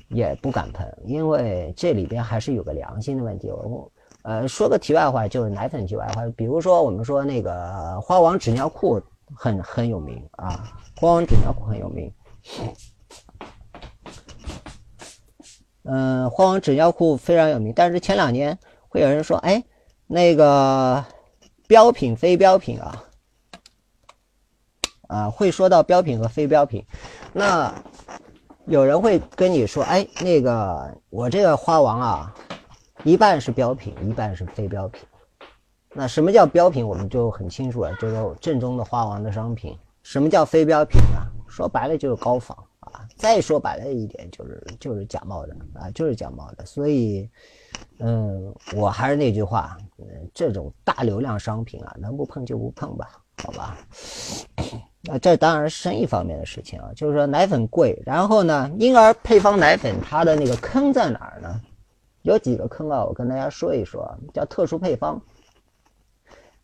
[0.08, 3.50] 也不敢碰，因为这里边还是有个良心的问题。
[3.52, 3.92] 我。
[4.24, 9.02] 呃，说个题外话，就是奶粉题外话，比如说我们说那个花王纸尿裤
[9.34, 12.14] 很很有名啊，花王纸尿裤很有名。
[15.84, 18.56] 嗯，花王纸尿裤非常有名，但是前两年
[18.88, 19.64] 会有人说，哎，
[20.06, 21.04] 那个
[21.68, 23.04] 标品非标品啊，
[25.08, 26.86] 啊，会说到标品和非标品，
[27.34, 27.74] 那
[28.68, 32.36] 有人会跟你说，哎，那个我这个花王啊。
[33.04, 35.04] 一半是标品，一半是非标品。
[35.94, 39.78] 那什么叫标品，我们就很清楚了，就是正宗的花王的商品。
[40.04, 41.28] 什么叫非标品啊？
[41.48, 43.06] 说白了就是高仿啊。
[43.16, 46.66] 再说白了一点，就是就是假冒的啊，就是假冒的。
[46.66, 47.30] 所以，
[48.00, 53.10] 嗯，我还是那句话，嗯，这种大流量商品啊，能不碰就不碰吧，
[53.44, 53.78] 好吧？
[55.10, 56.90] 啊，这当然是生意方面的事情啊。
[56.96, 61.62] 就是说奶粉贵，然后呢，婴儿配方奶粉它的那个坑在哪儿呢？
[62.24, 65.22] 有几个坑啊，我跟大家说一说，叫特殊配方。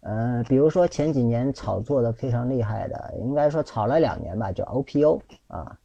[0.02, 5.78] 嗯，比如说前几年炒作的非常厉害的，应该说炒了两年吧，叫 OPO 啊。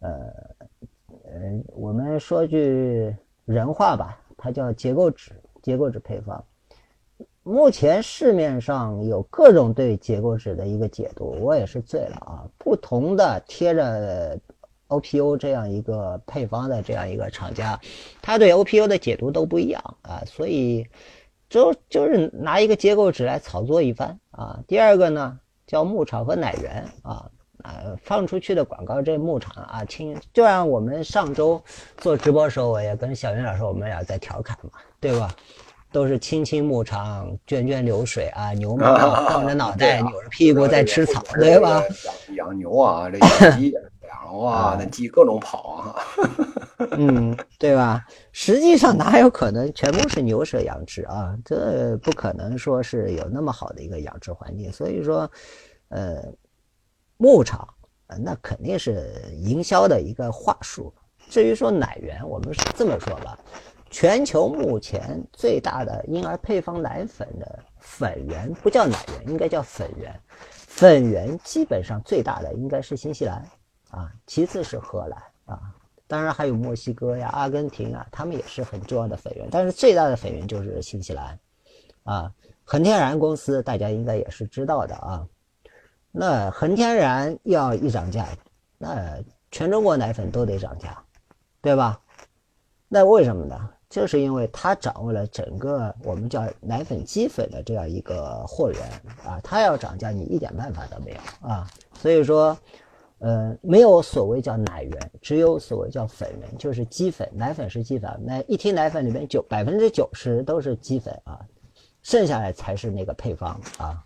[0.00, 0.10] 呃，
[1.24, 3.14] 呃，我们说句
[3.44, 5.32] 人话吧，它叫结构纸，
[5.62, 6.44] 结构纸配方。
[7.42, 12.48] 目前市面上有各种对结构纸的一个解读，我也是醉了啊。
[12.58, 14.40] 不同的贴着
[14.88, 17.78] OPU 这样一个配方的这样一个厂家，
[18.22, 20.86] 他对 OPO 的解读都不一样啊，所以
[21.48, 24.58] 就就是拿一个结构纸来炒作一番啊。
[24.66, 27.30] 第二个呢，叫牧场和奶源啊。
[27.62, 31.62] 啊，放出去的广告，这牧场啊，亲，就像我们上周
[31.96, 35.34] 做直播时候，我也跟小云老师，我们俩在调侃嘛，对吧？
[35.90, 41.82] 都是亲亲牧场，涓涓流水啊，牛妈妈光着脑袋，扭着屁股在吃草，对吧？
[42.34, 43.82] 养养牛啊，这养鸡养
[44.38, 45.96] 哇，那鸡各种跑啊，
[46.92, 48.04] 嗯，对吧？
[48.32, 51.36] 实际上哪有可能全部是牛舍养殖啊？
[51.44, 55.30] 这不可能说是有那么好的一个养殖环境，所以说，
[55.88, 56.22] 呃。
[57.16, 57.66] 牧场，
[58.20, 59.08] 那肯定是
[59.38, 60.92] 营销的一个话术。
[61.30, 63.38] 至于说奶源，我们是这么说吧，
[63.88, 70.12] 全球目前最大的婴儿配方奶粉的粉源不叫奶源，应该叫粉源。
[70.50, 73.40] 粉源基本上最大的应该是新西兰
[73.94, 75.60] 啊，其次是荷兰啊，
[76.06, 79.48] 当然还有墨西哥呀、阿根廷啊，他们也是很重要的粉源。
[79.50, 81.38] 但是最大的粉源就是新西兰
[82.02, 82.32] 啊，
[82.64, 85.26] 恒天然公司大家应该也是知道的啊。
[86.10, 88.26] 那恒天然要一涨价，
[88.78, 91.02] 那全中国奶粉都得涨价，
[91.60, 92.00] 对吧？
[92.88, 93.70] 那为什么呢？
[93.90, 98.82] 就是因为它掌握了整个我们叫奶粉基粉的这样一个货源
[99.24, 101.70] 啊，它要涨价，你一点办法都没有啊。
[101.94, 102.58] 所以说，
[103.24, 107.26] 呃，没有所谓叫奶源，只有所谓叫粉源，就是鸡粉。
[107.32, 111.40] 奶粉是鸡粉，那一听奶粉里面九百分之九十都是鸡粉啊，
[112.02, 113.98] 剩下来才是那个配方啊。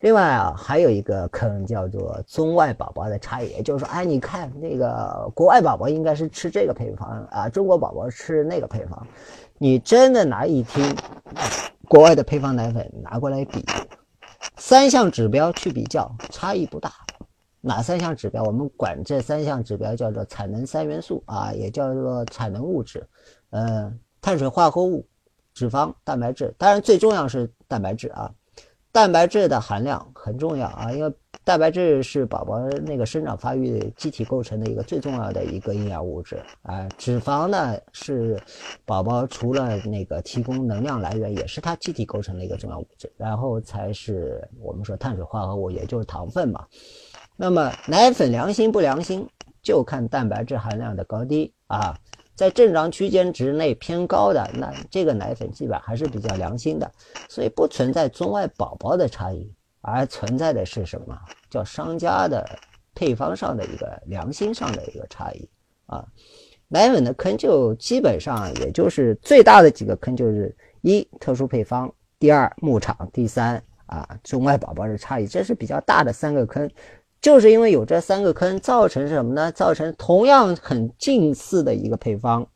[0.00, 9.06] 另外啊，还有一个坑叫做中外宝宝的差异，也就是说，哎，你看那个国外宝宝应该是吃这个配方啊，中国宝宝吃那个配方。
[9.56, 10.84] 你真的拿一听
[11.88, 13.64] 国外的配方奶粉拿过来比，
[14.58, 16.92] 三项指标去比较，差异不大。
[17.66, 18.42] 哪三项指标？
[18.42, 23.02] 我们管这三项指标叫做产能三元素啊，也叫做产能物质，
[23.50, 25.06] 呃，碳水化合物、
[25.54, 26.54] 脂肪、蛋白质。
[26.58, 28.30] 当然，最重要是蛋白质啊。
[28.92, 31.12] 蛋白质的含量很重要啊，因为
[31.42, 36.88] 蛋白质是宝宝那个生长发育机体构成的一个最重要的一个营养物质啊。
[36.96, 38.40] 脂肪呢是
[38.84, 43.12] 宝宝除了那个提供能量来源，也是它机体构成的一个重要物质。
[43.16, 46.64] 然后才是我们说碳水化合物，也就是糖分嘛。
[47.36, 49.28] 那么奶粉良心不良心，
[49.62, 51.98] 就看蛋白质含量的高低啊。
[52.36, 56.90] 在正常区间值内偏高的，那这个奶粉基本还是比较良心的，
[57.28, 59.48] 所以不存在中外宝宝的差异，
[59.80, 61.16] 而存在的是什么？
[61.48, 62.44] 叫商家的
[62.92, 65.48] 配方上的一个良心上的一个差异
[65.86, 66.04] 啊。
[66.66, 76.68] 奶粉的坑就基本上也就是最大的几个坑，就是一特殊配方，第二牧场，第三啊中外宝宝的差异，这是比较大的三个坑。
[77.24, 79.50] 就是因为有这三个坑，造成什么呢？
[79.50, 82.46] 造成同样很近似的一个配方，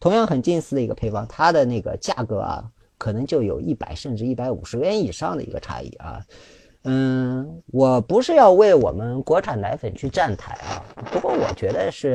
[0.00, 2.64] 同样很近似的一个配方，它的那个价格啊，
[2.96, 6.22] 可能就有一百甚至一百五十元以上的一个差异啊。
[6.84, 10.80] 嗯，我不是要为我们国产奶粉去站台啊，
[11.12, 12.14] 不过我觉得是，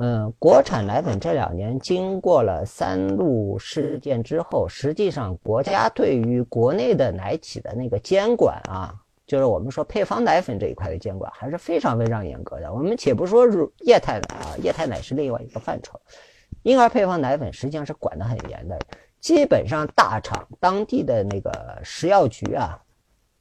[0.00, 8.92] 嗯，国产奶粉这两年经过了三鹿事件之后，实际上国家对于国内的奶企的那个监管啊。
[9.28, 12.72] 就是我们说配方奶粉这一块的监管还是非常非常严格的。
[12.72, 16.00] 我们且不说是液态奶啊，液态奶是另外一个范畴。
[16.62, 18.78] 婴儿配方奶粉实际上是管得很严的，
[19.20, 22.82] 基本上大厂当地的那个食药局啊，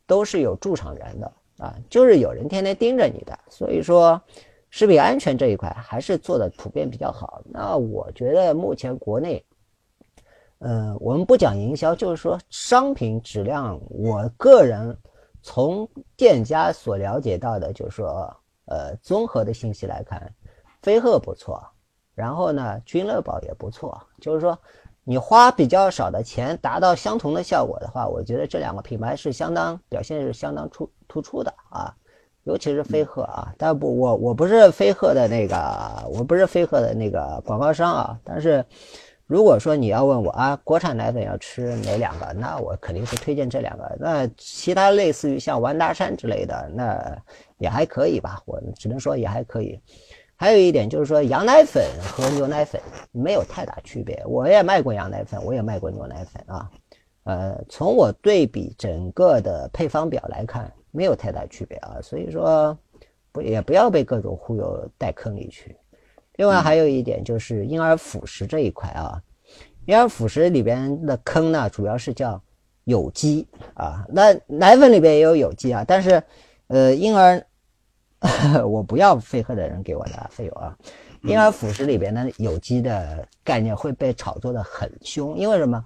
[0.05, 3.39] 都是有驻厂员的啊，就是有人天天盯着你的。
[3.49, 4.21] 所以说，
[4.69, 7.41] 食品安全这一块还是做的普遍比较好。
[7.45, 9.41] 那我觉得目前国内，
[10.59, 14.97] 嗯，我们不讲营销，就是说商品质量，我个人。
[15.49, 15.87] 从
[16.17, 20.29] 店家所了解到的，就是说，呃，综合的信息来看，
[20.81, 21.65] 飞鹤不错，
[22.13, 23.97] 然后呢，君乐宝也不错。
[24.19, 24.59] 就是说，
[25.05, 31.95] 你花比较少的钱达到相同的效果的话，我觉得这两个品牌是相当表现是相当出突出的啊，
[32.43, 33.55] 尤其是飞鹤啊。
[33.57, 35.55] 但不，我我不是飞鹤的那个，
[36.11, 38.65] 我不是飞鹤的那个广告商啊，但是。
[39.27, 42.33] 如果说你要问我啊，国产奶粉要吃哪两个？
[42.33, 43.97] 那我肯定是推荐这两个。
[43.99, 47.17] 那其他类似于像完达山之类的，那
[47.57, 48.41] 也还可以吧。
[48.45, 49.77] 我只能说也还可以。
[50.37, 52.81] 还有一点就是说，羊奶粉和牛奶粉
[53.11, 54.23] 没有太大区别。
[54.25, 56.71] 我也卖过羊奶粉，我也卖过牛奶粉啊。
[57.23, 61.97] 呃，从我对比整个的配方表来看，没有太大区别啊。
[62.01, 62.77] 所以说，
[63.33, 65.75] 不也不要被各种忽悠带坑里去。
[66.37, 69.21] 另外还有一点就是婴儿辅食这一块啊，
[69.85, 72.41] 婴儿辅食里边的坑呢，主要是叫
[72.85, 74.05] 有机啊。
[74.07, 76.23] 那奶粉里边也有有机啊，但是，
[76.67, 77.45] 呃，婴儿
[78.65, 80.77] 我不要飞鹤的人给我的费用啊。
[81.23, 85.83] 婴儿辅食里边的有机的概念会被炒作的很凶，因为什么？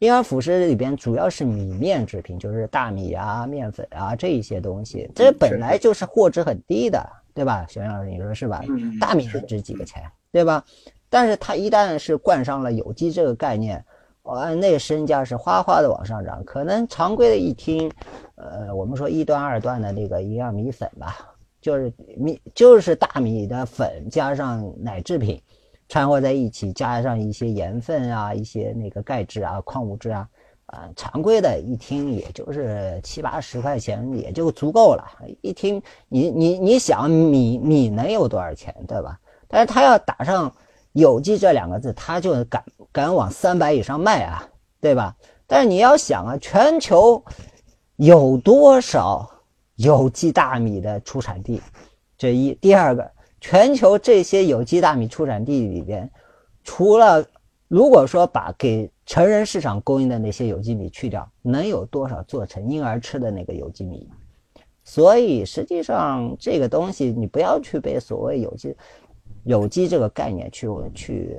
[0.00, 7.02] 婴儿辅食里边主要是米面制品，就是大米啊、面粉啊这一些东西，这本来就是货值很低的，
[7.34, 7.66] 对吧？
[7.68, 8.62] 小杨老师，你说是吧？
[9.00, 10.02] 大米值几个钱，
[10.32, 10.64] 对吧？
[11.10, 13.84] 但是它一旦是冠上了有机这个概念，
[14.22, 16.42] 哇，那身价是哗哗的往上涨。
[16.44, 17.90] 可能常规的一听，
[18.36, 21.30] 呃，我们说一段二段的那个营养米粉吧。
[21.60, 25.40] 就是米，就是大米的粉加上奶制品
[25.88, 30.28] 掺和在一起，加上一些盐分啊，一些那个钙质啊、矿物质啊，
[30.74, 35.04] 啊，常规的一听也就是七八十块钱也就足够了。
[35.40, 39.18] 一听你你你想米米能有多少钱，对吧？
[39.46, 40.52] 但是他要打上
[40.92, 44.48] 有机这两个字，他就敢敢往三百以上卖啊，
[44.80, 45.14] 对吧？
[45.46, 47.22] 但是你要想啊，全球
[47.96, 49.30] 有多少？
[49.76, 51.60] 有机大米的出产地，
[52.16, 53.10] 这一第二个，
[53.40, 56.08] 全球这些有机大米出产地里边，
[56.62, 57.24] 除了
[57.74, 64.08] 如果说把给成人市场供应的那些有机米去掉，能有多少做成婴儿吃的那个有机米？
[64.84, 68.76] 所以实际上这个东西你不要去被所谓有机
[69.42, 71.36] 有机这个概念去去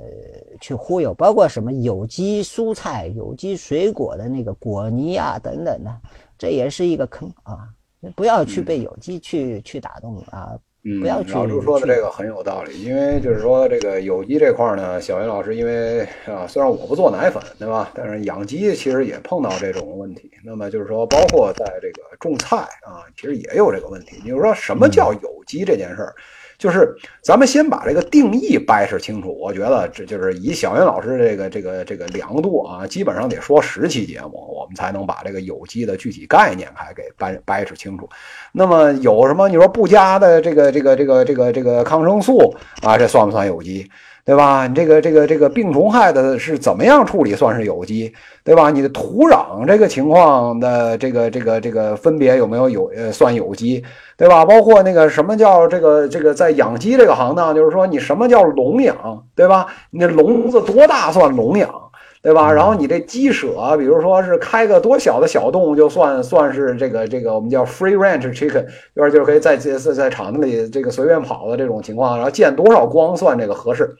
[0.60, 6.00] 去忽悠，包括什么有机蔬菜、有机水果的那个果泥啊等等的，
[6.36, 7.66] 这也是一个坑啊。
[8.14, 10.52] 不要去被有机去去打动啊！
[10.88, 11.32] 嗯，不要去。
[11.32, 17.90] 老朱说的这个很有道理，因为就是说这个有机这块呢，小云老师因为啊，虽然我不做奶粉，对吧？
[17.92, 20.30] 但是养鸡其实也碰到这种问题。
[20.44, 24.20] 那么就是说，包括在这个种菜啊，其实也有这个问题。
[24.22, 26.14] 你就说什么叫有机这件事儿？
[26.58, 38.08] 就是咱们先把这个定义掰扯清楚，我觉得这就是以小云老师这个这个这个量度啊，基本上得说十期节目，我们才能把这个有机的具体概念还给掰掰扯清楚。
[38.52, 39.48] 那么有什么？
[39.48, 43.88] 你说不加的这个这个这个这个这个抗生素啊，这算不算有机？
[44.26, 44.66] 对吧？
[44.66, 48.12] 你这个这个这个病虫害的是怎么样处理算是有机？
[48.42, 48.70] 对吧？
[48.70, 53.84] 你的土壤这个情况的这个这个这个分别有没有有呃算有机？
[54.16, 54.44] 对吧？
[54.44, 59.24] 包括那个什么叫这个这个在养鸡这个行当，就是说你什么叫笼养？
[59.36, 59.68] 对吧？
[59.90, 61.70] 你这笼子多大算笼养？
[62.20, 62.52] 对吧？
[62.52, 68.66] 然后你这鸡舍，比如说是开个多小的小洞，就算算是这个这个我们叫 free range chicken，
[68.96, 73.94] 就是就是可以在在在场子里这个随便跑的这种情况，然后见多少光算这个合适？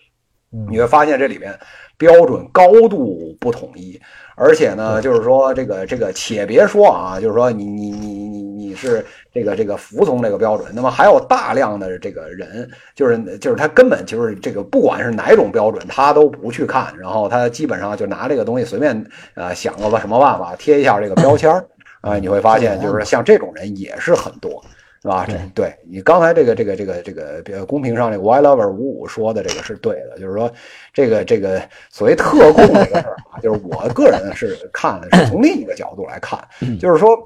[0.69, 1.55] 你会发现这里边
[1.97, 4.01] 标准高度不统一，
[4.37, 19.05] 而且呢，就是说这个这个，且别说啊，就是说你你你你你是这个这个服从这个标准，那么还有大量的这个人，就是就是他根本就是这个不管是哪种标准，他都不去看，然后他基本上就拿这个东西随便
[19.35, 21.67] 呃想个什么办法贴一下这个标签儿
[22.03, 24.63] 啊， 你会发现就是像这种人也是很多。
[25.07, 25.25] 是吧？
[25.29, 27.13] 这对你刚才这个这个这个这
[27.53, 30.53] 个公屏上这个 Y Lover 五五说的这个是对的，就是说
[30.93, 36.43] 这个这个所谓特供这个事儿啊， 就是我个人是看的是从另一个角度来看，
[36.81, 37.17] 就是说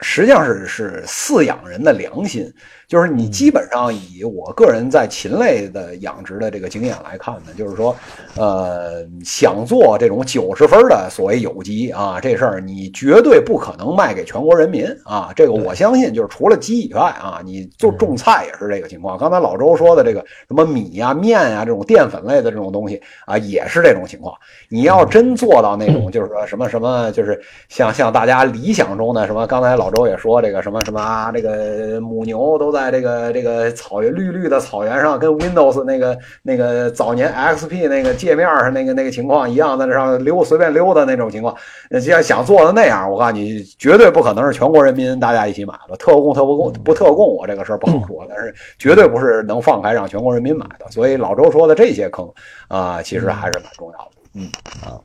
[0.00, 2.52] 实际上是是饲养人的良心。
[2.86, 7.96] 就是你基本上以我个人在禽类的养殖的这个经验来看呢，就是说，
[8.36, 15.32] 呃，想做这种九十分的所谓有机啊，这事儿你绝对不可能卖给全国人民啊。
[15.34, 19.16] 这个我相信，就是除了鸡以外啊，你做种菜也是这个情况。
[19.16, 24.36] 刚才老周说的这个什么米呀、面呀这种淀粉类的这种东西啊，也是这种情况。
[24.68, 27.40] 你要真做到那种，就是说什么什么，就是
[27.70, 32.73] 像像大家理想中的什么，刚才老周也说这个什么什么啊，这个母牛都。
[32.74, 41.56] 在这个这个草原绿绿的草原上，跟 Windows 那个那个早年 XP 那个界面上那个那个情况一样，在那上溜随便溜的那种情况，
[42.02, 50.90] 既然想做的那样，我告诉你，绝对不可能是全国人民大家一起买的，特供特不供不特供，我这个事儿不好说，但是绝对不是能放开让全国人民买的。
[50.90, 52.28] 所以老周说的这些坑
[52.68, 54.10] 啊，其实还是蛮重要的。
[54.34, 54.48] 嗯，
[54.82, 55.04] 好，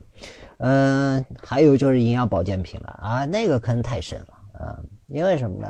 [0.58, 4.76] 嗯，还有就是营养保健品了啊，那个坑太深了啊，
[5.06, 5.68] 因为什么呢？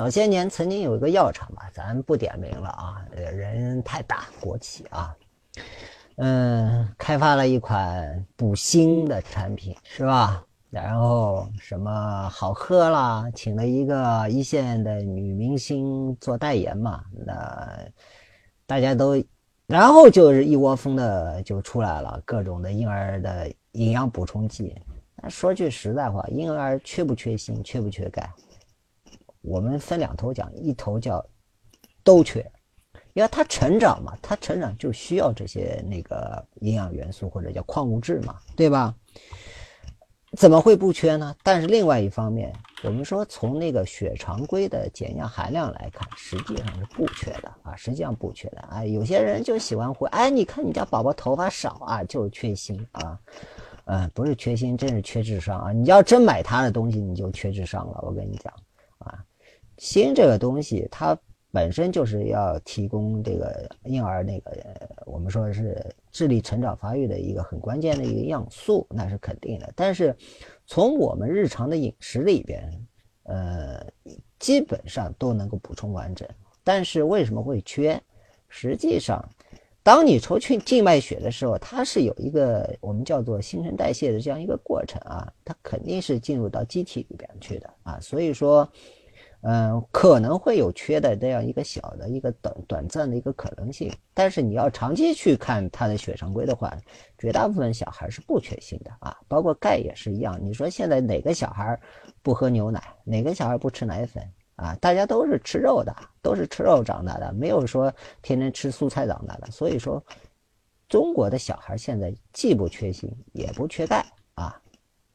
[0.00, 5.14] 早些年曾经有一个药厂吧，咱不点名了啊，人太大，国企啊，
[6.16, 10.42] 嗯，开发了一款补锌的产品，是吧？
[10.70, 17.78] 然后什么好喝啦，请了一个一线的女明星做代言嘛，那
[18.66, 19.22] 大家都，
[19.66, 24.74] 然后就是一窝蜂的就出来了，各种的婴儿的营养补充剂。
[25.16, 28.26] 那说句实在话，婴儿缺不缺锌，缺不缺钙？
[29.42, 31.24] 我们分两头讲，一头叫
[32.04, 32.40] 都缺，
[33.14, 38.94] 因为他成长嘛，他成长就需要这些那个营养元素或者叫矿物质嘛，对吧？
[40.36, 41.34] 怎么会不缺呢？
[41.42, 42.52] 但是另外一方面，
[42.84, 48.84] 我们说从那个血常规的检验含量来看，实际上是不缺的啊，实际上不缺的啊。
[48.84, 53.18] 有些人就喜欢回，哎，你看你家宝宝头发少啊，就是缺锌啊。
[53.86, 55.72] 嗯，不是缺锌，真是缺智商啊！
[55.72, 57.98] 你要真买他的东西，你就缺智商了。
[58.02, 58.52] 我跟你讲
[59.80, 61.18] 锌这个东西，它
[61.50, 64.52] 本身就是要提供这个婴儿那个
[65.06, 65.82] 我们说是
[66.12, 69.72] 智力成长发育的一个很关键的一个营养素，那是肯定的。
[69.74, 70.14] 但是
[70.66, 72.86] 从我们日常的饮食里边，
[73.22, 73.82] 呃，
[74.38, 76.28] 基本上都能够补充完整。
[76.62, 77.98] 但是为什么会缺？
[78.50, 79.26] 实际上。
[79.82, 88.70] 当你抽去静脉血的时候，它是有一个我们叫做新陈代谢的这样一个过程啊，它肯定是进入到机体里边去的啊，所以说，
[89.42, 96.76] 嗯，可能会有缺的这样一个小的一个短短暂的一个可能性，但是你要长期去看他的血常规的话，
[97.16, 100.38] 绝大部分小孩是不缺锌的啊，包括钙也是一样。
[100.42, 101.80] 你说现在哪个小孩
[102.22, 104.22] 不喝牛奶，哪个小孩不吃奶粉？
[104.56, 107.90] 啊，大家都是吃肉的，都是吃肉长大的，没有说
[108.20, 109.50] 天天吃蔬菜长大的。
[109.50, 110.04] 所以说，
[110.86, 114.04] 中国的小孩现在既不缺锌，也不缺钙
[114.34, 114.60] 啊，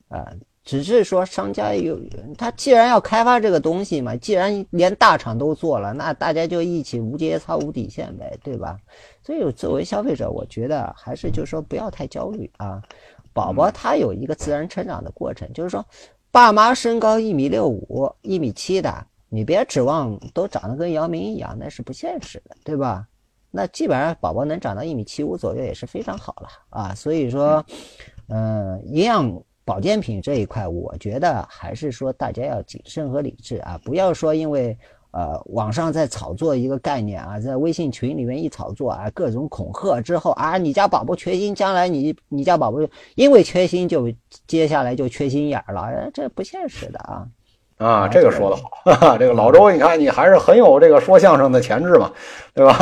[0.07, 0.33] 啊，
[0.65, 1.97] 只是说商家有
[2.37, 8.75] 他既然要开发这个东西嘛，既然连大厂都做了，那大家就一起无节操、无底线呗，对吧？
[9.23, 12.81] 所以作为消费者，我觉得还是就是说不要太焦虑啊。
[13.31, 15.85] 宝宝他有一个自然成长的过程，就是说，
[16.31, 19.07] 爸妈身高一米六五、一米七的。
[19.27, 23.05] 你别指望都长得跟姚明一样，那是不现实的，对吧？
[23.51, 26.95] 那基本上宝宝能长到一米七五左右也是非常好了啊。
[26.95, 27.65] 所以说，
[28.29, 34.77] 嗯，营养保健品这一块，我觉得还是说大家要谨慎和理智啊，不要说因为
[35.09, 42.77] 呃网上在炒作一个概念啊，在微信群里面一炒作啊，各种恐吓之后啊，你家宝宝缺锌，将来你你家宝宝
[43.15, 44.07] 因为缺锌就
[44.45, 47.27] 接下来就缺心眼了，这不现实的啊。
[47.77, 52.09] 啊，这个说的好， 哈哈这个老周，你看你还是很有这个说相声的潜质嘛，
[52.53, 52.77] 对吧？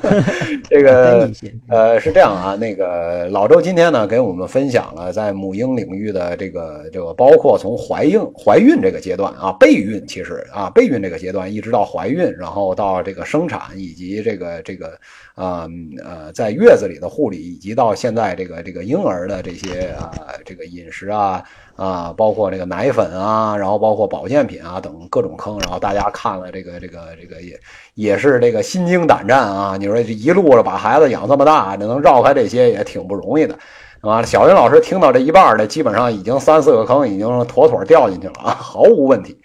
[0.70, 1.30] 这个
[1.68, 14.98] 呃是这样啊，那个老周今天呢给我们分享了在母婴领域的这个这个，包括从怀孕怀孕这个阶段啊，备孕其实啊备孕这个阶段，一直到怀孕，然后到这个生产以及这个这个
[15.34, 15.66] 啊
[16.04, 20.10] 呃在月子里的护理，以及到现在这个这个婴儿的这些啊
[20.44, 21.42] 这个饮食啊。
[21.74, 27.58] 啊，包括这个奶粉啊，然后包括保健品啊等各种坑，然后大家看了这个这个这个也
[27.94, 29.76] 也是这个心惊胆战啊！
[29.78, 33.58] 你说这一路了把孩子养这么大，这能绕开这些也挺不容易的，
[34.02, 39.40] 啊，小云老师听到这一半的，基本上已经三四个坑已经妥妥掉进去了啊，毫无问题，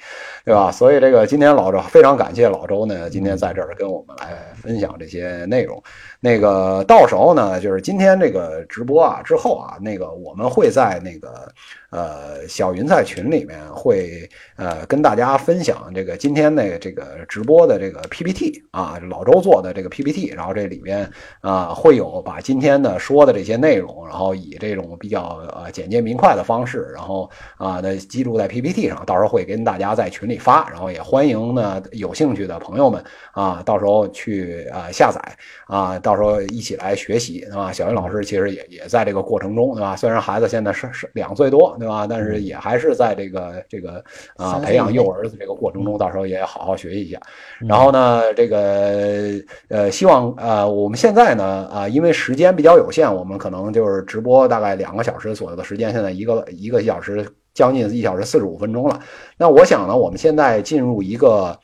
[0.47, 0.71] 对吧？
[0.71, 5.83] 所以这个今天老周非常感谢老周呢，今天在这儿跟我们来分享这些内容。
[6.19, 11.47] 那个到时候呢，就是今天这个直播啊之后啊，那个我们会在那个
[11.91, 21.07] 呃小云菜群里面会呃跟大家分享这个今天的这个直播的这个 PPT 啊，老周做的这个 PPT，然后这里边
[21.41, 33.03] 啊会有把今天的说的这些内容，然后以这种比较呃简洁明快的方式，然后啊的记录在 PPT 上，到时候会跟大家在群里发，然后也欢迎呢有兴趣的朋友们
[33.33, 35.21] 啊到时候去啊下载
[35.67, 35.99] 啊。
[36.07, 37.69] 到时候一起来学习，对吧？
[37.69, 39.93] 小云老师其实也也在这个过程中，对吧？
[39.93, 42.07] 虽然孩子现在是是两岁多，对吧？
[42.09, 44.01] 但是也还是在这个这个
[44.37, 47.19] 啊培养幼儿的这个过程中，到时候也好好学习一下。
[47.59, 49.33] 然后呢，这个
[49.67, 58.97] 呃，希望呃，我们现在呢啊，因为时间比较有限，我们可能就是直播大概两个小时左右的时间，现在一个一个小时将近一小时四十五分钟了。
[59.37, 61.59] 那我想呢，我们现在进入一个。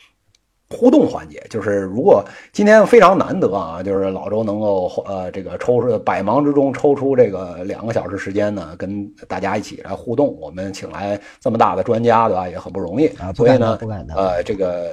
[0.73, 10.35] 互动环节就是，如果今天非常难得啊，就是老周能够呃这个抽出百忙之中抽出这个两个小时时间呢，跟大家一起来互动。
[10.41, 12.49] 我们请来这么大的专家，对吧？
[12.49, 13.31] 也很不容易啊。
[13.33, 13.77] 所以呢，
[14.15, 14.91] 呃，这个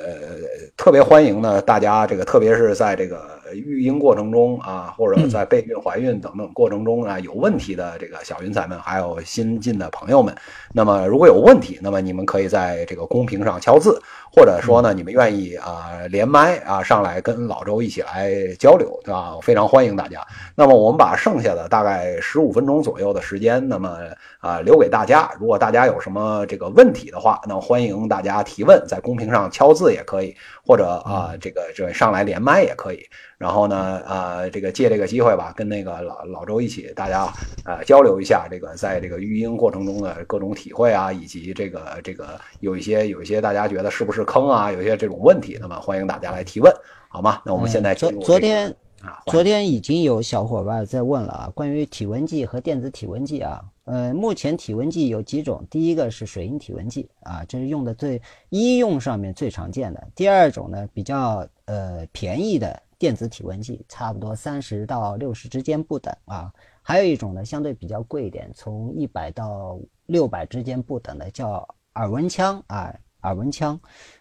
[0.76, 3.39] 特别欢迎呢，大家这个特别是在这个。
[3.54, 10.34] 育婴过程中啊，或者在备孕、怀孕等等过程中啊，有问题的这个小云彩们，还有新进的朋友们，
[10.72, 14.00] 那么如果有问题，那么你们可以在这个公屏上敲字，
[14.32, 19.34] 或者说呢，你们愿意啊连麦啊上来跟老周一起来交流，对吧？
[19.36, 20.26] 我非常欢迎大家。
[20.54, 23.98] 那么我们把剩下的大概十五分钟左右的时间，那么
[24.38, 25.30] 啊留给大家。
[25.38, 30.34] 如果大家有什么这个问题的话，那欢迎大家提问，在公屏上敲字也可以，
[30.66, 33.04] 或者啊这个这上来连麦也可以。
[33.40, 37.26] 然后呢，呃，这个借这个机会吧，跟那个老老周一起，大家
[37.64, 46.70] 呃交流一下这个在这个育婴过程中的各种体会啊，以及这个这个有一些有一些大家觉得是不是坑啊，有一些这种问题，那么欢迎大家来提问，
[47.08, 47.40] 好吗？
[47.46, 48.68] 那我们现在昨昨天
[49.00, 53.58] 啊，昨天已经有小伙伴在问了啊，关于体温计和电子体温计啊。
[53.90, 60.08] 呃，目前体温计有几种，第一个是水银体温计啊，这是用的最医用上面最常见的。
[60.14, 66.52] 第二种呢，比较呃便宜的电子体温计，差不多三十到六十之间不等啊。
[66.82, 69.76] 还有一种呢，相对比较贵一点，从一百到
[70.06, 73.78] 六百之间不等的，叫耳温枪啊，耳温枪。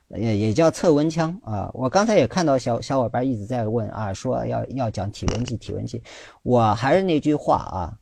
[0.07, 6.01] 也也叫测温枪啊，我刚才也看到小小伙伴一直在问啊，说要要讲体温计，体温计，
[6.41, 7.95] 我还是那句话啊，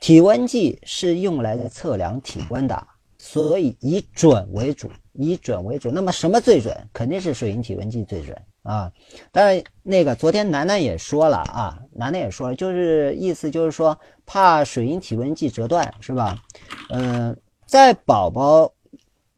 [0.00, 2.86] 体温计是用来测量体温的，
[3.18, 5.90] 所以以准为主，以准为主。
[5.90, 6.74] 那么什么最准？
[6.92, 8.90] 肯定是水银体温计最准啊。
[9.30, 16.42] 当然，那个昨天楠楠也说了啊，楠楠也说了，就是意思就是说怕水银体温计折断是吧？
[16.88, 17.36] 嗯，
[17.66, 18.72] 在宝宝。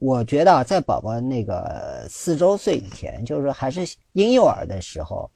[0.05, 5.31] 我觉得在宝宝那个四周岁以前，就是说还是婴幼儿的时候，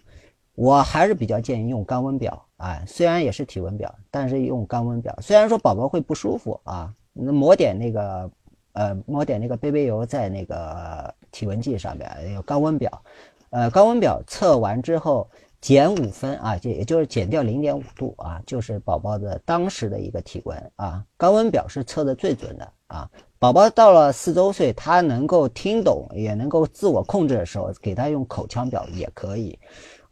[0.56, 5.16] 我还是比较建议用肛温表啊，虽然也是体温表，但是用肛温表。
[5.20, 8.30] 虽然说宝宝会不舒服啊，抹点那个
[8.72, 13.02] 呃抹点那个 BB 油在那个体温计上面，有肛温表，
[13.50, 15.28] 呃肛温表测完之后
[15.60, 21.04] 减五分啊，也也就是减掉零点五度啊，就是宝宝的当时的一个体温啊。
[21.18, 23.10] 肛温表是测的最准的啊。
[23.38, 29.58] 宝宝到了四周岁，他能够听懂，也能够自我控制的时候，给他用口腔表也可以。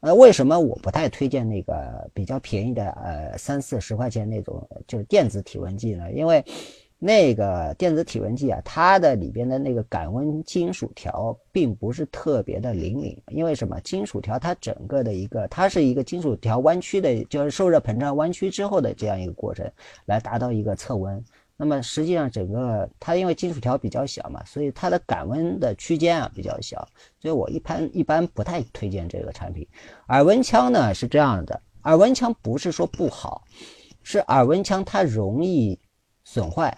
[0.04, 6.12] 呃，为什么我不太推荐那个比较便宜的，呃，三四十块钱那种就是电子体温计呢？
[6.12, 6.44] 因为
[6.98, 13.18] 那个电子体温计啊，它的里边的那个感温金属条并不是特别的灵敏。
[13.28, 13.80] 因为什么？
[13.80, 19.66] 金属条它整个的一个，它是一个金属条弯曲的，就是受热膨胀弯曲之后的这样一个过程，
[20.04, 21.24] 来达到一个测温。
[21.56, 26.86] 那么实际上，整个它因为金属条比较小嘛，所以它的感温的区间啊比较小，
[27.20, 29.64] 所以我一般一般不太推荐这个产品。
[30.08, 33.44] 耳温枪呢是这样的，耳温枪不是说不好，
[34.02, 35.78] 是耳温枪它容易
[36.24, 36.76] 损坏，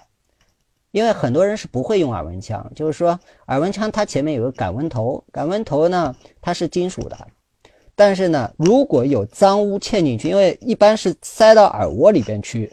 [0.90, 7.16] 因为很多人是不会用耳温枪，就是说耳温枪它前面有个感温头，感温头呢它是金属的，
[7.94, 12.70] 但是呢如果有脏污嵌进去，因为一般是塞到耳蜗里边去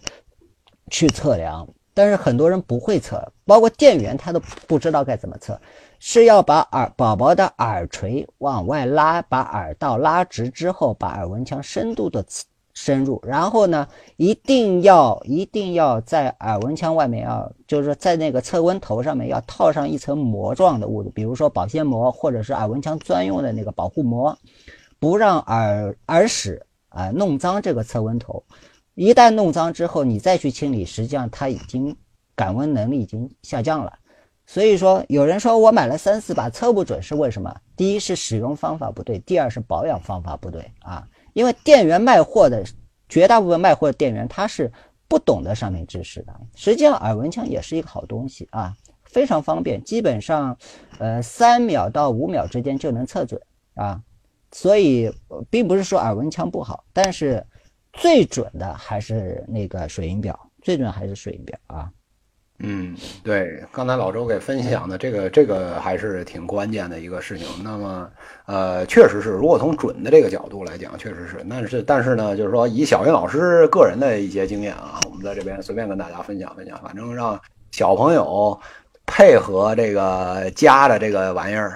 [0.92, 1.66] 去测量。
[1.94, 5.60] 但是很多人不会测，包括店员他都不知道该怎么测，
[6.00, 12.26] 是要把耳宝宝的耳垂往外拉，把耳道拉直之后，把耳温枪深度的
[12.74, 13.88] 深入，然后呢，
[14.18, 24.36] 一定要一定要在耳温枪外面要，就是说在那个测温头上面要套上一层膜状的物质，比如说保鲜膜或者是耳温枪专用的那个保护膜，
[25.00, 28.44] 不让耳耳屎啊弄脏这个测温头。
[28.96, 31.96] 一旦弄脏之后，你再去清理，实际上它已经
[32.36, 33.92] 感温能力已经下降了。
[34.46, 37.56] 所以说，有人说我买了三四把测不准是为什么？
[37.76, 41.08] 第一是使用方法不对，第二是保养方法不对啊。
[41.34, 42.64] 因为店员卖货的
[43.10, 44.72] 绝大部分卖货的店员他是
[45.08, 46.34] 不懂得上面知识的。
[46.54, 48.76] 实际上，耳温枪也是一个好东西啊，
[49.06, 50.56] 非常方便，基本上
[51.00, 53.42] 呃三秒到五秒之间就能测准
[53.74, 54.00] 啊。
[54.52, 55.12] 所以
[55.50, 57.44] 并不是说耳温枪不好，但是。
[57.94, 61.90] 最准的还是那个水银表，最准还是水银表啊。
[62.60, 67.48] 嗯，对，刚才老周给分享的这个，这个还是挺关键的一个事情。
[67.64, 68.12] 那么，
[68.46, 71.46] 呃，确实是，如果从准的这个角度来讲，确实是。
[71.50, 76.80] 但是，但是呢，就是说，以小云老师个人的一些经验啊，我们在这边随便跟大家分享分享。
[76.82, 77.38] 反正让
[77.72, 78.58] 小朋友
[79.06, 81.76] 配合这个家的这个玩意儿。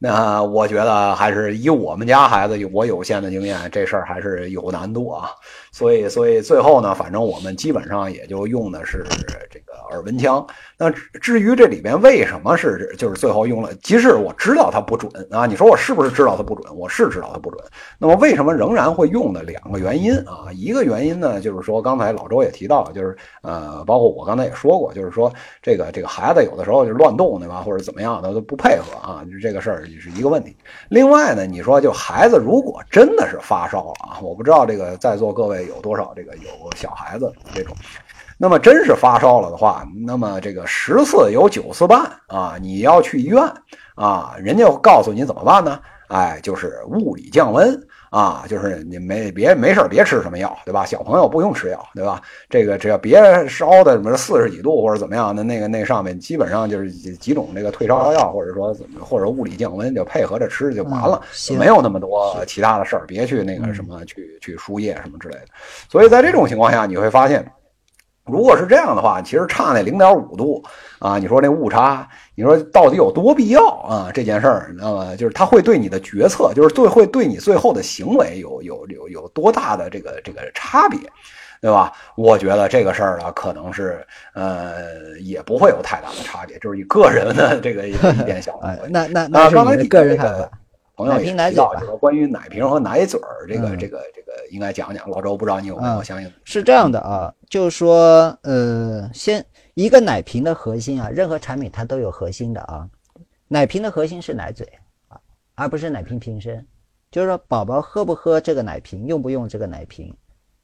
[0.00, 5.30] 那我觉得还是以我们家孩子我有限的经验，这事儿还是有难度啊。
[5.72, 9.04] 所以，所以最后呢，反正我们基本上也就用的是
[9.50, 9.58] 这
[9.90, 10.44] 耳温枪。
[10.76, 10.90] 那
[11.20, 16.76] 至于这里边为什么是就是最后用了，即使我知道它不准啊，你说我是不是知道它不准？
[16.76, 17.62] 我是知道它不准。
[17.98, 20.46] 那么为什么仍然会用的两个原因啊？
[20.52, 25.32] 一个原因呢，就是说刚才老周也提到，就是呃，包括我刚才也说过，就是说
[25.62, 30.56] 这个这个孩子有的时候就乱动对吧，或者怎么样的都不配合啊，就这个事儿是一个问题。
[30.88, 37.74] 另外呢，你说就孩子如果真的是发烧了啊，我不知道这个在座各位有多少这个有小孩子这种。
[38.40, 43.42] 那么真是发烧了的话，那么这个十次有九次半啊，你要去医院
[43.96, 45.78] 啊，人家告诉你怎么办呢？
[46.06, 47.78] 哎，就是物理降温
[48.10, 50.86] 啊，就是你没别没事别吃什么药，对吧？
[50.86, 52.22] 小朋友不用吃药，对吧？
[52.48, 61.20] 这个只要别烧的什么四十几度或者怎么样的，那个那上面基本上就是几种这个退烧药，或者说怎么或者物理降温就配合着吃就完了，
[61.58, 65.46] 没有那么多其他的事儿，别去那个什么去去输液什么之类的。
[65.90, 67.44] 所以在这种情况下，你会发现。
[68.28, 70.62] 如果是这样的话，其实差那零点五度
[70.98, 74.10] 啊，你说那误差，你说到底有多必要啊？
[74.12, 80.98] 这件事儿，那么就是它会对你的决策，就是最会对你最后的行为有有有有多大的这个这个差别？
[81.60, 81.92] 对吧？
[82.14, 90.48] 我觉得这个事儿呢，可能是呃，也不会有太大的差别，就是以个人的这个一点小啊，那那那是你的个人看法。
[90.98, 95.08] 朋友也提到，就是关于奶瓶和奶嘴儿，这个这个这个应该讲讲。
[95.08, 96.28] 老周不知道你有没有相应？
[96.42, 99.44] 是这样的啊，就是说，呃，先
[99.74, 102.90] 一个奶瓶的核心啊，任何产品它都有核心的啊。
[103.46, 104.66] 奶瓶的核心是奶嘴
[105.06, 105.20] 啊，
[105.54, 106.66] 而不是奶瓶瓶身。
[107.12, 110.12] 就是说，宝宝喝不喝这个奶瓶，用不用这个奶瓶，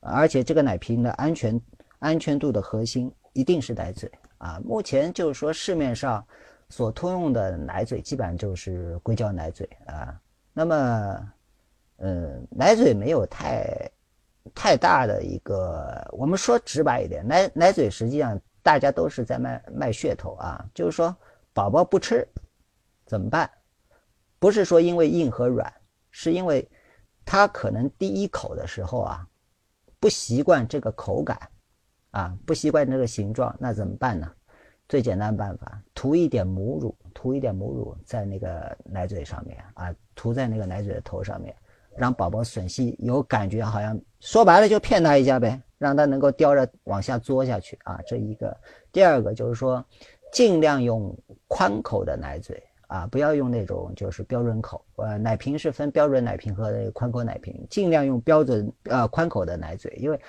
[0.01, 1.61] 而且这个奶瓶的安全
[2.01, 4.61] 安全度的核心一定是奶嘴啊。
[4.65, 6.27] 目前就是说市面上
[6.71, 10.21] 所通用的奶嘴，基本上就是硅胶奶嘴啊。
[10.55, 11.33] 那么，
[11.97, 13.91] 嗯，奶嘴没有太
[14.55, 21.15] 太大的一个，我们说直白一点，奶奶嘴实际上大家都是在卖卖噱头啊，就是说
[21.53, 22.27] 宝宝不吃
[23.05, 23.51] 怎么办？
[24.39, 25.71] 不是说因为硬和软，
[26.11, 26.67] 是因为
[27.25, 29.27] 他可能第一口的时候啊
[29.99, 31.37] 不习惯这个口感
[32.13, 34.31] 啊，不习惯这个形状，那怎么办呢？
[34.89, 41.57] 最简单办法，涂一点母乳，涂一点母乳在那个奶嘴上面啊，涂在那个奶嘴的头上面，
[41.97, 47.99] 让宝宝吮吸有感觉，好像说白了就骗他一下呗，让他能够叼着往下嘬下去啊。
[48.07, 48.55] 这一个，
[48.93, 49.83] 第二个就是说，
[50.35, 51.19] 尽量用
[51.49, 54.85] 宽口的奶嘴啊，不要用那种就是标准口。
[54.97, 60.21] 呃，奶瓶是分标准奶瓶和宽口奶瓶，尽量用标准呃宽口的奶嘴，因为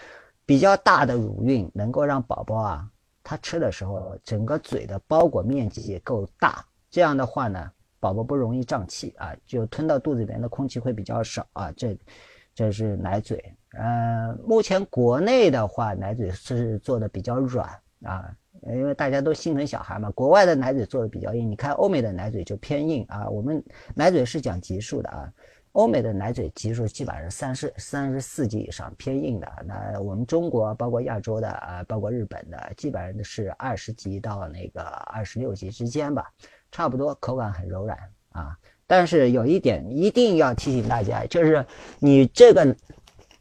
[0.46, 2.90] 比较大的乳晕能够让宝宝啊。
[3.22, 6.64] 他吃的时候，整个嘴的包裹面积也够大，
[6.96, 7.70] 这样的话呢，
[8.00, 11.70] 宝宝不容易胀气啊，就吞到肚子里面的空气会比较少啊。
[11.74, 12.00] 这，
[12.54, 13.54] 这是奶嘴。
[13.78, 17.70] 呃，目前国内的话，奶嘴是做的比较软
[18.04, 18.34] 啊，
[18.68, 20.10] 因为大家都心疼小孩嘛。
[20.12, 23.28] 国外的奶嘴做的比较硬，你看欧美的奶嘴就偏硬啊。
[23.28, 23.62] 我们
[23.94, 25.30] 奶嘴是讲级数的啊。
[25.74, 29.52] 欧美的奶嘴级数基本上是三十三十四级以上，偏硬的。
[29.66, 36.32] 那我们中国，包括亚洲的啊，包括日本的，基本上是二十级到那个二十六级之间吧，
[36.76, 37.98] 差不多，口感很柔软
[38.34, 38.58] 啊。
[38.86, 41.66] 但是有一点一定要提醒大家，就是
[42.00, 42.76] 你这个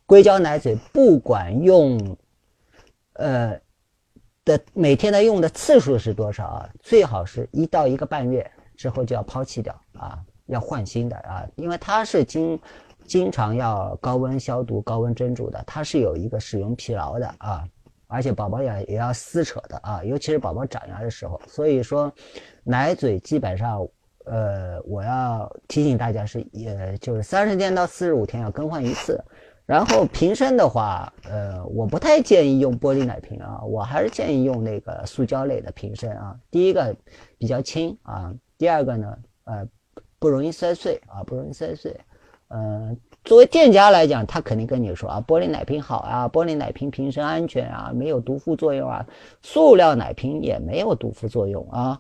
[0.07, 2.17] 硅胶奶嘴，不管用，
[3.15, 3.59] 呃
[4.45, 6.71] 的每天的用的次数是多少啊？
[6.79, 10.17] 最好是一到一个半月之后就要抛弃掉啊。
[10.47, 12.61] 要换新的啊，因为它是经
[13.05, 17.67] 经常要高温消毒、高温蒸煮的，它是有一个使用疲劳的啊，
[18.15, 21.41] 而且宝宝也也要撕扯的啊，尤其是宝宝长牙的时候。
[21.47, 22.13] 所以说，
[22.63, 23.87] 奶嘴基本上，
[24.25, 29.23] 呃，我要提醒大家是，也就是三十天到四十五天要更换一次。
[29.67, 36.35] 然后瓶身的话，呃，我不太建议用玻璃奶瓶啊，我还是建议用那个塑胶类的瓶身啊。
[36.51, 36.97] 第一个
[37.39, 39.69] 比较轻啊，第二个呢，呃。
[40.21, 41.95] 不容易摔碎啊，不容易摔碎。
[42.49, 49.07] 嗯，作为店家来讲，他肯定跟你说啊，玻璃奶瓶好啊，玻璃奶瓶瓶身安全啊，没有毒副作用啊。
[49.41, 51.99] 塑料奶瓶也没有毒副作用啊。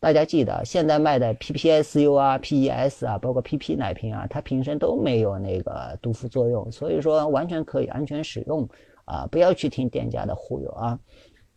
[0.00, 8.68] 大家记得，现在卖的 PPSU 啊、PES 啊，包括 PP 奶瓶啊，它瓶身都没有那个毒副作用，所以说完全可以安全使用
[9.04, 9.28] 啊。
[9.30, 10.98] 不要去听店家的忽悠啊。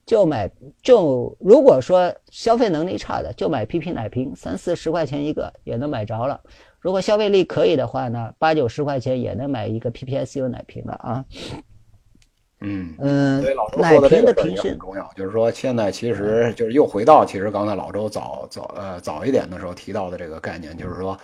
[0.06, 0.50] 就买
[0.82, 6.40] 就如果说消费能力差的，就买 PP 奶瓶，三四十块钱一个也能买着了。
[6.88, 11.26] 如果消费力可以的话呢，八九十块钱也能买一个 PPSU 奶瓶了啊。
[12.62, 21.20] 嗯嗯，所以老周说的这个瓶很重要，就是说现在其实就是又回到其实刚才老周早早呃早一点的时候提到的这个概念，就是说。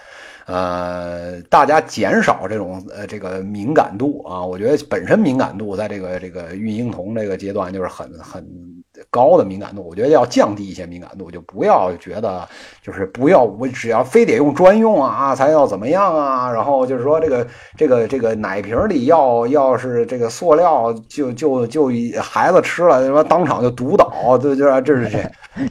[0.48, 12.48] 呃，大家减少这种呃这个敏感度啊，我觉得本身敏感度在这个这个孕婴童这个阶段就是很很高的敏感度，我觉得要降低一些敏感度，就不要觉得
[12.82, 17.48] 就是不要我只要非得用专用啊才要怎么样啊，然后就是说这个
[17.78, 21.90] 这个这个奶瓶里要要是这个塑料就就就
[22.22, 25.20] 孩子吃了什么当场就毒倒，对就啊这是这，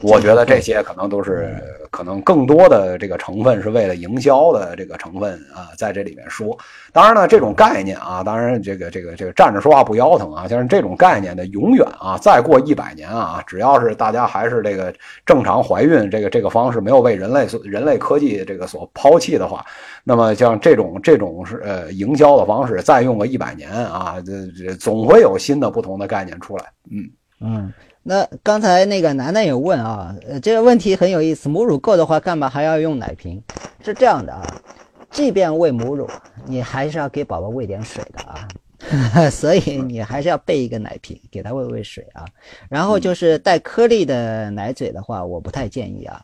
[0.01, 1.61] 我觉得这些可能都是
[1.93, 4.73] 可能更多的这个成分是为了营销的。
[4.75, 6.57] 这个成分啊，在这里面说，
[6.91, 14.91] 当然呢，这种概念啊，当然这个这个这个站着说话不腰疼啊，像是这种概念的，永远啊，再过一百年啊，只要是大家还是这个
[15.27, 19.63] 正常怀孕这个这个方式没有被人类所人类科技这个所抛弃的话，
[20.03, 26.65] 那么像这种这种是呃营销的方式，再用个一百年啊，这这总会有新的不同的概念出来。
[26.89, 27.07] 嗯
[27.41, 33.41] 嗯，那刚才那个楠楠有问啊，呃，这个问题很有意思，母乳够的话，干嘛还要用奶瓶？
[33.81, 34.61] 是这样的啊，
[35.09, 36.09] 即便喂母乳，
[36.45, 38.47] 你还是要给宝宝喂点水的啊，
[39.31, 42.25] 所以你还是要备一个奶瓶给他喂喂水啊。
[42.69, 46.21] 然后就是带颗粒的奶嘴的话，我不太建议啊，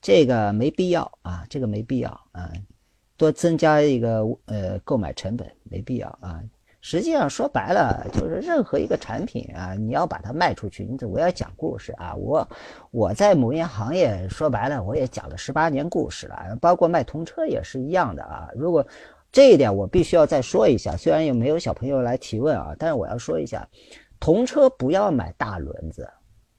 [0.00, 2.50] 这个没必要啊，这个没必要啊，
[3.18, 6.40] 多增加一个呃购买成本没必要啊。
[6.82, 12.14] 实际上说白了，就是任何一个产品啊，你要把它卖出去，你总归要讲故事啊。
[12.14, 12.48] 我
[12.90, 18.48] 我在母婴行业说白了，我也讲了十八年故事了，包括卖童车也是一样的啊。
[18.54, 18.86] 如果
[19.30, 23.68] 这一点我必须要再说一下，虽然也没有小朋友来提问啊，但是我要说一下，
[24.18, 26.08] 童车不要买大轮子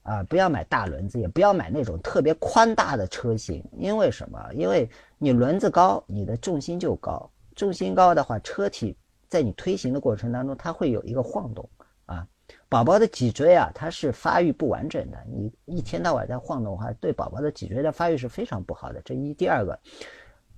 [0.04, 4.40] 啊，不要买大轮子，也不要买那种特别宽大的车型，因为什么？
[4.54, 4.88] 因为
[5.18, 8.96] 你轮子高，你的重心就高，重心高的话，车体。
[9.32, 11.68] 在你推行的过程当中，它会有一个晃动
[12.06, 12.28] 啊。
[12.68, 15.18] 宝宝的脊椎啊，它是发育不完整的。
[15.26, 19.02] 你一天到晚在晃动的话，对宝宝的脊椎的发育是非常不好的。
[19.06, 19.80] 这一第二个，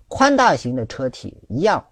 [0.08, 1.86] 宽大型的车体一样，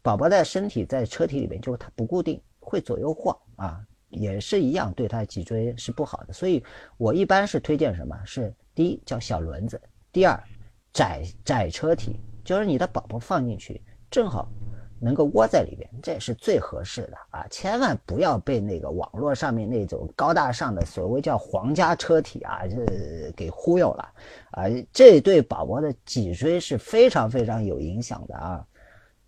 [0.00, 6.32] 宝宝的身体在车体里面就是它不固定，会左右晃啊，也是一样，对他脊椎是不好的。
[6.32, 6.64] 所以
[6.96, 8.18] 我一般是推荐什么？
[8.24, 9.78] 是第一叫小轮子，
[10.10, 10.42] 第二
[10.94, 14.48] 窄窄车体，就是你的宝宝放进去正好。
[15.02, 17.44] 能够窝在里边，这也是最合适的啊！
[17.50, 24.08] 千万不要被那个网络上面那种高大上的所谓叫皇家车体啊，这给忽悠了
[24.52, 24.64] 啊！
[24.92, 28.64] 这对宝宝的脊椎是非常非常有影响的啊！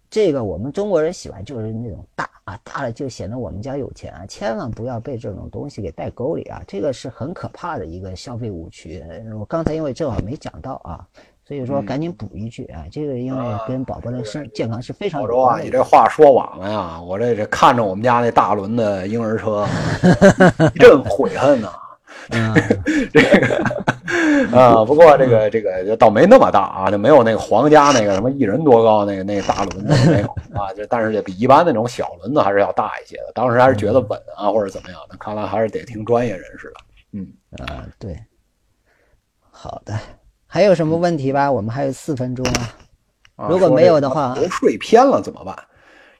[0.08, 4.24] 这个我们中国人喜欢就是那种大啊，大了就显得我们家有钱啊！
[4.26, 6.62] 千万不要被这种东西给带沟里啊！
[6.68, 9.02] 这个是很可怕的一个消费误区。
[9.40, 11.08] 我刚才因为正好没讲到啊。
[11.46, 12.86] 所以说，赶紧补一句啊！
[12.90, 15.20] 这个因为跟宝宝的身健康是非常。
[15.20, 16.98] 老周啊，你这话说晚了呀！
[17.02, 19.66] 我这这看着我们家那大轮的婴儿车，
[20.74, 21.70] 一阵悔恨呐。
[23.12, 30.72] 这个啊，不过这个这个倒没那么大啊，就没有那个皇家那个什么一人多高那个那大轮子没有啊。
[30.74, 33.32] 就但是也比一般那种小轮子还是要大一些的。
[33.34, 35.16] 当时还是觉得稳啊，或者怎么样的。
[35.18, 36.74] 看来还是得听专业人士的。
[37.12, 37.28] 嗯
[37.66, 38.18] 啊，对，
[39.50, 39.94] 好的。
[40.54, 41.50] 还有什么问题吧？
[41.50, 43.48] 我们还有四分钟啊。
[43.48, 45.52] 如果没有的话，头睡偏了怎么办？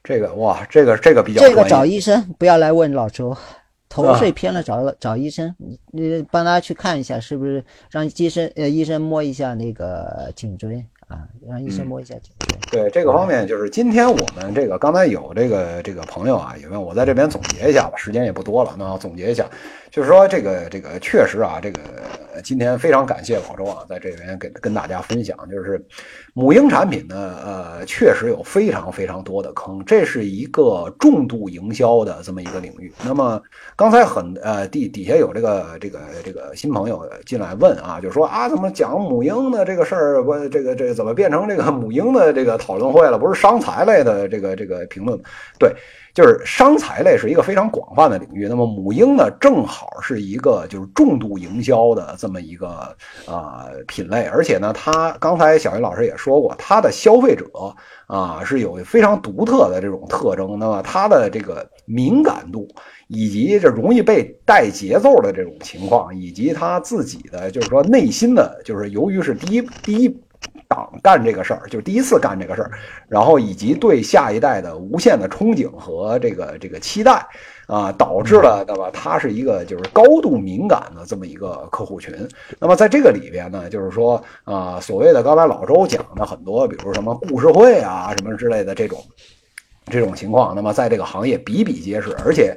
[0.03, 3.33] 这个哇，这个这个比较这个找医生，不要来问老周。
[3.87, 5.55] 头睡偏了，找找医生，
[5.93, 10.85] 你帮他去看一下，是不是让医生呃医生摸一下那个颈椎。
[11.07, 12.34] 啊，让医生摸一下颈椎。
[12.71, 19.45] 对这个方面，就是今天我们这个刚才有这个这个朋友啊，因为我在这边总结一下吧，时间也不多了，那总结一下，
[19.91, 21.79] 就是说这个这个确实啊，这个
[22.43, 25.81] 今天非常感谢老周啊，在这边跟跟大家分享，就是
[26.33, 27.15] 母婴产品呢，
[27.45, 32.91] 呃，确实有非常非常多的坑，这是一个重度营销的这么一个领域。
[33.05, 33.41] 那么
[33.75, 40.95] 刚才很呃底底下有这个这个这个新朋友进来问啊，就说啊，怎么讲母婴的这个事儿，我这个这。
[40.95, 43.17] 怎么变成这个母婴的这个讨论会了？
[43.17, 45.17] 不是商财类的这个这个评论，
[45.57, 45.73] 对，
[46.13, 48.47] 就是商财类是一个非常广泛的领域。
[48.47, 52.95] 那么母婴呢，正好是一个就是重度营销的这么一个
[53.25, 57.45] 啊品类，而且呢，它刚才小云老师也说过，它的消费者
[58.05, 60.59] 啊是有非常独特的这种特征。
[60.59, 62.67] 那么它的这个敏感度，
[63.07, 70.21] 以及这容易被带节奏的这种情况，以及他自己的就是说内心的，就是由于是第一第一。
[70.67, 72.71] 党干这个事儿，就是第一次干这个事儿，
[73.07, 77.25] 然后以及对下一代的无限的憧憬和这个这个期待
[77.67, 82.13] 啊，导致了那么他是一个就是高度敏感的这么一个客户群。
[82.59, 89.03] 那么在这个里边呢，就是说啊，所谓的刚才老周讲的很多，比如什么故事会啊什么之类的这种
[89.85, 92.55] 这种情况，那么在这个行业比比皆是，而且。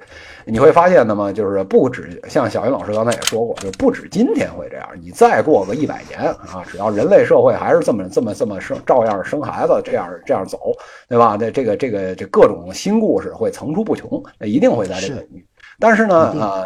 [0.50, 4.88] 你会发现，那么就是不止像小云老师刚才也说过，就不止今天会这样。
[4.98, 10.72] 你再过个一百年啊，只要人类社会还是这么这么这么生，照样生孩子，这样这样走，
[11.06, 11.36] 对吧？
[11.38, 15.46] 那这个这个这各种新故事会层出不穷，那一定会在这个领域。
[15.78, 16.64] 但是呢，呃，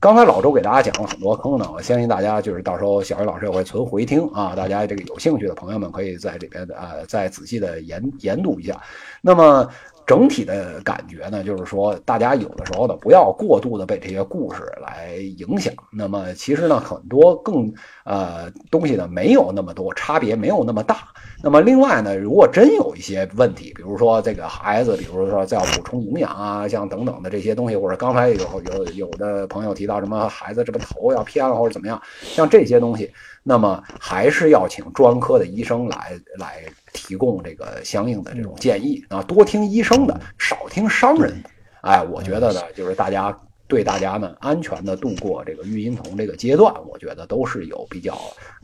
[0.00, 8.80] 刚才老周给大家讲了很多坑呢，我相信大家就是到时候小云老师也会存回听啊，大家这个有兴趣的朋友们可以在这边呃再仔细的研研读一下。
[9.20, 9.68] 那么。
[10.08, 15.70] 整体的感觉呢，就是说，大家有的时候呢，不要过度的被这些故事来影响。
[15.92, 17.70] 那么，其实呢，很多更
[18.08, 21.08] 呃东西呢，没有那么多差别，没有那么大。
[21.40, 33.12] 那么，另外呢，如果真有一些问题，比如说这个孩子，比如说在要补充营养啊，像等等的这些东西，或者刚才有有有的朋友提到什么孩子这个头要偏了或者怎么样，像这些东西，
[33.44, 36.62] 那么还是要请专科的医生来来。
[36.94, 41.50] 提供这个相应的这种建议啊，多听医生的，少听商人的。
[41.82, 43.30] 哎，我觉得呢，就是大家
[43.68, 48.14] 对大家呢安全的度过这个育婴童这个阶段，我觉得都是有比较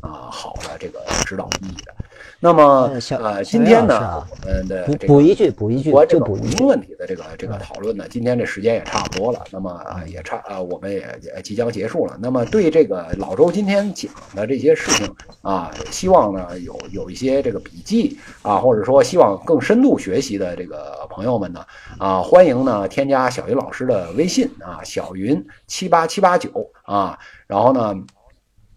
[0.00, 1.94] 啊好的这个指导意义的。
[2.40, 6.64] 那么呃今天呢我们的补这个补一句，补一句我，这就个补一句。
[6.64, 12.16] 问题的这个这个讨论呢，今天这时间也差不多了，那么啊也差啊，我们也也即将结束了。
[12.20, 21.64] 那么对这个老周今天讲的这些事情啊，希望呢有有一些这个笔记啊，或者说希望更深度学习的这个朋友们呢
[21.98, 27.94] 啊，欢迎呢添加小云老师的微信啊，小云七八七八九啊，然后呢。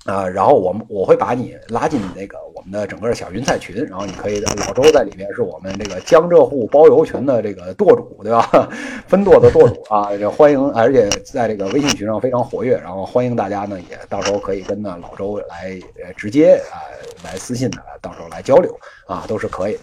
[0.08, 8.70] 啊，然后我们我会把你拉进那个我们的整个小云菜群，然后你可以老周在里面是我们这个江浙沪包邮群的这个舵主，对吧？
[9.06, 15.78] 分舵的舵主啊，欢迎，而且在这个微信群上非常活跃，然后欢迎大家呢也到时候可以跟呢老周来
[16.16, 16.80] 直接啊、
[17.24, 19.82] 来私信的，到时候来交流啊，都是可以的。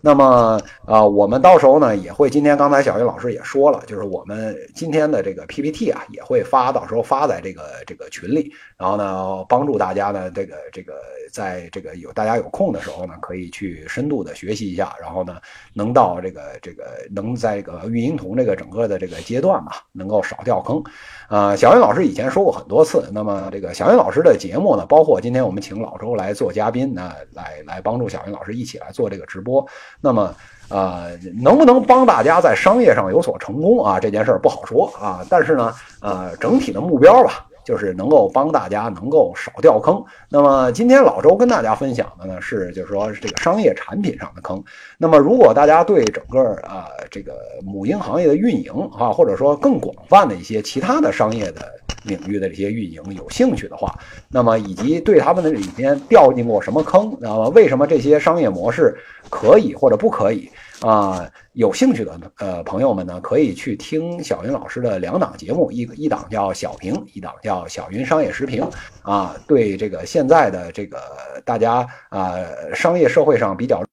[0.00, 10.94] 那么啊、我们到时候呢也会，今天刚才小云老师也说了，就是我们今天的这个 PPT 啊也会发，到时候发在这个这个群里，然后呢帮助大家呢这个这个
[11.34, 15.38] 在这个有大家有空的时候呢，可以去深度的学习一下，然后呢
[15.72, 20.80] 能到这个这个能在这个育婴童这个整个的这个阶段吧，能够少掉坑。
[21.26, 29.66] 啊，小云老师以前说过很多次，那么这个小云老师的节目呢，包括今天我们请老周来做嘉宾，那来来帮助小云老师一起来做这个直播，
[30.00, 30.32] 那么。
[30.70, 34.00] 呃，能不能帮大家在商业上有所成功啊？
[34.00, 35.20] 这件事儿不好说啊。
[35.28, 40.02] 但是呢，呃，整体的目标吧，就是能够帮大家能够少掉坑。
[40.28, 44.62] 那么今天老周跟大家分享的呢，是就是说这个商业产品上的坑。
[44.98, 51.62] 那么如果大家对整个啊、这个母婴行业的运营啊，或者说更广泛的一些其他的商业的
[52.04, 58.94] 领域的这些运营有兴趣的话，那么以及对他们的里面掉进过什么坑，那么为什么这些商业模式
[59.30, 60.50] 可以或者不可以
[60.80, 68.68] 啊、有兴趣的呃朋友们呢，可以去听小云老师的两档节目，一一档叫小评，一档叫小云商业时评
[69.02, 71.00] 啊，对这个现在的这个
[71.44, 72.38] 大家啊、
[72.74, 73.84] 商业社会上比较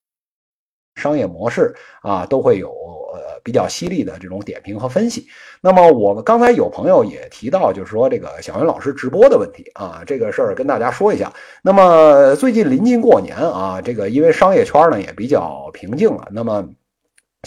[0.96, 2.70] 商业模式啊，都会有
[3.14, 5.28] 呃比较犀利的这种点评和分析。
[5.62, 11.32] 那么我们刚才有朋友也提到，就是说这个小云老师直播的问题啊，这个事儿跟大家说一下。
[11.62, 16.68] 那么最近临近过年啊，这个因为商业圈呢也比较平静了，那么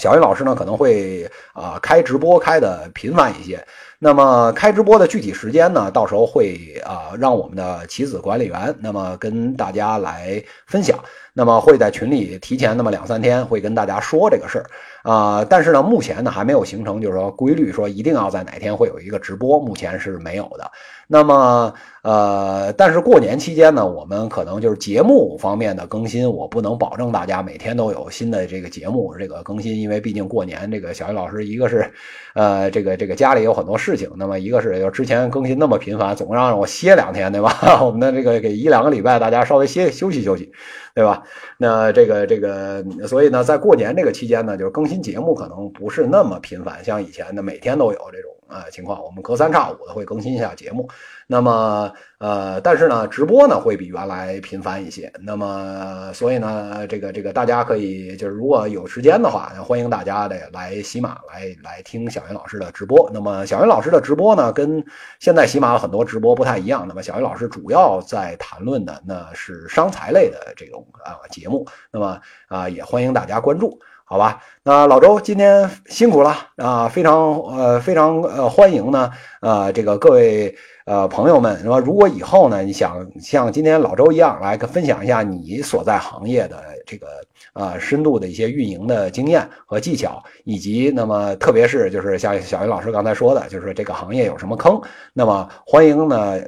[0.00, 3.64] 小云老师呢可能会啊、开直播开的频繁一些。
[4.00, 10.98] 那么开直播的具体时间呢，到时候会啊、让我们的棋子管理员那么跟大家来分享。
[11.32, 14.66] 那么会在群里提前那么两三天会跟大家说这个事儿
[15.08, 20.70] 啊、但是呢，目前呢还没有形成就是说规律，说一定要在哪天会有一个直播，目前是没有的。
[21.06, 21.72] 那么
[22.02, 31.90] 呃，但是过年期间呢，我们可能就是节目方面的更新，我不能保证大家每天都有新的这个节目这个更新，因为毕竟过年这个小云老师一个是
[32.34, 37.54] 呃这个这个家里有很多事情，那么一个是就之前更新那么频繁，总让我歇两天，对吧？
[37.84, 40.50] 我们的这个给一两个礼拜大家稍微歇休息休息，
[40.94, 41.22] 对吧？
[41.58, 50.88] 那这个这个，所以呢，在过年这个期间呢，就是更新节目可能不是那么频繁，像以前的每天都有这种呃情况，我们隔三差五的会更新一下节目。
[51.26, 55.10] 那么呃，但是呢，直播呢会比原来频繁一些。
[55.20, 63.10] 那么所以呢，这个这个大家可以就是如果有时间的话，欢迎大家的来喜马来来听小云老师的直播。
[63.12, 64.84] 那么小云老师的直播呢，跟
[65.18, 66.84] 现在喜马很多直播不太一样。
[66.86, 71.66] 那么小云老师主要在谈论的那是商财类的这种啊、节目。
[71.90, 73.80] 那么啊、也欢迎大家关注。
[74.06, 79.10] 好吧，那老周今天辛苦了啊，非常呃非常呃欢迎呢，
[79.40, 80.54] 呃这个各位
[80.84, 87.06] 呃朋友们，说如果以后呢你想像今天老周一样来分享一下你所在行业的这个
[87.54, 94.78] 呃深度的一些运营的经验和技巧，以及那么特别是就是像小云老师刚才说的，就是这个行业有什么坑，
[95.14, 96.38] 那么欢迎呢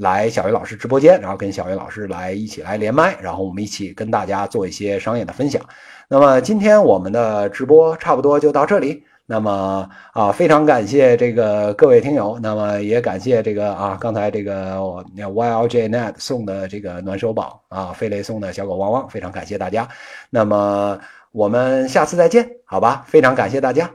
[0.00, 5.62] 来小云老师直播间，然后跟小云老师来一起来连麦，然后我们一起跟大家做一些商业的分享。
[6.08, 9.04] 那么今天我们的直播差不多就到这里。
[9.28, 19.88] 那么啊，非常感谢这个各位听友，那么也感谢这个啊，刚才这个我 YLJNet 送的这个暖手宝啊，飞雷送的小狗汪汪，非常感谢大家。
[20.30, 20.96] 那么
[21.32, 23.04] 我们下次再见，好吧？
[23.08, 23.90] 非常感谢大家。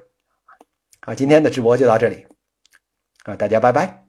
[1.00, 2.28] 啊，今天的直播就到这里，
[3.24, 4.01] 啊，大家拜拜。